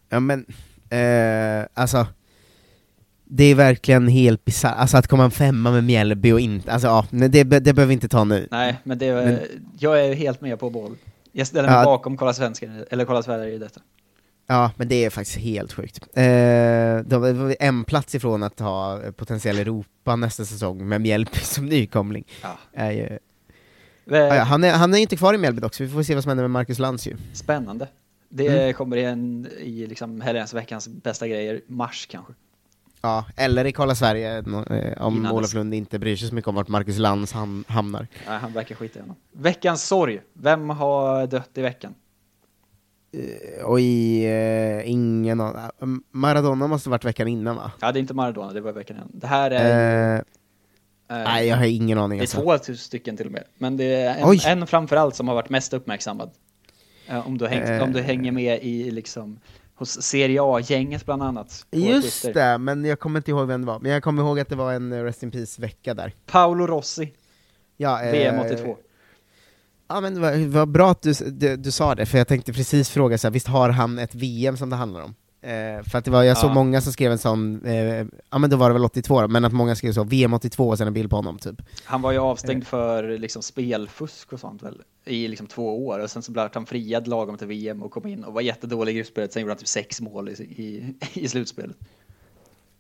Ja 0.09 0.20
men, 0.20 0.46
eh, 0.90 1.66
alltså 1.75 2.07
det 3.25 3.44
är 3.44 3.55
verkligen 3.55 4.09
helt 4.09 4.44
bisarrt, 4.44 4.75
alltså 4.77 4.96
att 4.96 5.07
komma 5.07 5.25
en 5.25 5.31
femma 5.31 5.70
med 5.70 5.85
Mjällby 5.85 6.33
och 6.33 6.40
inte, 6.40 6.72
alltså 6.72 6.88
ja, 6.88 7.07
det, 7.11 7.29
det 7.29 7.44
behöver 7.44 7.85
vi 7.87 7.92
inte 7.92 8.09
ta 8.09 8.25
nu. 8.25 8.49
Nej, 8.51 8.77
men 8.85 8.99
det 8.99 9.14
Men- 9.14 9.38
jag 9.79 10.07
är 10.07 10.14
helt 10.14 10.40
med 10.40 10.59
på 10.59 10.70
boll. 10.70 10.96
Jag 11.33 11.46
ställer 11.46 11.68
mig 11.68 11.79
Ja. 11.79 11.85
bakom 11.85 12.16
Kolla 12.16 12.33
Svensken, 12.33 12.85
eller 12.90 13.05
Kolla 13.05 13.22
Sverige 13.22 13.55
i 13.55 13.59
detta. 13.59 13.81
Ja, 14.46 14.70
men 14.77 14.88
det 14.88 15.05
är 15.05 15.11
faktiskt 15.11 15.38
helt 15.38 15.72
sjukt. 15.72 15.99
Eh, 16.16 16.99
då 17.07 17.18
var 17.18 17.57
en 17.62 17.85
plats 17.85 18.14
ifrån 18.14 18.42
att 18.42 18.61
ha 18.61 19.01
potentiell 19.16 19.59
Europa 19.59 20.16
nästa 20.16 20.44
säsong 20.44 20.88
med 20.88 21.01
Mjällby 21.01 21.38
som 21.42 21.66
nykomling. 21.66 22.25
Ja. 22.42 22.83
Eh, 22.83 23.12
ja, 24.05 24.42
han, 24.42 24.64
är, 24.64 24.72
han 24.72 24.94
är 24.94 24.99
inte 24.99 25.16
kvar 25.16 25.35
i 25.35 25.38
Mjällby 25.38 25.61
dock, 25.61 25.75
så 25.75 25.83
vi 25.85 25.90
får 25.90 26.03
se 26.03 26.14
vad 26.14 26.22
som 26.22 26.31
händer 26.31 26.44
med 26.44 26.51
Marcus 26.51 26.79
Lantz 26.79 27.07
ju. 27.07 27.16
Spännande. 27.35 27.88
Det 28.29 28.49
Mm. 28.62 28.75
kommer 28.75 28.97
in 28.97 29.47
i 29.59 29.87
liksom 29.87 30.21
helgens 30.21 30.55
veckans 30.55 30.89
bästa 30.89 31.29
grejer, 31.29 31.61
mars 31.67 32.07
kanske. 32.11 32.33
Ja, 33.03 33.25
eller 33.37 33.65
i 33.65 33.73
Kolla 33.73 33.95
Sverige, 33.95 34.39
eh, 34.39 35.03
om 35.03 35.17
Innan 35.17 35.33
Olof. 35.33 35.55
Lund 35.55 35.75
inte 35.75 35.99
bryr 35.99 36.17
sig 36.17 36.29
så 36.29 36.35
mycket 36.35 36.49
om 36.49 36.55
vart 36.55 36.69
Marcus 36.69 36.99
Lantz 36.99 37.33
ham 37.33 37.65
hamnar. 37.69 38.07
Nej, 38.29 38.39
han 38.39 38.53
verkar 38.53 38.75
skita 38.75 38.99
i 38.99 39.03
honom. 39.03 39.17
Veckans 39.33 39.85
sorg. 39.87 40.21
Vem 40.33 40.71
har 40.71 41.27
dött 41.27 41.51
i 41.55 41.62
veckan? 41.62 41.95
Oj, 43.65 44.25
eh, 44.27 44.91
ingen 44.91 45.41
aning. 45.41 46.01
Maradona 46.11 46.67
måste 46.67 46.91
varit 46.91 47.05
veckan 47.05 47.29
innan 47.29 47.57
va? 47.57 47.73
Ja, 47.81 47.93
det 47.93 47.99
är 47.99 48.01
inte 48.01 48.15
Maradona, 48.15 48.53
det 48.53 48.61
var 48.61 48.73
veckan 48.73 48.97
innan. 48.97 49.11
Det 49.15 49.27
här 49.27 49.51
är... 49.51 50.15
Eh, 50.15 50.19
eh, 51.19 51.25
nej, 51.25 51.47
jag 51.47 51.57
har 51.57 51.65
ingen 51.65 51.99
aning. 51.99 52.19
Det 52.19 52.23
är 52.35 52.39
alltså. 52.39 52.69
två 52.69 52.75
stycken 52.77 53.17
till 53.17 53.27
och 53.27 53.33
med. 53.33 53.45
Men 53.59 53.77
det 53.77 53.85
är 53.85 54.21
Oj. 54.25 54.41
en, 54.47 54.59
en 54.62 54.67
framförallt 54.67 55.15
som 55.15 55.29
har 55.29 55.35
varit 55.35 55.51
mest 55.51 55.73
uppmärksammad. 55.73 56.31
Eh, 57.09 57.27
om, 57.27 57.38
du 57.38 57.47
hängt, 57.47 57.69
Eh. 57.69 57.83
om 57.83 57.92
du 57.92 58.01
hänger 58.01 58.33
med 58.33 58.62
i 58.62 58.90
liksom 58.90 59.40
hos 59.75 60.03
Serie 60.03 60.40
A-gänget 60.42 61.05
bland 61.05 61.23
annat. 61.23 61.66
Just 61.71 62.35
det, 62.35 62.59
men 62.59 62.85
jag 62.85 63.01
kommer 63.01 63.21
inte 63.21 63.31
ihåg 63.31 63.47
vem 63.49 63.61
det 63.61 63.66
var. 63.66 63.79
Men 63.81 63.90
jag 63.92 64.03
kommer 64.03 64.23
ihåg 64.23 64.40
att 64.40 64.49
det 64.49 64.57
var 64.57 64.73
en 64.73 64.92
eh, 64.92 65.03
Rest 65.03 65.23
in 65.23 65.31
Peace-vecka 65.31 65.95
där. 65.95 66.12
Paolo 66.27 66.66
Rossi, 66.66 67.12
Ja, 67.77 68.03
eh, 68.03 68.12
VM 68.12 68.38
82. 68.40 68.77
Ja 69.88 70.01
men 70.01 70.21
vad, 70.21 70.38
vad 70.38 70.69
bra 70.69 70.90
att 70.90 71.03
du, 71.03 71.12
du, 71.12 71.57
du 71.57 71.71
sa 71.71 71.95
det, 71.95 72.07
för 72.07 72.19
jag 72.19 72.29
tänkte 72.29 72.53
precis 72.53 72.90
fråga 72.90 73.19
så 73.19 73.27
här, 73.27 73.33
visst 73.33 73.47
har 73.47 73.69
han 73.71 73.99
ett 73.99 74.14
VM 74.14 74.57
som 74.57 74.71
det 74.71 74.77
handlar 74.77 75.01
om? 75.01 75.14
Eh, 75.40 75.83
för 75.83 75.99
att 75.99 76.05
det 76.05 76.11
var, 76.11 76.22
jag 76.22 76.38
såg 76.38 76.51
Ja. 76.51 76.55
många 76.55 76.81
som 76.81 76.92
skrev 76.92 77.12
en 77.12 77.18
sån, 77.18 77.64
eh, 77.64 78.07
ja 78.31 78.38
men 78.38 78.51
då 78.51 78.57
var 78.57 78.68
det 78.68 78.72
väl 78.72 78.85
82 78.85 79.20
då, 79.22 79.29
men 79.29 79.44
att 79.44 79.53
många 79.53 79.75
skrev 79.77 79.92
så, 79.92 80.05
VM 80.05 80.35
82 80.35 80.68
och 80.68 80.79
sen 80.79 80.87
en 80.87 80.92
bild 80.92 81.11
på 81.11 81.16
honom 81.16 81.38
typ. 81.38 81.62
Han 81.85 82.03
var 82.03 82.12
ju 82.12 82.18
avstängd 82.18 82.62
Eh. 82.62 82.66
för 82.66 83.18
liksom 83.18 83.42
spelfusk 83.42 84.33
och 84.33 84.40
sånt 84.40 84.62
väl, 84.62 84.83
i 85.05 85.29
liksom 85.29 85.46
två 85.46 85.87
år 85.87 85.99
och 85.99 86.11
sen 86.11 86.22
så 86.22 86.33
blev 86.33 86.49
han 86.55 86.66
friad 86.66 87.09
lagom 87.09 87.37
till 87.38 87.46
VM 87.46 87.83
och 87.83 87.90
kom 87.90 88.07
in 88.07 88.25
och 88.25 88.35
var 88.35 88.40
jättedålig 88.40 88.92
i 88.92 88.96
gruppspelet, 88.96 89.33
sen 89.33 89.42
gjorde 89.42 89.53
han 89.53 89.59
typ 89.59 89.68
sex 89.68 90.01
mål 90.01 90.29
i, 90.29 90.33
i, 90.33 90.94
i 91.20 91.29
slutspelet. 91.29 91.77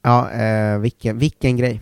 Ja, 0.02 0.30
eh, 0.30 0.78
vilken, 0.78 1.18
vilken 1.18 1.56
grej. 1.56 1.80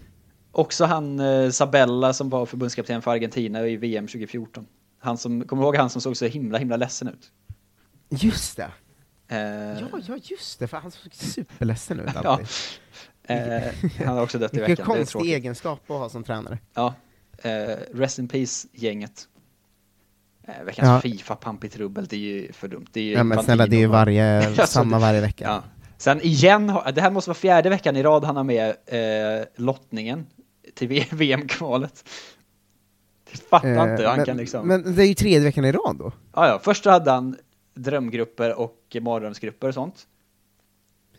Också 0.53 0.85
han 0.85 1.21
eh, 1.21 1.51
Sabella 1.51 2.13
som 2.13 2.31
var 2.31 2.47
förbundskapten 2.47 3.03
för 3.03 3.11
Argentina 3.11 3.67
i 3.67 3.77
VM 3.77 4.07
2014. 4.07 4.67
Han 4.99 5.19
som, 5.19 5.45
kommer 5.45 5.63
du 5.63 5.67
ihåg 5.67 5.77
han 5.77 5.91
som 5.91 6.01
såg 6.01 6.17
så 6.17 6.27
himla 6.27 6.59
himla 6.59 6.77
ledsen 6.77 7.09
ut? 7.09 7.31
Just 8.09 8.57
det! 8.57 8.71
Eh, 9.35 9.81
Ja, 9.81 9.99
ja 10.09 10.17
just 10.23 10.59
det, 10.59 10.67
för 10.67 10.77
han 10.77 10.91
såg 10.91 11.15
superledsen 11.15 12.01
ut 12.01 12.11
Ja. 12.23 12.31
alltid. 12.31 12.47
Eh, 13.27 13.63
han 14.07 14.17
har 14.17 14.23
också 14.23 14.39
dött 14.39 14.55
i 14.55 14.57
Vilken 14.57 14.71
veckan. 14.77 14.87
det 14.87 14.93
är 14.93 14.97
konstig 14.97 15.33
egenskap 15.35 15.91
att 15.91 15.97
ha 15.97 16.09
som 16.09 16.25
tränare. 16.25 16.59
Ja, 16.75 16.95
eh, 17.43 17.51
Rest 17.95 18.19
in 18.19 18.29
Peace-gänget. 18.29 19.29
Eh, 20.49 20.65
veckans 20.65 20.89
Ja. 20.89 21.01
Fifa 21.01 21.35
pamp 21.37 21.65
i 21.65 21.69
trubbel, 21.69 22.07
det 22.07 22.17
är 22.17 22.21
ju 22.21 22.53
för 22.53 22.69
dumt. 22.69 22.87
Det 22.93 23.01
är 23.01 23.05
ju 23.05 23.13
Ja 23.13 23.25
men 23.25 23.43
snälla, 23.43 23.67
det 23.67 23.77
är 23.77 23.81
ju 23.81 23.87
varje, 23.87 24.55
samma 24.67 24.99
varje 24.99 25.21
vecka. 25.21 25.45
Ja. 25.45 25.63
Sen 25.99 26.21
igen, 26.21 26.67
det 26.95 27.01
här 27.01 27.11
måste 27.11 27.31
vara 27.31 27.39
fjärde 27.39 27.71
veckan 27.71 27.97
i 27.97 28.03
rad 28.03 28.25
han 28.25 28.37
har 28.37 28.45
med 28.45 28.69
eh, 28.87 29.47
lottningen 29.57 30.27
till 30.75 31.05
VM-kvalet. 31.11 32.05
Fattar 33.51 33.91
inte 33.91 34.03
hur 34.03 34.09
han 34.09 34.17
men, 34.17 34.27
kan 34.27 34.37
liksom... 34.37 34.69
men 34.69 34.95
det 34.95 35.03
är 35.03 35.07
ju 35.07 35.15
tredje 35.15 35.41
veckan 35.41 35.65
i 35.65 35.73
rad 35.73 35.97
då. 35.99 36.13
Ja, 36.35 36.49
ja. 36.49 36.61
Först 36.63 36.85
hade 36.85 37.11
han 37.11 37.37
drömgrupper 37.75 38.55
och 38.55 38.97
mardrömsgrupper 39.01 39.69
och 39.69 39.75
sånt. 39.75 40.07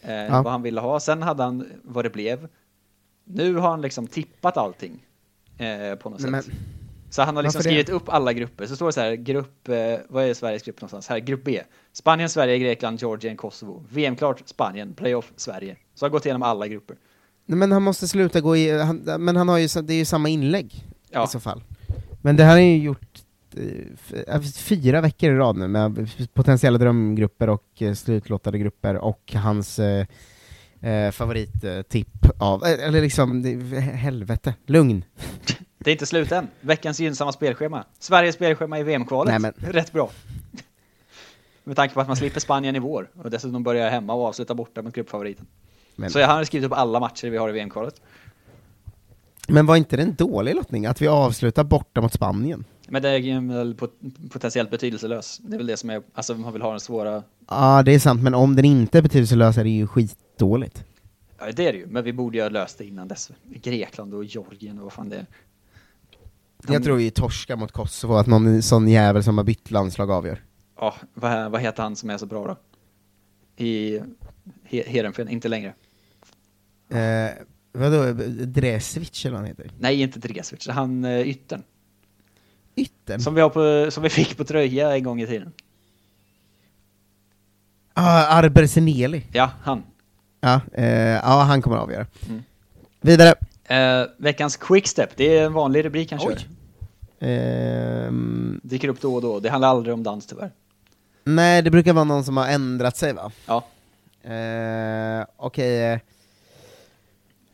eh, 0.02 0.13
Ja. 0.13 0.41
vad 0.41 0.52
han 0.52 0.62
ville 0.62 0.82
ha. 0.82 1.00
Sen 1.00 1.22
hade 1.24 1.44
han 1.44 1.65
vad 1.84 2.06
det 2.06 2.10
blev. 2.10 2.48
Nu 3.24 3.56
har 3.56 3.70
han 3.70 3.82
liksom 3.82 4.08
tippat 4.08 4.58
allting 4.58 5.06
eh, 5.58 5.96
på 5.96 6.10
något 6.10 6.20
Nej, 6.22 6.44
sätt. 6.44 6.48
men- 6.54 6.58
Så 7.10 7.22
han 7.22 7.36
har 7.36 7.44
liksom 7.44 7.60
Varför 7.60 7.70
det? 7.70 7.74
skrivit 7.84 7.89
upp 7.89 8.10
alla 8.10 8.34
grupper. 8.34 8.65
Så 8.65 8.76
står 8.76 8.86
det 8.86 8.94
så 8.94 9.02
här, 9.02 9.15
grupp, 9.15 9.70
eh, 9.70 9.76
vad 10.10 10.24
är 10.24 10.34
Sveriges 10.34 10.63
grupp 10.63 10.82
någonstans? 10.82 11.08
Här, 11.08 11.20
grupp 11.20 11.44
B. 11.44 11.62
Spanien, 11.91 12.30
Sverige, 12.30 12.58
Grekland, 12.60 13.00
Georgien, 13.02 13.38
Kosovo. 13.38 13.84
VM-klart 13.89 14.41
Spanien, 14.46 14.94
playoff 14.94 15.34
Sverige. 15.36 15.76
Så 15.94 16.06
har 16.06 16.10
gått 16.10 16.26
igenom 16.26 16.44
alla 16.44 16.68
grupper. 16.68 16.98
Nej, 17.46 17.58
men 17.58 17.72
han 17.72 17.84
måste 17.84 18.08
sluta 18.08 18.41
gå 18.41 18.58
i, 18.58 18.80
han, 18.82 18.98
men 19.20 19.36
han 19.36 19.50
har 19.50 19.58
ju, 19.58 19.68
det 19.82 19.94
är 19.94 19.98
ju 19.98 20.06
samma 20.06 20.30
inlägg 20.30 20.86
Ja. 21.10 21.24
i 21.24 21.28
så 21.28 21.39
fall. 21.39 21.63
Men 22.22 22.36
det 22.36 22.44
här 22.44 22.58
är 22.58 22.62
ju 22.62 22.78
gjort 22.78 23.14
fyra 24.56 25.02
veckor 25.02 25.32
i 25.32 25.36
rad 25.36 25.58
nu 25.58 25.68
med 25.68 26.10
potentiella 26.34 26.78
drömgrupper 26.78 27.50
och 27.50 27.63
eh, 27.78 27.94
slutlottade 27.94 28.60
grupper 28.60 28.96
och 28.96 29.34
hans 29.36 29.80
eh, 29.80 30.06
eh, 30.82 31.12
favorittipp 31.12 32.26
av, 32.38 32.63
eh, 32.63 32.88
eller 32.88 33.02
liksom, 33.02 33.44
helvete, 33.94 34.54
lugn. 34.65 35.04
Det 35.78 35.89
är 35.91 35.94
inte 35.94 36.06
slut 36.06 36.32
än. 36.32 36.48
Veckans 36.62 37.00
gynnsamma 37.00 37.32
spelschema. 37.32 37.84
Sveriges 38.00 38.36
spelschema 38.36 38.80
i 38.80 38.84
VM-kvalet. 38.84 39.41
Men- 39.41 39.54
Rätt 39.58 39.91
bra. 39.91 40.10
Med 41.63 41.76
tanke 41.76 41.94
på 41.94 42.02
att 42.02 42.08
man 42.08 42.15
slipper 42.15 42.39
Spanien 42.39 42.76
i 42.76 42.80
vår 42.80 43.10
och 43.15 43.30
dessutom 43.30 43.63
börjar 43.63 43.89
hemma 43.89 44.13
och 44.13 44.26
avsluta 44.26 44.56
borta 44.56 44.82
mot 44.82 44.94
gruppfavoriten. 44.96 45.46
Men- 45.96 46.10
Så 46.10 46.20
jag 46.20 46.28
har 46.28 46.44
skrivit 46.44 46.68
upp 46.68 46.74
alla 46.78 47.00
matcher 47.00 47.30
vi 47.30 47.38
har 47.38 47.50
i 47.50 47.52
VM-kvalet. 47.52 48.02
Men 49.48 49.65
var 49.65 49.76
inte 49.76 49.98
det 49.98 50.04
en 50.04 50.15
dålig 50.15 50.56
lottning 50.56 50.86
att 50.86 51.02
vi 51.02 51.08
avslutar 51.08 51.63
borta 51.63 52.02
mot 52.02 52.13
Spanien? 52.13 52.63
Men 52.88 53.02
det 53.02 53.10
är 53.10 53.48
väl 53.48 53.76
pot- 53.76 54.00
potentiellt 54.32 54.69
betydelselös. 54.71 55.38
Det 55.43 55.54
är 55.56 55.58
väl 55.58 55.67
det 55.67 55.78
som 55.78 55.89
är, 55.89 56.02
alltså 56.13 56.36
man 56.36 56.54
vill 56.54 56.62
ha 56.62 56.71
den 56.71 56.80
svåra, 56.80 57.24
Ja, 57.50 57.84
det 57.84 57.91
är 57.93 58.00
sant, 58.00 58.24
men 58.24 58.34
om 58.34 58.56
den 58.56 58.65
inte 58.65 58.98
är 58.98 59.02
betydelselös 59.02 59.58
är 59.58 59.63
det 59.63 59.69
ju 59.69 59.88
skitdåligt. 59.88 60.86
ja 61.39 61.52
det 61.52 61.67
är 61.67 61.74
det 61.74 61.80
ju, 61.80 61.88
men 61.88 62.04
vi 62.04 62.13
borde 62.13 62.38
ju 62.38 62.43
ha 62.43 62.50
löst 62.50 62.78
det 62.78 62.86
innan 62.86 63.08
dess. 63.08 63.32
Grekland 63.43 64.13
och 64.13 64.26
Georgien 64.26 64.78
och 64.78 64.84
vad 64.84 64.93
fan 64.93 65.10
det 65.10 65.15
är. 65.15 65.26
Jag 66.67 66.84
tror 66.84 66.95
vi 66.98 67.12
torskar 67.12 67.56
mot 67.56 67.71
Kosovo, 67.71 68.13
att 68.13 68.28
någon 68.28 68.62
sån 68.62 68.88
jävel 68.88 69.24
som 69.24 69.38
har 69.38 69.45
bytt 69.45 69.71
landslag 69.71 70.12
avgör. 70.12 70.43
Ja, 70.80 70.95
vad, 71.13 71.52
vad 71.52 71.62
heter 71.62 71.84
han 71.84 71.95
som 71.95 72.10
är 72.10 72.17
så 72.17 72.26
bra 72.26 72.48
då? 72.48 72.58
I 73.63 74.00
he, 74.63 74.84
Heerenveen, 74.88 75.30
inte 75.30 75.48
längre. 75.48 75.74
Eh, 76.89 77.32
vadå, 77.74 78.13
Dresevic 78.45 79.26
eller 79.26 79.32
vad 79.32 79.39
han 79.39 79.48
heter? 79.48 79.71
Nej, 79.80 80.02
inte 80.02 80.19
Dresevic, 80.19 80.67
han 80.67 81.06
uh, 81.06 81.28
yttern. 81.28 81.63
Yttern? 82.76 83.20
Som 83.20 83.36
vi, 83.36 83.42
har 83.42 83.50
på, 83.50 83.92
som 83.92 84.04
vi 84.04 84.10
fick 84.10 84.38
på 84.38 84.44
tröja 84.44 84.96
en 84.96 85.04
gång 85.04 85.22
i 85.22 85.28
tiden. 85.28 85.52
Ah, 87.94 88.26
Arber 88.26 88.66
Seneli. 88.68 89.24
Ja, 89.32 89.52
han. 89.64 89.84
Ja, 90.42 90.62
eh, 90.74 90.86
ja, 91.00 91.42
han 91.42 91.62
kommer 91.62 91.78
att 91.78 91.84
avgöra. 91.84 92.06
Mm. 92.30 92.44
Vidare. 93.02 93.36
Eh, 93.64 94.06
veckans 94.18 94.58
quickstep, 94.58 95.10
det 95.18 95.38
är 95.38 95.46
en 95.46 95.54
vanlig 95.54 95.86
rubrik 95.86 96.12
han 96.12 96.20
kör. 96.20 96.30
Oj. 96.30 96.48
Ehm, 97.30 98.60
Dyker 98.64 98.88
upp 98.88 99.02
då 99.02 99.16
och 99.16 99.22
då, 99.22 99.40
det 99.40 99.50
handlar 99.50 99.70
aldrig 99.70 99.94
om 99.94 100.04
dans 100.04 100.26
tyvärr. 100.26 100.52
nej, 101.24 101.62
det 101.62 101.72
brukar 101.72 101.94
vara 101.94 102.04
någon 102.04 102.24
som 102.24 102.38
har 102.38 102.48
ändrat 102.48 102.98
sig 102.98 103.14
va? 103.14 103.32
Ja. 103.46 103.56
Eh, 104.32 105.26
Okej. 105.38 105.84
eh, 105.92 106.00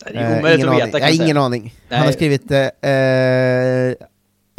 Det 0.05 0.17
är 0.17 0.39
omöjligt 0.39 0.59
ingen 0.65 0.69
att 0.81 0.87
veta 0.87 0.99
Jag 0.99 1.05
har 1.07 1.23
ingen 1.23 1.37
aning. 1.37 1.75
Han 1.89 1.99
har 1.99 2.11
skrivit, 2.11 2.51
eh, 2.51 2.67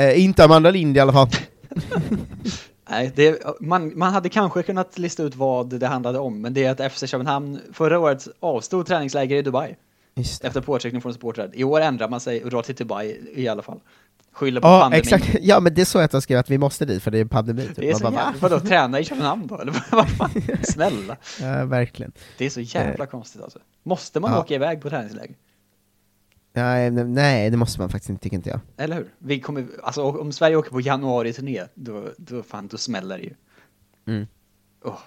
eh, 0.02 0.08
eh, 0.08 0.24
inte 0.24 0.44
Amanda 0.44 0.70
Lind 0.70 0.96
i 0.96 1.00
alla 1.00 1.12
fall. 1.12 1.28
Nej, 2.90 3.12
det, 3.14 3.42
man, 3.60 3.98
man 3.98 4.12
hade 4.12 4.28
kanske 4.28 4.62
kunnat 4.62 4.98
lista 4.98 5.22
ut 5.22 5.34
vad 5.36 5.80
det 5.80 5.86
handlade 5.86 6.18
om, 6.18 6.40
men 6.40 6.54
det 6.54 6.64
är 6.64 6.84
att 6.84 6.92
FC 6.92 7.04
Köpenhamn 7.10 7.60
förra 7.72 7.98
året 7.98 8.28
avstod 8.40 8.86
träningsläger 8.86 9.36
i 9.36 9.42
Dubai. 9.42 9.74
Efter 10.42 10.60
påtryckning 10.60 11.02
från 11.02 11.14
supportrar. 11.14 11.50
I 11.54 11.64
år 11.64 11.80
ändrar 11.80 12.08
man 12.08 12.20
sig 12.20 12.44
och 12.44 12.50
drar 12.50 12.62
till 12.62 12.74
Dubai 12.74 13.20
i 13.34 13.48
alla 13.48 13.62
fall. 13.62 13.80
Skyller 14.32 14.60
på 14.60 14.66
Ja, 14.68 14.80
pandemin. 14.80 15.00
exakt. 15.00 15.36
Ja, 15.42 15.60
men 15.60 15.74
det 15.74 15.80
är 15.80 15.84
så 15.84 15.98
att 15.98 16.12
jag 16.12 16.22
skrev 16.22 16.38
att 16.38 16.50
vi 16.50 16.58
måste 16.58 16.84
dit 16.84 17.02
för 17.02 17.10
det 17.10 17.18
är 17.18 17.24
pandemi. 17.24 17.66
Typ. 17.66 17.76
Det 17.76 17.90
är 17.90 17.94
så 17.94 18.02
Man 18.04 18.12
jävla, 18.12 18.34
vadå, 18.40 18.60
träna 18.60 19.00
i 19.00 19.04
Köpenhamn 19.04 19.46
då? 19.46 19.60
Eller 19.60 19.74
vad 19.90 20.08
fan? 20.10 20.30
Snälla. 20.62 21.16
Ja, 21.40 21.64
verkligen. 21.64 22.12
Det 22.38 22.46
är 22.46 22.50
så 22.50 22.60
jävla 22.60 23.06
konstigt 23.06 23.42
alltså. 23.42 23.58
Måste 23.82 24.20
man 24.20 24.32
Ja. 24.32 24.40
åka 24.40 24.54
iväg 24.54 24.80
på 24.82 24.90
träningsläger? 24.90 25.36
Nej, 26.54 26.90
nej, 26.90 27.50
det 27.50 27.56
måste 27.56 27.80
man 27.80 27.88
faktiskt 27.90 28.10
inte, 28.10 28.22
tycker 28.22 28.36
inte 28.36 28.50
jag. 28.50 28.60
Eller 28.76 28.96
hur? 28.96 29.08
Vi 29.18 29.40
kommer, 29.40 29.66
alltså 29.82 30.02
om 30.02 30.32
Sverige 30.32 30.56
åker 30.56 30.70
på 30.70 30.80
januari-turné, 30.80 31.62
då, 31.74 32.04
då 32.16 32.42
fan, 32.42 32.66
då 32.68 32.76
smäller 32.76 33.18
det 33.18 33.24
ju. 33.24 33.34
Mm. 34.06 34.26
Åh. 34.84 34.98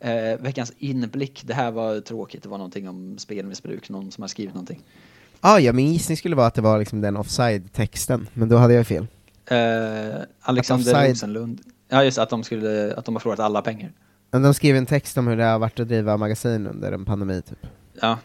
Eh, 0.00 0.38
veckans 0.40 0.72
inblick, 0.78 1.42
det 1.46 1.54
här 1.54 1.70
var 1.70 2.00
tråkigt, 2.00 2.42
det 2.42 2.48
var 2.48 2.58
någonting 2.58 2.88
om 2.88 3.18
spelmissbruk, 3.18 3.88
någon 3.88 4.10
som 4.12 4.22
har 4.22 4.28
skrivit 4.28 4.54
någonting. 4.54 4.82
Ah, 5.40 5.58
ja, 5.58 5.72
min 5.72 5.92
gissning 5.92 6.16
skulle 6.16 6.36
vara 6.36 6.46
att 6.46 6.54
det 6.54 6.62
var 6.62 6.78
liksom 6.78 7.00
den 7.00 7.16
offside-texten, 7.16 8.28
men 8.32 8.48
då 8.48 8.56
hade 8.56 8.74
jag 8.74 8.86
fel. 8.86 9.06
Eh, 9.50 9.56
Alexander 10.40 10.92
offside- 10.94 11.10
Rosenlund, 11.10 11.60
ja 11.88 12.04
just 12.04 12.18
att 12.18 12.30
de 12.30 12.44
skulle, 12.44 12.94
att 12.94 13.04
de 13.04 13.14
har 13.14 13.20
förlorat 13.20 13.40
alla 13.40 13.62
pengar. 13.62 13.92
Men 14.30 14.42
de 14.42 14.54
skrev 14.54 14.76
en 14.76 14.86
text 14.86 15.18
om 15.18 15.26
hur 15.26 15.36
det 15.36 15.44
har 15.44 15.58
varit 15.58 15.80
att 15.80 15.88
driva 15.88 16.16
magasin 16.16 16.66
under 16.66 16.92
en 16.92 17.04
pandemi, 17.04 17.42
typ. 17.42 17.66
Ja. 18.00 18.18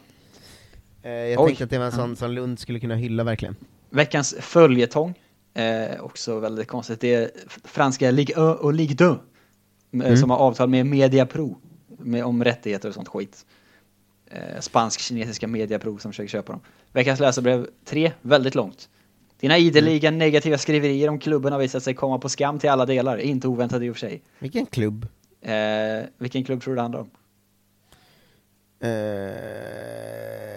Eh, 1.04 1.12
jag 1.12 1.42
Oj. 1.42 1.48
tänkte 1.48 1.64
att 1.64 1.70
det 1.70 1.78
var 1.78 1.86
en 1.86 1.92
sån 1.92 2.16
som 2.16 2.32
Lund 2.32 2.60
skulle 2.60 2.80
kunna 2.80 2.96
hylla 2.96 3.24
verkligen. 3.24 3.56
Veckans 3.90 4.36
följetong, 4.40 5.20
eh, 5.54 6.02
också 6.02 6.40
väldigt 6.40 6.68
konstigt, 6.68 7.00
det 7.02 7.14
är 7.14 7.32
franska 7.64 8.12
Ligue 8.12 8.36
1 8.36 8.60
och 8.60 8.74
Ligue 8.74 8.96
2, 8.98 9.06
eh, 9.06 9.18
Mm. 9.94 10.18
som 10.18 10.30
har 10.30 10.38
avtal 10.38 10.70
med 10.70 10.86
Mediapro, 10.86 11.58
med, 11.88 12.26
om 12.26 12.44
rättigheter 12.44 12.90
och 12.90 12.96
sånt 12.96 13.08
skit. 13.08 13.46
Eh, 14.28 14.60
Spansk-kinesiska 14.60 15.48
Mediapro 15.48 15.98
som 15.98 16.12
försöker 16.12 16.30
köpa 16.30 16.52
dem. 16.52 16.62
Veckans 16.92 17.20
läsarbrev 17.20 17.68
3, 17.86 18.12
väldigt 18.22 18.56
långt. 18.56 18.90
Dina 19.40 19.58
ideliga 19.58 20.12
negativa 20.12 20.58
skriverier 20.58 21.10
om 21.10 21.20
klubben 21.20 21.54
har 21.54 21.60
visat 21.60 21.84
sig 21.84 21.94
komma 21.94 22.20
på 22.20 22.30
skam 22.30 22.60
till 22.60 22.70
alla 22.70 22.86
delar, 22.86 23.18
inte 23.18 23.48
oväntat 23.48 23.82
i 23.82 23.90
och 23.90 23.96
för 23.96 24.00
sig. 24.00 24.22
Vilken 24.40 24.66
klubb? 24.66 25.08
Eh, 25.42 26.06
vilken 26.18 26.44
klubb 26.44 26.62
tror 26.62 26.72
du 26.72 26.76
det 26.76 26.82
handlar 26.82 27.00
om? 27.00 27.10
Eh, 28.80 30.51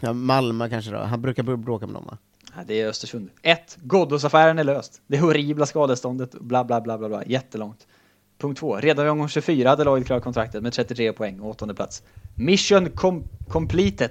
ja, 0.00 0.12
Malmö 0.12 0.68
kanske 0.68 0.90
då, 0.90 0.98
han 0.98 1.22
brukar 1.22 1.42
br- 1.42 1.56
bråka 1.56 1.86
med 1.86 1.94
dem 1.94 2.04
va? 2.06 2.18
Ja, 2.56 2.62
det 2.66 2.80
är 2.80 2.88
Östersund. 2.88 3.30
1. 3.42 3.78
Ghoddos-affären 3.82 4.58
är 4.58 4.64
löst. 4.64 5.00
Det 5.06 5.18
horribla 5.18 5.66
skadeståndet, 5.66 6.32
bla 6.40 6.64
bla 6.64 6.80
bla 6.80 6.98
bla 6.98 7.08
bla. 7.08 7.24
Jättelångt. 7.24 7.86
Punkt 8.38 8.58
2. 8.58 8.76
Redan 8.76 9.06
i 9.06 9.08
omgång 9.08 9.28
24 9.28 9.68
hade 9.68 9.84
laget 9.84 10.06
klarat 10.06 10.24
kontraktet 10.24 10.62
med 10.62 10.72
33 10.72 11.12
poäng 11.12 11.40
och 11.40 11.50
åttonde 11.50 11.74
plats. 11.74 12.02
Mission 12.34 12.90
com 12.90 13.24
completed. 13.48 14.10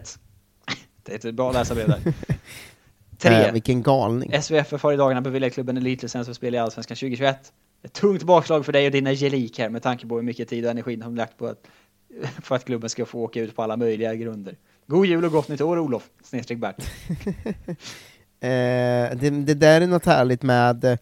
Det 1.04 1.24
är 1.26 1.30
ett 1.30 1.36
bra 1.36 1.52
läsarbrev 1.52 1.88
där. 1.88 2.14
3. 3.18 3.34
Eh, 3.34 3.54
vilken 3.54 3.84
galning. 3.84 4.42
SVFF 4.42 4.84
har 4.84 4.94
i 4.94 4.96
dagarna 4.96 5.22
beviljat 5.22 5.54
klubben 5.54 5.78
elitlicens 5.78 6.28
för 6.28 6.34
spel 6.34 6.56
i 6.56 6.58
Allsvenskan 6.58 6.96
2021. 6.96 7.54
Ett 7.84 7.94
tungt 7.94 8.24
bakslag 8.24 8.66
för 8.66 8.72
dig 8.72 8.86
och 8.86 8.92
dina 8.92 9.12
gelik 9.12 9.60
här 9.60 9.70
med 9.70 9.84
tanke 9.84 10.08
på 10.08 10.16
hur 10.16 10.24
mycket 10.24 10.50
tid 10.50 10.66
och 10.66 10.72
energi 10.72 10.96
de 10.96 11.16
lagt 11.16 11.38
på 11.38 11.48
att, 11.48 11.68
för 12.42 12.56
att 12.56 12.66
klubben 12.66 12.90
ska 12.90 13.06
få 13.06 13.20
åka 13.20 13.42
ut 13.42 13.56
på 13.56 13.64
alla 13.64 13.78
möjliga 13.78 14.16
grunder. 14.16 14.56
God 14.88 15.06
jul 15.06 15.26
och 15.26 15.32
gott 15.32 15.48
nytt 15.48 15.62
år 15.62 15.80
Olof, 15.80 16.04
snedstreck 16.24 16.60
Bert. 16.60 16.76
Eh, 18.40 19.18
det, 19.18 19.30
det 19.30 19.54
där 19.54 19.82
är 19.82 19.88
något 19.88 20.06
härligt 20.06 20.44
med 20.44 20.86
eh, 20.86 20.98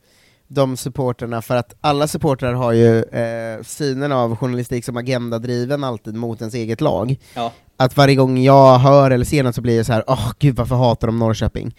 de 0.47 0.77
supporterna, 0.77 1.41
för 1.41 1.55
att 1.55 1.75
alla 1.81 2.07
supportrar 2.07 2.53
har 2.53 2.71
ju 2.71 3.03
eh, 3.03 3.63
synen 3.63 4.11
av 4.11 4.35
journalistik 4.35 4.85
som 4.85 4.97
agendadriven 4.97 5.83
alltid 5.83 6.15
mot 6.15 6.41
ens 6.41 6.53
eget 6.53 6.81
lag. 6.81 7.15
Ja. 7.33 7.51
Att 7.77 7.97
varje 7.97 8.15
gång 8.15 8.37
jag 8.37 8.79
hör 8.79 9.11
eller 9.11 9.25
ser 9.25 9.43
något 9.43 9.55
så 9.55 9.61
blir 9.61 9.77
jag 9.77 9.85
så 9.85 9.93
här, 9.93 10.03
åh 10.07 10.31
gud 10.39 10.55
varför 10.55 10.75
hatar 10.75 11.07
de 11.07 11.19
Norrköping? 11.19 11.75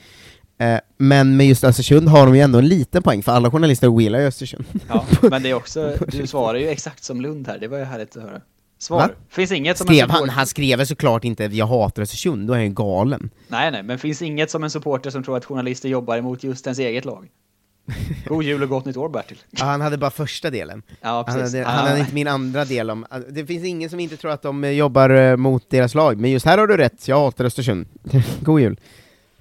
Eh, 0.59 0.79
men 0.97 1.37
med 1.37 1.47
just 1.47 1.65
Östersund 1.65 2.09
har 2.09 2.27
de 2.27 2.35
ju 2.37 2.41
ändå 2.41 2.59
en 2.59 2.69
liten 2.69 3.03
poäng, 3.03 3.23
för 3.23 3.33
alla 3.33 3.51
journalister 3.51 4.01
gillar 4.01 4.19
ju 4.19 4.27
Östersund. 4.27 4.65
Ja, 4.89 5.05
men 5.23 5.43
det 5.43 5.51
är 5.51 5.55
också, 5.55 5.97
du 6.09 6.27
svarar 6.27 6.59
ju 6.59 6.69
exakt 6.69 7.05
som 7.05 7.21
Lund 7.21 7.49
här, 7.49 7.59
det 7.59 7.69
var 7.69 7.79
ju 7.79 7.85
härligt 7.85 8.17
att 8.17 8.23
höra. 8.23 8.41
Svar. 8.85 8.99
Va? 8.99 9.11
Finns 9.29 9.53
inget 9.53 9.79
som 9.79 9.87
Skrev 9.87 10.05
en 10.05 10.11
han, 10.11 10.19
supporter... 10.19 10.33
han 10.35 10.47
skrev 10.47 10.79
väl 10.79 10.87
såklart 10.87 11.25
inte 11.25 11.45
'jag 11.45 11.67
hatar 11.67 12.03
Östersund', 12.03 12.47
då 12.47 12.53
är 12.53 12.57
han 12.57 12.65
ju 12.67 12.73
galen. 12.73 13.31
Nej, 13.49 13.71
nej, 13.71 13.83
men 13.83 13.99
finns 13.99 14.23
inget 14.23 14.51
som 14.51 14.65
en 14.65 14.71
supporter 14.71 15.11
som 15.11 15.23
tror 15.25 15.37
att 15.37 15.45
journalister 15.45 15.89
jobbar 15.89 16.17
emot 16.17 16.43
just 16.45 16.67
ens 16.67 16.79
eget 16.79 17.05
lag. 17.05 17.29
God 18.27 18.45
jul 18.45 18.63
och 18.63 18.69
gott 18.69 18.85
nytt 18.85 18.97
år 18.97 19.09
Bertil. 19.09 19.39
Ja, 19.51 19.65
han 19.65 19.81
hade 19.81 19.99
bara 19.99 20.11
första 20.11 20.51
delen. 20.51 20.83
Ja, 21.01 21.25
han 21.27 21.41
hade, 21.41 21.59
Ja. 21.59 21.69
han 21.69 21.87
hade 21.89 22.01
inte 22.01 22.15
min 22.15 22.29
andra 22.29 22.65
del 22.65 22.91
om... 22.91 23.07
alltså, 23.11 23.31
Det 23.33 23.47
finns 23.47 23.65
ingen 23.65 23.91
som 23.91 24.01
inte 24.01 24.17
tror 24.17 24.31
att 24.31 24.43
de 24.43 24.65
eh, 24.65 24.71
jobbar 24.71 25.11
eh, 25.11 25.37
mot 25.37 25.71
deras 25.71 25.95
lag, 25.95 26.21
men 26.21 26.31
just 26.31 26.47
här 26.47 26.59
har 26.59 26.67
du 26.67 26.77
rätt, 26.77 27.09
jag 27.09 27.17
hatar 27.21 27.45
Östersund. 27.45 27.87
God 28.41 28.61
jul. 28.61 28.81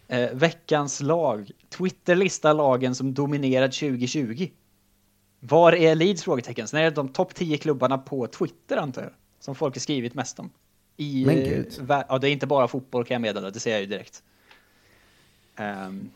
Eh, 0.07 0.29
veckans 0.33 1.01
lag. 1.01 1.51
Twitter 1.77 2.15
listar 2.15 2.53
lagen 2.53 2.95
som 2.95 3.13
dominerat 3.13 3.73
2020. 3.73 4.47
Var 5.39 5.73
är 5.73 5.95
Leeds? 5.95 6.23
Frågetecken. 6.23 6.67
Sen 6.67 6.79
är 6.79 6.83
det 6.83 6.89
de 6.89 7.07
topp 7.09 7.35
10 7.35 7.57
klubbarna 7.57 7.97
på 7.97 8.27
Twitter 8.27 8.77
antar 8.77 9.01
jag. 9.01 9.11
Som 9.43 9.55
folk 9.55 9.75
har 9.75 9.79
skrivit 9.79 10.13
mest 10.13 10.39
om. 10.39 10.49
I, 10.97 11.25
Men 11.25 11.37
eh, 11.37 11.49
gud. 11.49 11.67
vä- 11.81 12.03
ja, 12.09 12.17
det 12.17 12.29
är 12.29 12.31
inte 12.31 12.47
bara 12.47 12.67
fotboll 12.67 13.05
kan 13.05 13.15
jag 13.15 13.21
meddela, 13.21 13.49
det 13.49 13.59
ser 13.59 13.71
jag 13.71 13.79
ju 13.81 13.85
direkt. 13.85 14.23
Ehm, 15.55 16.09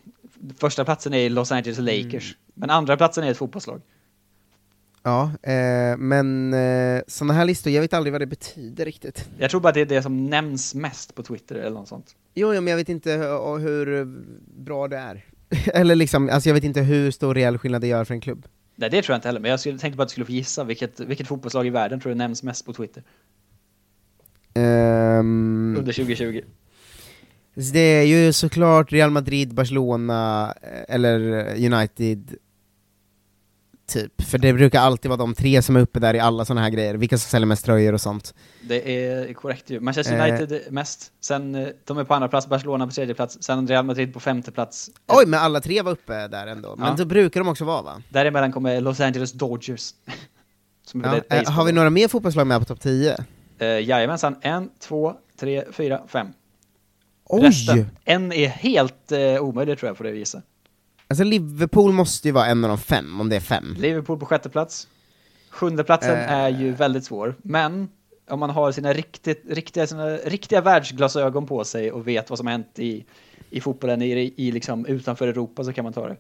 första 0.58 0.86
platsen 0.86 1.14
är 1.14 1.30
Los 1.30 1.52
Angeles 1.52 1.78
Lakers. 1.80 2.32
Mm. 2.32 2.38
Men 2.54 2.70
andra 2.70 2.98
platsen 2.98 3.24
är 3.24 3.32
ett 3.32 3.38
fotbollslag. 3.38 3.82
Ja, 5.04 5.32
eh, 5.44 5.98
men 5.98 6.54
eh, 6.54 7.02
sådana 7.08 7.34
här 7.34 7.46
listor, 7.46 7.74
jag 7.74 7.82
vet 7.82 7.94
aldrig 7.94 8.12
vad 8.12 8.22
det 8.22 8.26
betyder 8.26 8.86
riktigt. 8.86 9.30
Jag 9.38 9.52
tror 9.52 9.62
bara 9.62 9.74
det 9.74 9.82
är 9.82 9.86
det 9.86 10.02
som 10.02 10.26
nämns 10.26 10.76
mest 10.76 11.16
på 11.16 11.24
Twitter 11.24 11.56
eller 11.56 11.70
något 11.80 11.88
sånt. 11.88 12.16
Jo, 12.34 12.54
jo 12.54 12.62
men 12.62 12.68
jag 12.72 12.78
vet 12.78 12.90
inte 12.90 13.12
hur, 13.12 13.58
hur 13.58 14.06
bra 14.58 14.88
det 14.88 14.98
är. 14.98 15.26
Eller 15.74 15.96
liksom, 15.96 16.30
alltså 16.30 16.50
jag 16.50 16.54
vet 16.54 16.64
inte 16.64 16.82
hur 16.82 17.12
stor 17.12 17.36
reell 17.36 17.58
skillnad 17.58 17.82
det 17.82 17.88
gör 17.88 18.04
för 18.06 18.14
en 18.14 18.22
klubb. 18.22 18.48
Nej, 18.80 18.90
det 18.90 19.02
tror 19.02 19.14
jag 19.14 19.18
inte 19.18 19.28
heller, 19.28 19.40
men 19.40 19.52
jag 19.52 19.60
skulle, 19.60 19.80
tänkte 19.80 19.98
bara 19.98 20.04
att 20.04 20.10
du 20.10 20.12
skulle 20.12 20.26
få 20.26 20.32
gissa 20.32 20.64
vilket, 20.64 21.00
vilket 21.00 21.28
fotbollslag 21.28 21.68
i 21.68 21.70
världen 21.70 22.00
tror 22.00 22.10
du 22.10 22.16
nämns 22.16 22.44
mest 22.44 22.66
på 22.66 22.74
Twitter 22.74 23.04
Ehm, 24.58 25.76
under 25.78 25.94
2020. 25.94 26.42
så 27.56 27.74
det 27.74 27.80
är 27.80 28.04
ju 28.04 28.34
såklart 28.34 28.92
Real 28.92 29.12
Madrid, 29.12 29.54
Barcelona, 29.54 30.54
eh, 30.62 30.96
eller 30.96 31.20
United, 31.74 32.36
typ. 33.88 34.22
För 34.22 34.38
det 34.38 34.54
brukar 34.54 34.80
alltid 34.82 35.10
vara 35.10 35.18
de 35.18 35.34
tre 35.36 35.62
som 35.62 35.76
är 35.76 35.80
uppe 35.80 36.00
där 36.00 36.14
i 36.14 36.20
alla 36.20 36.46
sådana 36.46 36.62
här 36.62 36.70
grejer, 36.70 36.96
vilka 36.96 37.18
som 37.18 37.30
säljer 37.30 37.46
mest 37.48 37.66
tröjor 37.66 37.94
och 37.94 38.02
sånt. 38.02 38.34
Det 38.62 39.06
är 39.08 39.34
korrekt 39.34 39.70
ju. 39.70 39.80
Manchester 39.80 40.16
Eh. 40.28 40.34
United 40.40 40.62
mest, 40.74 41.12
sen 41.22 41.56
eh, 41.56 41.68
de 41.86 41.98
är 41.98 42.04
på 42.04 42.14
andra 42.14 42.28
plats, 42.28 42.48
Barcelona 42.48 42.86
på 42.88 42.94
tredje 42.94 43.16
plats, 43.16 43.38
sen 43.44 43.68
Real 43.68 43.86
Madrid 43.86 44.14
på 44.14 44.20
femte 44.20 44.52
plats. 44.52 44.90
Oj, 45.08 45.26
men 45.26 45.40
alla 45.40 45.60
tre 45.62 45.82
var 45.82 45.92
uppe 45.92 46.28
där 46.28 46.48
ändå. 46.48 46.76
Men 46.76 46.88
Ja. 46.88 46.96
då 46.98 47.06
brukar 47.06 47.40
de 47.40 47.48
också 47.50 47.66
vara 47.66 47.82
va? 47.82 48.02
Däremellan 48.10 48.52
kommer 48.52 48.82
Los 48.82 49.00
Angeles 49.00 49.32
Dodgers. 49.32 49.92
Ja. 50.94 51.22
Eh, 51.30 51.52
har 51.52 51.66
vi 51.66 51.72
några 51.72 51.90
mer 51.90 52.08
fotbollslag 52.08 52.48
med 52.48 52.60
på 52.60 52.66
topp 52.66 52.82
10? 52.82 53.18
Eh, 53.60 53.68
jajamensan, 53.68 54.36
en, 54.42 54.70
två, 54.80 55.14
tre, 55.40 55.64
fyra, 55.72 56.02
fem. 56.08 56.28
Oj! 57.26 57.42
Resten, 57.44 57.90
en 58.06 58.32
är 58.32 58.48
helt 58.48 59.12
eh, 59.12 59.20
omöjlig 59.44 59.80
tror 59.80 59.88
jag 59.90 59.98
får 59.98 60.04
det 60.04 60.12
visa. 60.12 60.42
Alltså 61.10 61.24
Liverpool 61.24 61.92
måste 61.94 62.28
ju 62.28 62.32
vara 62.32 62.46
en 62.46 62.64
av 62.64 62.70
de 62.70 62.78
fem, 62.78 63.22
om 63.22 63.30
det 63.30 63.36
är 63.36 63.40
fem. 63.40 63.76
Liverpool 63.80 64.20
på 64.20 64.26
sjätte 64.26 64.50
plats. 64.50 64.88
Sjunde 65.50 65.84
platsen 65.84 66.16
Eh. 66.16 66.32
är 66.32 66.50
ju 66.50 66.72
väldigt 66.72 67.04
svår, 67.06 67.36
men 67.44 67.90
om 68.30 68.40
man 68.40 68.50
har 68.50 68.72
sina 68.72 68.94
riktigt, 68.94 69.44
riktiga, 69.50 69.88
sina 69.88 70.08
riktiga 70.18 70.62
världsglasögon 70.62 71.46
på 71.46 71.64
sig 71.64 71.92
och 71.92 72.08
vet 72.08 72.30
vad 72.30 72.38
som 72.40 72.48
har 72.48 72.52
hänt 72.52 72.80
i, 72.80 73.06
i 73.50 73.62
fotbollen 73.62 74.02
i, 74.02 74.34
i 74.38 74.52
liksom 74.52 74.86
utanför 74.86 75.28
Europa 75.28 75.64
så 75.64 75.74
kan 75.74 75.84
man 75.84 75.94
ta 75.94 76.08
det. 76.08 76.18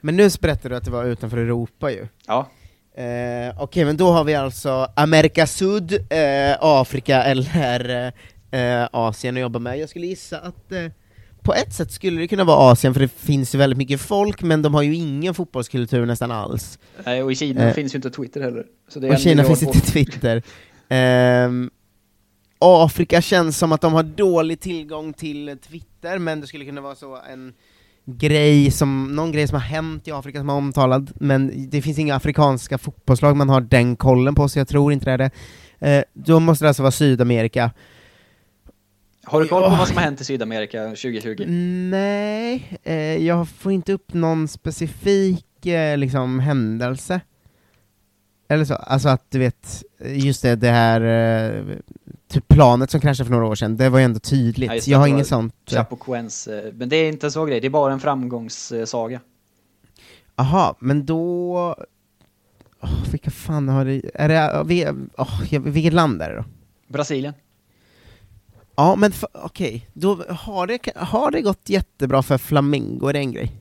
Men 0.00 0.16
nu 0.16 0.28
berättade 0.40 0.68
du 0.68 0.76
att 0.76 0.84
det 0.84 0.90
var 0.90 1.04
utanför 1.04 1.36
Europa 1.36 1.90
ju. 1.90 2.06
Ja. 2.26 2.48
Eh, 2.94 3.62
Okej, 3.62 3.84
men 3.84 3.96
då 3.96 4.10
har 4.10 4.24
vi 4.24 4.34
alltså 4.34 4.86
Amerika 4.96 5.46
Sud, 5.46 5.92
eh, 6.12 6.56
Afrika 6.60 7.22
eller 7.22 8.12
eh, 8.50 8.88
Asien 8.92 9.36
att 9.36 9.40
jobba 9.40 9.58
med. 9.58 9.78
Jag 9.78 9.88
skulle 9.88 10.06
gissa 10.06 10.38
att 10.38 10.72
eh, 10.72 10.84
på 11.50 11.54
ett 11.54 11.72
sätt 11.72 11.92
skulle 11.92 12.20
det 12.20 12.28
kunna 12.28 12.44
vara 12.44 12.72
Asien, 12.72 12.94
för 12.94 13.00
det 13.00 13.08
finns 13.08 13.54
ju 13.54 13.58
väldigt 13.58 13.78
mycket 13.78 14.00
folk, 14.00 14.42
men 14.42 14.62
de 14.62 14.74
har 14.74 14.82
ju 14.82 14.94
ingen 14.94 15.34
fotbollskultur 15.34 16.06
nästan 16.06 16.30
alls. 16.30 16.78
Nej, 17.04 17.22
och 17.22 17.32
i 17.32 17.34
Kina 17.34 17.68
Eh. 17.68 17.74
finns 17.74 17.94
ju 17.94 17.96
inte 17.96 18.10
Twitter 18.10 18.40
heller. 18.40 18.64
Så 18.88 19.00
det 19.00 19.08
är 19.08 19.12
Och 19.12 19.18
Kina 19.18 19.44
finns 19.44 19.62
inte 19.62 19.80
Twitter. 19.80 20.42
Ehm, 20.88 21.70
Afrika 22.58 23.22
känns 23.22 23.58
som 23.58 23.72
att 23.72 23.80
de 23.80 23.92
har 23.92 24.02
dålig 24.02 24.60
tillgång 24.60 25.12
till 25.12 25.56
Twitter, 25.68 26.18
men 26.18 26.40
det 26.40 26.46
skulle 26.46 26.64
kunna 26.64 26.80
vara 26.80 26.94
så 26.94 27.18
en 27.32 27.52
grej 28.04 28.70
som, 28.70 29.16
någon 29.16 29.32
grej 29.32 29.48
som 29.48 29.54
har 29.54 29.66
hänt 29.66 30.08
i 30.08 30.12
Afrika 30.12 30.38
som 30.38 30.48
är 30.50 30.54
omtalad, 30.54 31.12
men 31.20 31.70
det 31.70 31.82
finns 31.82 31.98
inga 31.98 32.14
afrikanska 32.14 32.78
fotbollslag 32.78 33.36
man 33.36 33.48
har 33.48 33.60
den 33.60 33.96
kollen 33.96 34.34
på, 34.34 34.48
så 34.48 34.58
jag 34.58 34.68
tror 34.68 34.92
inte 34.92 35.04
det 35.04 35.12
är 35.12 35.18
det. 35.18 35.30
Eh, 35.98 36.04
då 36.14 36.40
måste 36.40 36.64
det 36.64 36.68
alltså 36.68 36.82
vara 36.82 36.92
Sydamerika. 36.92 37.70
Har 39.24 39.40
du 39.40 39.48
koll 39.48 39.62
på 39.62 39.68
Åh. 39.68 39.78
vad 39.78 39.88
som 39.88 39.96
har 39.96 40.04
hänt 40.04 40.20
i 40.20 40.24
Sydamerika 40.24 40.84
2020? 40.84 41.44
Nej, 41.90 42.78
eh, 42.82 43.26
jag 43.26 43.48
får 43.48 43.72
inte 43.72 43.92
upp 43.92 44.12
någon 44.14 44.48
specifik 44.48 45.66
eh, 45.66 45.98
liksom 45.98 46.40
händelse. 46.40 47.20
Eller 48.48 48.64
så, 48.64 48.74
alltså 48.74 49.08
att 49.08 49.30
du 49.30 49.38
vet, 49.38 49.82
just 50.04 50.42
det, 50.42 50.56
det 50.56 50.70
här 50.70 51.00
eh, 51.00 51.76
typ 52.28 52.48
planet 52.48 52.90
som 52.90 53.00
kraschade 53.00 53.24
för 53.26 53.34
några 53.34 53.46
år 53.46 53.54
sedan, 53.54 53.76
det 53.76 53.88
var 53.88 53.98
ju 53.98 54.04
ändå 54.04 54.20
tydligt. 54.20 54.70
Ja, 54.70 54.80
jag 54.86 54.98
har 54.98 55.06
inget 55.06 55.26
sånt. 55.26 55.54
eh, 55.72 55.76
Chapecoense, 55.76 56.58
eh, 56.68 56.72
men 56.74 56.88
det 56.88 56.96
är 56.96 57.08
inte 57.08 57.26
en 57.26 57.30
så 57.30 57.44
grej, 57.44 57.60
det 57.60 57.66
är 57.66 57.70
bara 57.70 57.92
en 57.92 58.00
framgångssaga. 58.00 59.20
Aha, 60.36 60.76
men 60.78 61.06
då... 61.06 61.54
Oh, 62.82 63.10
vilka 63.10 63.30
fan 63.30 63.68
har 63.68 63.84
det... 63.84 64.02
Är 64.14 64.28
det 64.28 65.00
oh, 65.16 65.60
vilket 65.60 65.92
land 65.92 66.22
är 66.22 66.30
det 66.30 66.36
då? 66.36 66.44
Brasilien. 66.88 67.34
Ja, 68.80 68.96
men 68.96 69.12
okej, 69.32 69.86
då 69.92 70.24
har 70.28 70.66
det, 70.66 70.80
har 70.96 71.30
det 71.30 71.40
gått 71.40 71.68
jättebra 71.68 72.22
för 72.22 72.38
Flamengo, 72.38 73.08
är 73.08 73.12
det 73.12 73.18
en 73.18 73.32
grej? 73.32 73.52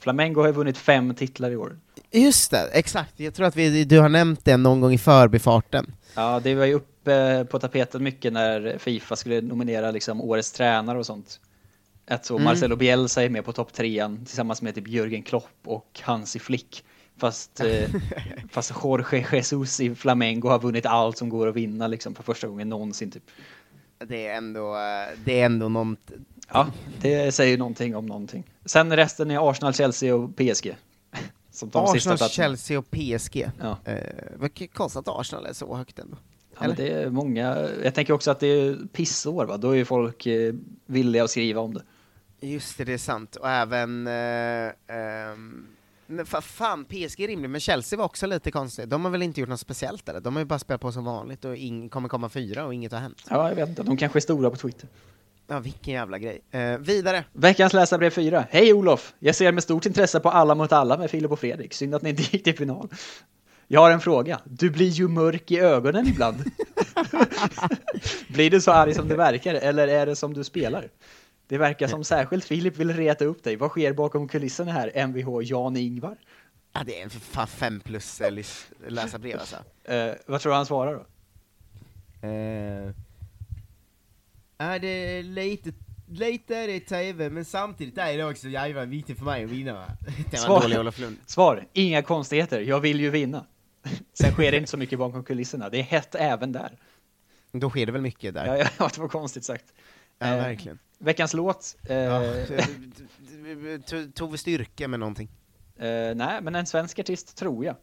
Flamengo 0.00 0.40
har 0.40 0.46
ju 0.46 0.52
vunnit 0.52 0.78
fem 0.78 1.14
titlar 1.14 1.50
i 1.50 1.56
år. 1.56 1.78
Just 2.10 2.50
det, 2.50 2.68
exakt. 2.72 3.20
Jag 3.20 3.34
tror 3.34 3.46
att 3.46 3.56
vi, 3.56 3.84
du 3.84 3.98
har 4.00 4.08
nämnt 4.08 4.44
det 4.44 4.56
någon 4.56 4.80
gång 4.80 4.92
i 4.92 4.98
förbifarten. 4.98 5.94
Ja, 6.14 6.40
det 6.40 6.54
var 6.54 6.64
ju 6.64 6.74
uppe 6.74 7.46
på 7.50 7.58
tapeten 7.58 8.02
mycket 8.02 8.32
när 8.32 8.78
Fifa 8.78 9.16
skulle 9.16 9.40
nominera 9.40 9.90
liksom 9.90 10.20
årets 10.20 10.52
tränare 10.52 10.98
och 10.98 11.06
sånt. 11.06 11.40
Att 12.08 12.26
så 12.26 12.34
Mm. 12.34 12.44
Marcelo 12.44 12.76
Bielsa 12.76 13.22
är 13.22 13.28
med 13.28 13.44
på 13.44 13.52
topp 13.52 13.72
trean 13.72 14.24
tillsammans 14.24 14.62
med 14.62 14.74
typ 14.74 14.86
Jürgen 14.86 15.22
Klopp 15.22 15.58
och 15.64 16.00
Hansi 16.02 16.38
Flick. 16.38 16.84
Fast, 17.18 17.60
eh, 17.60 17.88
fast 18.50 18.72
Jorge 18.82 19.26
Jesus 19.32 19.80
i 19.80 19.94
Flamengo 19.94 20.48
har 20.48 20.58
vunnit 20.58 20.86
allt 20.86 21.18
som 21.18 21.28
går 21.28 21.46
att 21.46 21.56
vinna 21.56 21.86
liksom 21.86 22.14
för 22.14 22.22
första 22.22 22.48
gången 22.48 22.68
någonsin 22.68 23.10
typ. 23.10 23.24
Det 24.06 24.26
är 24.26 24.36
ändå, 24.36 24.74
det 25.24 25.40
är 25.40 25.46
ändå 25.46 25.68
någon... 25.68 25.96
Ja, 26.52 26.70
det 27.00 27.32
säger 27.32 27.58
någonting 27.58 27.96
om 27.96 28.06
någonting. 28.06 28.44
Sen 28.64 28.96
resten 28.96 29.30
är 29.30 29.50
Arsenal, 29.50 29.74
Chelsea 29.74 30.14
och 30.14 30.36
PSG. 30.36 30.76
Som 31.50 31.68
de 31.70 31.84
Arsenal. 31.84 32.18
Chelsea 32.18 32.78
och 32.78 32.90
PSG. 32.90 33.50
Ja. 33.60 33.78
Eh, 33.84 33.96
vad 34.36 34.72
konstigt 34.72 35.08
att 35.08 35.20
Arsenal 35.20 35.46
är 35.46 35.52
så 35.52 35.76
högt 35.76 35.98
ändå. 35.98 36.16
Ja, 36.54 36.66
men 36.66 36.76
det 36.76 36.92
är 36.92 37.10
många, 37.10 37.68
jag 37.84 37.94
tänker 37.94 38.12
också 38.12 38.30
att 38.30 38.40
det 38.40 38.46
är 38.46 38.78
pissår 38.92 39.46
va, 39.46 39.56
då 39.56 39.70
är 39.70 39.74
ju 39.74 39.84
folk 39.84 40.26
eh, 40.26 40.54
villiga 40.86 41.24
att 41.24 41.30
skriva 41.30 41.60
om 41.60 41.74
det. 41.74 41.82
Just 42.46 42.78
det, 42.78 42.84
det 42.84 42.92
är 42.92 42.98
sant. 42.98 43.36
Och 43.36 43.48
även... 43.48 44.06
Eh, 44.06 44.72
ehm, 44.96 45.66
men 46.10 46.24
fa- 46.26 46.40
fan, 46.40 46.84
PSG 46.84 47.20
är 47.20 47.26
rimligt, 47.28 47.50
men 47.50 47.60
Chelsea 47.60 47.96
var 47.98 48.04
också 48.04 48.26
lite 48.26 48.50
konstigt. 48.50 48.90
De 48.90 49.04
har 49.04 49.10
väl 49.12 49.22
inte 49.22 49.40
gjort 49.40 49.48
något 49.48 49.60
speciellt 49.60 50.08
eller? 50.08 50.20
De 50.20 50.34
har 50.36 50.40
ju 50.40 50.44
bara 50.46 50.58
spelat 50.58 50.80
på 50.80 50.92
som 50.92 51.04
vanligt 51.04 51.44
och 51.44 51.54
ing- 51.56 51.88
kommer 51.88 52.08
komma 52.08 52.28
fyra 52.28 52.64
och 52.64 52.74
inget 52.74 52.92
har 52.92 52.98
hänt. 53.00 53.22
Ja, 53.30 53.48
jag 53.48 53.56
vet 53.56 53.68
inte, 53.68 53.82
de 53.82 53.96
kanske 53.96 54.18
är 54.18 54.20
stora 54.20 54.50
på 54.50 54.56
Twitter. 54.56 54.88
Ja, 55.46 55.58
vilken 55.58 55.94
jävla 55.94 56.18
grej. 56.18 56.40
Eh, 56.50 56.78
vidare. 56.78 57.24
Veckans 57.32 57.72
läsarbrev 57.72 58.10
4. 58.10 58.44
Hej 58.50 58.72
Olof! 58.72 59.14
Jag 59.18 59.34
ser 59.34 59.52
med 59.52 59.62
stort 59.62 59.86
intresse 59.86 60.20
på 60.20 60.30
Alla 60.30 60.54
mot 60.54 60.72
alla 60.72 60.96
med 60.98 61.10
Filip 61.10 61.30
och 61.30 61.40
Fredrik. 61.40 61.74
Synd 61.74 61.94
att 61.94 62.02
ni 62.02 62.10
inte 62.10 62.22
gick 62.22 62.44
till 62.44 62.56
final. 62.56 62.88
Jag 63.68 63.80
har 63.80 63.90
en 63.90 64.00
fråga. 64.00 64.40
Du 64.44 64.70
blir 64.70 64.88
ju 64.88 65.08
mörk 65.08 65.50
i 65.50 65.58
ögonen 65.58 66.06
ibland. 66.06 66.36
blir 68.28 68.50
du 68.50 68.60
så 68.60 68.72
arg 68.72 68.94
som 68.94 69.08
det 69.08 69.16
verkar, 69.16 69.54
eller 69.54 69.88
är 69.88 70.06
det 70.06 70.16
som 70.16 70.34
du 70.34 70.44
spelar? 70.44 70.88
Det 71.50 71.58
verkar 71.58 71.86
som 71.88 72.04
särskilt 72.04 72.44
Filip 72.44 72.76
vill 72.76 72.92
reta 72.96 73.24
upp 73.24 73.42
dig. 73.44 73.56
Vad 73.56 73.70
sker 73.70 73.92
bakom 73.92 74.28
kulisserna 74.28 74.72
här, 74.72 75.06
Mvh 75.06 75.28
Jan-Ingvar? 75.42 76.16
Ja, 76.72 76.82
det 76.86 76.98
är 77.00 77.02
en 77.04 77.10
fan 77.10 77.46
fem 77.46 77.80
plus 77.80 78.20
eh, 78.20 78.30
lys- 78.30 78.66
läsarbrev 78.88 79.38
alltså. 79.40 79.56
Eh, 79.84 80.12
vad 80.26 80.40
tror 80.40 80.52
du 80.52 80.56
han 80.56 80.66
svarar 80.66 80.94
då? 80.94 81.00
Eh, 82.28 82.92
är 84.58 84.78
det 84.78 85.22
lite, 85.22 85.72
lite 86.08 86.56
är 86.56 86.66
det 86.68 86.80
tv, 86.80 87.30
men 87.30 87.44
samtidigt 87.44 87.98
är 87.98 88.16
det 88.18 88.24
också 88.24 88.48
jävla 88.48 88.84
viktigt 88.84 89.18
för 89.18 89.24
mig 89.24 89.44
att 89.44 89.50
vinna? 89.50 89.84
Det 90.30 90.48
var 90.48 90.62
dålig 90.62 90.78
Olof 90.78 90.98
Lund. 90.98 91.16
Svar, 91.26 91.66
inga 91.72 92.02
konstigheter, 92.02 92.60
jag 92.60 92.80
vill 92.80 93.00
ju 93.00 93.10
vinna. 93.10 93.46
Sen 94.12 94.32
sker 94.32 94.50
det 94.50 94.56
inte 94.58 94.70
så 94.70 94.76
mycket 94.76 94.98
bakom 94.98 95.24
kulisserna, 95.24 95.68
det 95.68 95.78
är 95.78 95.82
hett 95.82 96.14
även 96.14 96.52
där. 96.52 96.78
Då 97.52 97.70
sker 97.70 97.86
det 97.86 97.92
väl 97.92 98.02
mycket 98.02 98.34
där? 98.34 98.46
Ja, 98.46 98.68
ja, 98.78 98.90
det 98.94 99.00
var 99.00 99.08
konstigt 99.08 99.44
sagt. 99.44 99.64
Ja, 100.18 100.26
Eh, 100.26 100.36
verkligen. 100.36 100.78
Veckans 101.02 101.34
låt. 101.34 101.76
Eh, 101.88 101.96
Ja, 101.96 102.20
to- 103.86 104.12
Tog 104.12 104.32
vi 104.32 104.38
styrka 104.38 104.88
med 104.88 105.00
någonting? 105.00 105.28
eh, 105.76 106.14
nej, 106.14 106.42
men 106.42 106.54
en 106.54 106.66
svensk 106.66 106.98
artist 106.98 107.36
tror 107.36 107.64
jag. 107.64 107.76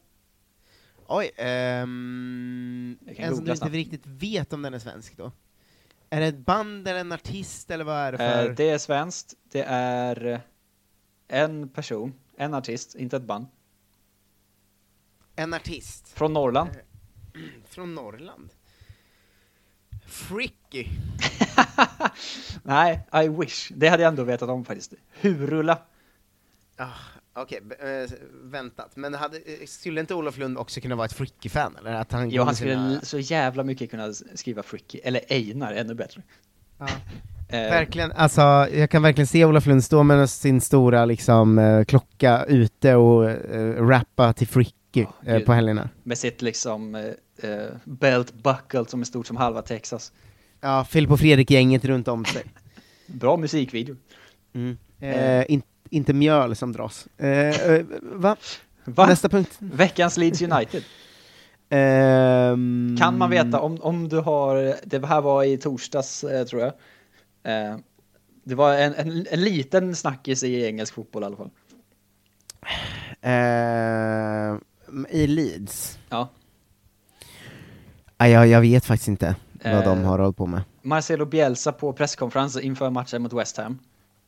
Oj, 1.08 1.32
ehm, 1.38 2.98
Jag 3.06 3.20
en 3.20 3.36
som 3.36 3.46
du 3.46 3.52
inte 3.52 3.70
riktigt 3.70 4.06
vet 4.06 4.54
om 4.54 4.62
den 4.62 4.74
är 4.74 4.80
svensk 4.80 5.18
då? 5.18 5.32
Är 6.10 6.20
det 6.22 6.28
ett 6.28 6.38
band 6.38 6.88
eller 6.88 7.00
en 7.00 7.12
artist 7.12 7.72
eller 7.72 7.84
vad 7.84 7.96
är 7.96 8.12
det 8.12 8.18
för? 8.18 8.50
Eh, 8.50 8.56
det 8.56 8.70
är 8.70 8.78
svenskt, 8.78 9.34
det 9.52 9.64
är 9.68 10.42
en 11.28 11.70
person, 11.70 12.14
en 12.38 12.54
artist, 12.54 12.96
inte 12.96 13.18
ett 13.18 13.24
band. 13.24 13.46
En 15.36 15.54
artist? 15.54 16.08
Från 16.10 16.34
Norrland. 16.34 16.70
Från 17.70 17.96
Norrland? 17.96 18.50
Fricky? 20.08 20.88
Nej, 22.64 23.00
I 23.24 23.28
wish. 23.28 23.72
Det 23.76 23.88
hade 23.90 24.04
jag 24.04 24.10
ändå 24.10 24.24
vetat 24.24 24.50
om 24.50 24.66
faktiskt. 24.66 24.94
Hurula. 25.22 25.80
Ah, 26.78 26.86
Okej, 27.34 27.60
b- 27.64 27.76
eh, 27.80 28.10
väntat. 28.44 28.92
Men 28.96 29.14
hade, 29.14 29.38
eh, 29.38 29.66
skulle 29.68 30.00
inte 30.02 30.14
Olof 30.16 30.38
Lund 30.38 30.58
också 30.58 30.82
kunna 30.82 30.96
vara 30.96 31.06
ett 31.06 31.14
Fricky-fan? 31.14 31.76
Eller 31.80 31.94
att 31.94 32.12
han 32.12 32.30
Jo, 32.30 32.44
han 32.44 32.56
skulle 32.56 32.74
sina- 32.74 33.02
så 33.02 33.20
jävla 33.20 33.64
mycket 33.64 33.92
kunna 33.92 34.14
skriva 34.36 34.64
Fricky, 34.64 35.00
eller 35.04 35.22
Einar, 35.30 35.74
ännu 35.74 35.94
bättre. 35.94 36.22
Ja. 36.78 36.88
Eh, 37.50 37.60
Verkligen, 37.60 38.12
alltså 38.12 38.42
jag 38.74 38.90
kan 38.90 39.02
verkligen 39.02 39.28
se 39.28 39.46
Olof 39.46 39.66
Lund 39.66 39.84
stå 39.84 40.04
med 40.04 40.30
sin 40.30 40.62
stora 40.62 41.06
liksom, 41.06 41.60
eh, 41.60 41.84
klocka 41.86 42.44
ute 42.46 42.96
och 42.96 43.30
eh, 43.30 43.88
rappa 43.88 44.34
till 44.34 44.48
Fricky 44.48 44.74
mycket 44.94 45.28
eh, 45.28 45.40
på 45.40 45.54
helgerna. 45.54 45.90
Med 46.04 46.18
sitt 46.18 46.42
liksom 46.42 46.96
eh, 46.96 47.66
belt 47.84 48.34
buckle 48.34 48.86
som 48.88 49.02
är 49.02 49.06
stort 49.06 49.28
som 49.28 49.38
halva 49.38 49.62
Texas. 49.62 50.12
Ja, 50.62 50.86
Filip 50.90 51.12
och 51.12 51.20
Fredrik-gänget 51.20 51.86
runt 51.86 52.08
om 52.08 52.26
sig. 52.26 52.44
Bra 53.08 53.38
musikvideo. 53.38 53.96
Mm. 54.54 54.78
Eh, 55.00 55.46
in, 55.52 55.62
inte 55.90 56.14
mjöl 56.14 56.56
som 56.56 56.72
dras. 56.72 57.08
Eh, 57.18 57.30
eh, 57.72 57.86
va? 58.02 58.36
Va? 58.86 59.06
Nästa 59.06 59.30
punkt. 59.30 59.56
Veckans 59.60 60.18
Leeds 60.18 60.42
United. 60.42 60.84
Ehm, 61.70 62.96
Kan 63.00 63.18
man 63.18 63.30
veta 63.30 63.60
om, 63.60 63.82
om 63.82 64.10
du 64.10 64.18
har, 64.18 64.76
det 64.84 65.06
här 65.06 65.22
var 65.22 65.44
i 65.44 65.58
torsdags 65.58 66.24
eh, 66.24 66.46
tror 66.46 66.62
jag. 66.62 66.74
Eh, 67.44 67.78
det 68.44 68.56
var 68.56 68.74
en, 68.74 68.94
en, 68.96 69.26
en 69.32 69.44
liten 69.44 69.96
snackis 69.96 70.44
i 70.44 70.66
engelsk 70.66 70.94
fotboll 70.94 71.24
i 71.24 71.26
alla 71.26 71.36
fall. 71.36 71.50
Eh, 73.22 75.20
I 75.22 75.28
Leeds? 75.28 76.00
Ja. 76.10 76.30
Ah, 78.18 78.28
jag, 78.28 78.48
jag 78.48 78.62
vet 78.62 78.86
faktiskt 78.86 79.08
inte 79.08 79.36
vad 79.64 79.74
Eh, 79.74 79.84
de 79.84 80.04
har 80.04 80.20
hållit 80.20 80.38
på 80.38 80.46
med. 80.46 80.62
Marcelo 80.82 81.26
Bielsa 81.26 81.72
på 81.72 81.94
presskonferens 81.94 82.58
inför 82.60 82.90
matchen 82.90 83.22
mot 83.22 83.34
West 83.34 83.58
Ham. 83.58 83.80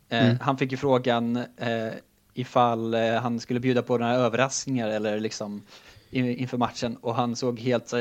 Eh, 0.10 0.24
Mm. 0.26 0.38
Han 0.42 0.58
fick 0.58 0.72
ju 0.72 0.78
frågan 0.78 1.36
eh, 1.58 1.88
ifall 2.34 2.94
han 2.96 3.40
skulle 3.40 3.60
bjuda 3.60 3.82
på 3.82 3.98
några 3.98 4.14
överraskningar 4.16 4.88
eller 4.90 5.20
liksom 5.20 5.62
in, 6.12 6.26
inför 6.26 6.58
matchen 6.58 6.96
och 7.02 7.16
han 7.16 7.36
såg 7.36 7.60
helt 7.60 7.94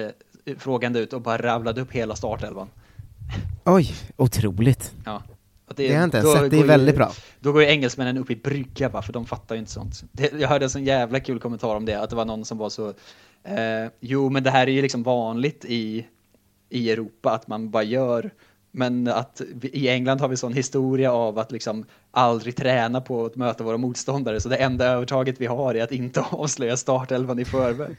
frågande 0.59 0.99
ut 1.01 1.13
och 1.13 1.21
bara 1.23 1.39
ravlade 1.43 1.81
upp 1.81 1.93
hela 1.93 2.17
startelvan. 2.17 2.69
Oj, 3.65 3.95
otroligt. 4.17 4.95
Ja. 5.05 5.23
Och 5.69 5.75
Det 5.77 5.89
har 5.89 5.95
jag 5.95 6.05
inte 6.05 6.17
ens 6.19 6.33
sett, 6.33 6.41
det 6.41 6.47
är 6.47 6.51
går 6.51 6.59
ju- 6.61 6.67
väldigt 6.67 6.97
bra. 6.97 7.13
Då 7.41 7.53
går 7.53 7.63
ju 7.63 7.69
engelsmännen 7.69 8.19
upp 8.19 8.31
i 8.31 8.37
brygga 8.37 8.89
va, 8.89 9.03
för 9.03 9.13
de 9.13 9.27
fattar 9.27 9.55
ju 9.55 9.59
inte 9.59 9.71
sånt. 9.73 10.03
Det, 10.13 10.33
jag 10.33 10.49
hörde 10.49 10.65
en 10.65 10.71
sån 10.71 10.85
jävla 10.85 11.21
kul 11.21 11.41
kommentar 11.41 11.77
om 11.77 11.85
det, 11.85 11.95
att 12.01 12.11
det 12.11 12.17
var 12.17 12.25
någon 12.25 12.45
som 12.45 12.59
var 12.59 12.69
så, 12.71 12.89
eh, 13.45 13.91
jo 14.01 14.31
men 14.31 14.43
det 14.43 14.51
här 14.51 14.67
är 14.67 14.71
ju 14.71 14.83
liksom 14.83 15.03
vanligt 15.03 15.65
i, 15.65 16.07
i 16.69 16.91
Europa 16.91 17.31
att 17.31 17.49
man 17.49 17.71
bara 17.71 17.83
gör, 17.83 18.31
men 18.71 19.09
att 19.09 19.43
vi, 19.55 19.69
i 19.69 19.89
England 19.89 20.21
har 20.21 20.29
vi 20.29 20.37
sån 20.37 20.53
historia 20.53 21.13
av 21.13 21.39
att 21.39 21.53
liksom 21.53 21.85
aldrig 22.11 22.57
träna 22.57 23.01
på 23.01 23.27
att 23.27 23.37
möta 23.37 23.65
våra 23.65 23.77
motståndare, 23.77 24.41
så 24.41 24.49
det 24.49 24.57
enda 24.57 24.87
övertaget 24.87 25.41
vi 25.41 25.47
har 25.47 25.75
är 25.75 25.83
att 25.83 25.93
inte 25.93 26.21
avslöja 26.31 26.77
startelvan 26.77 27.39
i 27.39 27.45
förväg. 27.45 27.97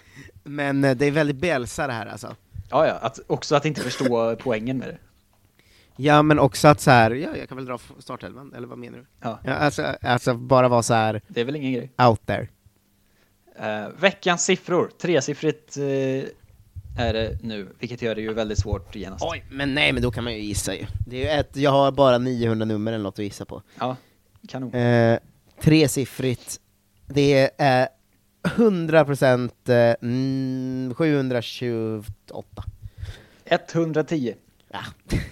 Men 0.44 0.84
eh, 0.84 0.96
det 0.96 1.06
är 1.06 1.10
väldigt 1.10 1.36
Bielsa 1.36 1.86
det 1.86 1.92
här 1.92 2.06
alltså. 2.06 2.36
Ja, 2.70 2.86
ja, 2.86 2.92
att, 2.92 3.20
också 3.26 3.56
att 3.56 3.64
inte 3.64 3.80
förstå 3.80 4.36
poängen 4.42 4.78
med 4.78 4.88
det. 4.88 4.98
Ja, 5.96 6.22
men 6.22 6.38
också 6.38 6.68
att 6.68 6.80
så 6.80 6.90
här, 6.90 7.10
ja, 7.10 7.36
jag 7.36 7.48
kan 7.48 7.56
väl 7.56 7.66
dra 7.66 7.78
startelvan, 7.98 8.54
eller 8.56 8.66
vad 8.66 8.78
menar 8.78 8.98
du? 8.98 9.04
Ja. 9.20 9.38
alltså, 9.44 9.96
alltså 10.00 10.34
bara 10.34 10.68
vara 10.68 10.82
så 10.82 10.94
här 10.94 11.20
Det 11.28 11.40
är 11.40 11.44
väl 11.44 11.56
ingen 11.56 11.72
grej. 11.72 11.92
out 12.08 12.26
there. 12.26 12.48
Eh, 13.56 13.88
veckans 14.00 14.44
siffror, 14.44 14.90
tresiffrigt 15.00 15.76
eh, 15.76 15.84
är 16.96 17.12
det 17.12 17.38
nu, 17.42 17.68
vilket 17.78 18.02
gör 18.02 18.14
det 18.14 18.20
ju 18.20 18.32
väldigt 18.32 18.58
svårt 18.58 18.96
genast. 18.96 19.24
Oj, 19.28 19.44
men 19.50 19.74
nej, 19.74 19.92
men 19.92 20.02
då 20.02 20.10
kan 20.10 20.24
man 20.24 20.32
ju 20.32 20.38
gissa 20.38 20.74
ju. 20.74 20.86
Det 21.06 21.16
är 21.16 21.20
ju 21.20 21.40
ett, 21.40 21.56
jag 21.56 21.70
har 21.70 21.92
bara 21.92 22.18
900 22.18 22.64
nummer 22.64 22.92
eller 22.92 23.02
något 23.02 23.18
att 23.18 23.24
gissa 23.24 23.44
på. 23.44 23.62
Ja, 23.78 23.96
kanon. 24.48 24.74
Eh, 24.74 25.18
tresiffrigt, 25.60 26.60
det 27.06 27.50
är 27.58 27.88
100% 28.42 29.50
eh, 29.68 29.94
mm, 30.02 30.94
728. 30.94 32.64
110. 33.44 34.34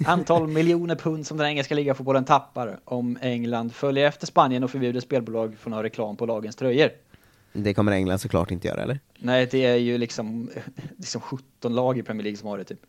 Antal 0.06 0.48
miljoner 0.48 0.94
pund 0.94 1.26
som 1.26 1.36
den 1.36 1.46
engelska 1.46 1.74
ligafotbollen 1.74 2.24
tappar 2.24 2.80
om 2.84 3.18
England 3.20 3.74
följer 3.74 4.06
efter 4.06 4.26
Spanien 4.26 4.64
och 4.64 4.70
förbjuder 4.70 5.00
spelbolag 5.00 5.56
från 5.58 5.72
att 5.72 5.76
ha 5.76 5.82
reklam 5.82 6.16
på 6.16 6.26
lagens 6.26 6.56
tröjor. 6.56 6.90
Det 7.52 7.74
kommer 7.74 7.92
England 7.92 8.18
såklart 8.18 8.50
inte 8.50 8.68
göra, 8.68 8.82
eller? 8.82 9.00
Nej, 9.18 9.48
det 9.50 9.64
är 9.64 9.76
ju 9.76 9.98
liksom, 9.98 10.50
liksom 10.96 11.20
17 11.20 11.74
lag 11.74 11.98
i 11.98 12.02
Premier 12.02 12.22
League 12.24 12.36
som 12.36 12.48
har 12.48 12.58
det 12.58 12.64
typ. 12.64 12.80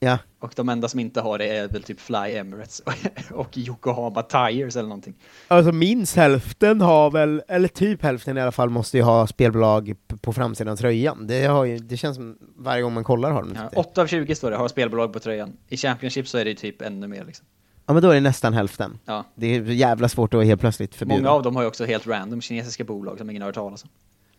Ja. 0.00 0.18
Och 0.38 0.52
de 0.56 0.68
enda 0.68 0.88
som 0.88 1.00
inte 1.00 1.20
har 1.20 1.38
det 1.38 1.56
är 1.56 1.68
väl 1.68 1.82
typ 1.82 2.00
Fly 2.00 2.36
Emirates 2.36 2.82
och 3.30 3.58
Yokohama 3.58 4.22
Tires 4.22 4.76
eller 4.76 4.88
någonting. 4.88 5.14
Alltså 5.48 5.72
minst 5.72 6.16
hälften 6.16 6.80
har 6.80 7.10
väl, 7.10 7.42
eller 7.48 7.68
typ 7.68 8.02
hälften 8.02 8.38
i 8.38 8.40
alla 8.40 8.52
fall, 8.52 8.70
måste 8.70 8.96
ju 8.96 9.02
ha 9.02 9.26
spelbolag 9.26 9.94
på 10.20 10.32
framsidan 10.32 10.72
av 10.72 10.76
tröjan. 10.76 11.26
Det, 11.26 11.44
har 11.44 11.64
ju, 11.64 11.78
det 11.78 11.96
känns 11.96 12.16
som 12.16 12.38
varje 12.56 12.82
gång 12.82 12.92
man 12.92 13.04
kollar 13.04 13.30
har 13.30 13.42
de 13.42 13.52
Ja, 13.54 13.62
inte 13.62 13.74
det. 13.74 13.80
8 13.80 14.02
av 14.02 14.06
20 14.06 14.34
står 14.34 14.50
det, 14.50 14.56
har 14.56 14.68
spelbolag 14.68 15.12
på 15.12 15.18
tröjan. 15.18 15.56
I 15.68 15.76
Championship 15.76 16.28
så 16.28 16.38
är 16.38 16.44
det 16.44 16.54
typ 16.54 16.82
ännu 16.82 17.08
mer 17.08 17.24
liksom. 17.24 17.46
Ja 17.86 17.92
men 17.94 18.02
då 18.02 18.10
är 18.10 18.14
det 18.14 18.20
nästan 18.20 18.54
hälften. 18.54 18.98
Ja. 19.04 19.24
Det 19.34 19.46
är 19.56 19.62
jävla 19.62 20.08
svårt 20.08 20.34
att 20.34 20.44
helt 20.44 20.60
plötsligt 20.60 20.94
förbjuda. 20.94 21.20
Många 21.22 21.30
av 21.30 21.42
dem 21.42 21.56
har 21.56 21.62
ju 21.62 21.68
också 21.68 21.84
helt 21.84 22.06
random 22.06 22.40
kinesiska 22.40 22.84
bolag 22.84 23.18
som 23.18 23.30
ingen 23.30 23.42
har 23.42 23.48
hört 23.48 23.54
talas 23.54 23.84
om. 23.84 23.90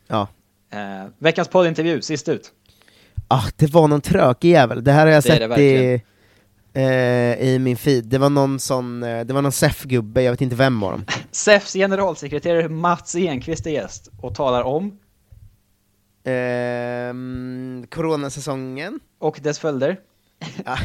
Ja. 0.08 0.28
Eh, 0.70 1.10
veckans 1.18 1.48
poddintervju, 1.48 2.02
sist 2.02 2.30
ut. 2.30 2.52
Ah, 3.28 3.44
det 3.56 3.74
var 3.74 3.88
någon 3.88 4.02
trökig 4.02 4.50
jävel. 4.52 4.84
Det 4.84 4.92
här 4.92 5.06
har 5.06 5.14
jag 5.14 5.24
Det 5.24 5.28
sett 5.28 5.60
i, 5.60 6.02
eh, 6.74 7.50
i 7.50 7.60
min 7.60 7.78
feed. 7.78 8.06
Det 8.06 8.18
var 8.18 8.30
någon 8.30 8.60
sån, 8.60 9.04
eh, 9.04 9.26
det 9.26 9.34
var 9.34 9.42
någon 9.42 9.52
SEF-gubbe, 9.52 10.22
jag 10.22 10.32
vet 10.32 10.42
inte 10.42 10.56
vem 10.56 10.84
av 10.84 10.92
dem. 10.92 11.06
SEFs 11.32 11.74
generalsekreterare 11.74 12.70
Mats 12.70 13.16
Enqvist 13.16 13.68
är 13.68 13.72
gäst 13.72 14.10
och 14.22 14.36
talar 14.36 14.64
om 14.64 15.00
Ehm, 16.24 17.86
coronasäsongen. 17.92 19.00
och 19.20 19.40
dess 19.44 19.60
följder. 19.60 20.00
Ja. 20.66 20.78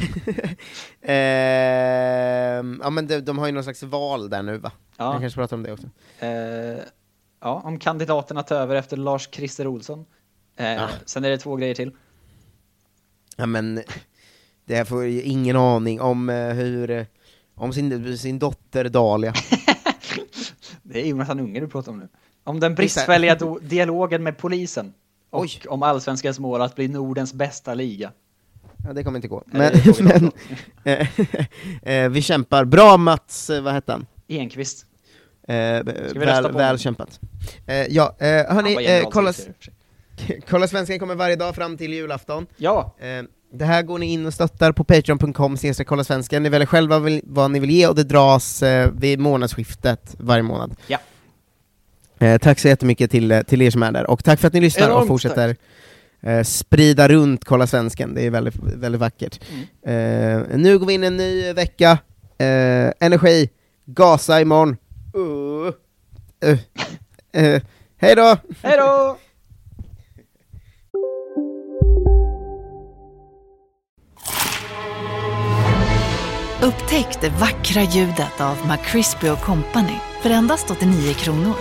Ehm, 1.12 2.80
ja 2.82 2.90
men 2.90 3.06
de, 3.06 3.20
de 3.20 3.38
har 3.38 3.46
ju 3.46 3.52
någon 3.52 3.62
slags 3.64 3.82
val 3.82 4.30
där 4.30 4.42
nu 4.42 4.58
va? 4.58 4.72
Ja. 4.96 5.12
Jag 5.12 5.20
kanske 5.20 5.40
pratar 5.40 5.56
om 5.56 5.62
det 5.62 5.72
också. 5.72 5.86
Eh, 6.18 6.84
ja, 7.40 7.62
om 7.64 7.78
kandidaterna 7.78 8.42
tar 8.42 8.56
över 8.56 8.74
efter 8.74 8.96
Lars-Christer 8.96 9.66
Olsson. 9.66 10.04
Eh, 10.56 10.72
Ja. 10.72 10.88
Sen 11.06 11.24
är 11.24 11.30
det 11.30 11.38
två 11.38 11.56
grejer 11.56 11.74
till. 11.74 11.92
Ja 13.36 13.46
men, 13.46 13.82
det 14.64 14.74
här 14.76 14.84
får 14.84 15.04
ju 15.04 15.22
ingen 15.22 15.56
aning 15.56 16.00
om 16.00 16.30
eh, 16.30 16.48
hur, 16.48 16.90
eh, 16.90 17.04
om 17.54 17.72
sin, 17.72 18.18
sin 18.18 18.38
dotter 18.38 18.84
Dahlia. 18.88 19.34
Det 20.82 21.00
är 21.00 21.06
Jonathan 21.06 21.40
Unge 21.40 21.60
du 21.60 21.68
pratar 21.68 21.92
om 21.92 21.98
nu. 21.98 22.08
Om 22.44 22.60
den 22.60 22.74
bristfälliga 22.74 23.34
dialogen 23.62 24.22
med 24.22 24.38
polisen. 24.38 24.94
Och 25.30 25.66
om 25.68 25.82
allsvenskans 25.82 26.38
mål 26.38 26.60
att 26.62 26.74
bli 26.74 26.88
Nordens 26.88 27.34
bästa 27.34 27.74
liga. 27.74 28.12
Ja, 28.84 28.92
det 28.92 29.04
kommer 29.04 29.18
inte 29.18 29.28
gå. 29.28 29.42
Men, 29.46 29.72
men 30.00 30.32
eh, 30.84 31.08
eh, 31.82 32.08
vi 32.08 32.22
kämpar. 32.22 32.64
Bra 32.64 32.96
Mats, 32.96 33.50
eh, 33.50 33.62
vad 33.62 33.72
hette 33.72 33.92
han? 33.92 34.06
Enqvist. 34.28 34.86
Eh, 35.48 35.54
väl, 35.54 36.52
väl 36.52 36.78
kämpat. 36.78 37.20
Eh, 37.66 37.76
ja, 37.76 38.16
eh, 38.18 38.26
hörni, 38.26 38.86
eh, 38.86 39.08
kolla, 39.10 39.32
kolla 40.48 40.68
Svenskan 40.68 40.98
kommer 40.98 41.14
varje 41.14 41.36
dag 41.36 41.54
fram 41.54 41.76
till 41.76 41.92
julafton. 41.92 42.46
Ja. 42.56 42.94
Eh, 43.00 43.22
det 43.54 43.64
här 43.64 43.82
går 43.82 43.98
ni 43.98 44.12
in 44.12 44.26
och 44.26 44.34
stöttar 44.34 44.72
på 44.72 44.84
patreon.com 44.84 45.56
kolla 45.86 46.04
svenskan. 46.04 46.42
Ni 46.42 46.48
väljer 46.48 46.66
själva 46.66 46.98
vill, 46.98 47.20
vad 47.24 47.50
ni 47.50 47.58
vill 47.58 47.70
ge 47.70 47.86
och 47.86 47.94
det 47.94 48.04
dras 48.04 48.62
eh, 48.62 48.90
vid 48.92 49.18
månadsskiftet 49.18 50.14
varje 50.18 50.42
månad. 50.42 50.74
Ja. 50.86 50.98
Eh, 52.18 52.38
tack 52.38 52.58
så 52.58 52.68
jättemycket 52.68 53.10
till, 53.10 53.42
till 53.46 53.62
er 53.62 53.70
som 53.70 53.82
är 53.82 53.92
där, 53.92 54.10
och 54.10 54.24
tack 54.24 54.40
för 54.40 54.48
att 54.48 54.54
ni 54.54 54.60
lyssnar 54.60 54.86
Enormt 54.86 55.02
och 55.02 55.08
fortsätter 55.08 55.56
eh, 56.22 56.42
sprida 56.42 57.08
runt 57.08 57.44
Kolla 57.44 57.66
Svensken, 57.66 58.14
det 58.14 58.26
är 58.26 58.30
väldigt, 58.30 58.54
väldigt 58.56 59.00
vackert. 59.00 59.40
Mm. 59.84 60.42
Eh, 60.50 60.58
nu 60.58 60.78
går 60.78 60.86
vi 60.86 60.94
in 60.94 61.04
i 61.04 61.06
en 61.06 61.16
ny 61.16 61.52
vecka, 61.52 61.98
eh, 62.38 62.92
energi, 63.00 63.50
gasa 63.84 64.40
imorgon. 64.40 64.76
Uh, 65.16 65.72
uh, 66.44 66.58
uh, 67.42 67.60
hej 67.96 68.14
då! 68.16 68.36
Hej 68.62 68.76
då! 68.76 69.18
Upptäck 76.62 77.20
det 77.20 77.28
vackra 77.28 77.82
ljudet 77.82 78.40
av 78.40 78.56
McCrispy 78.68 79.28
Company 79.28 79.96
för 80.22 80.30
endast 80.30 80.70
89 80.70 81.14
kronor. 81.14 81.56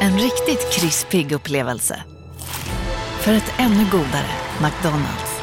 En 0.00 0.12
riktigt 0.12 0.72
krispig 0.72 1.32
upplevelse. 1.32 2.15
För 3.26 3.32
ett 3.32 3.52
ännu 3.58 3.90
godare 3.90 4.30
McDonalds. 4.62 5.40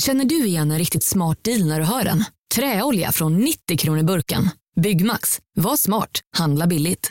Känner 0.00 0.24
du 0.24 0.46
igen 0.46 0.70
en 0.70 0.78
riktigt 0.78 1.04
smart 1.04 1.44
deal 1.44 1.64
när 1.66 1.80
du 1.80 1.86
hör 1.86 2.04
den? 2.04 2.24
Träolja 2.54 3.12
från 3.12 3.36
90 3.36 3.78
kronor 3.78 4.02
burken. 4.02 4.50
Byggmax. 4.80 5.38
Var 5.56 5.76
smart. 5.76 6.20
Handla 6.36 6.66
billigt. 6.66 7.10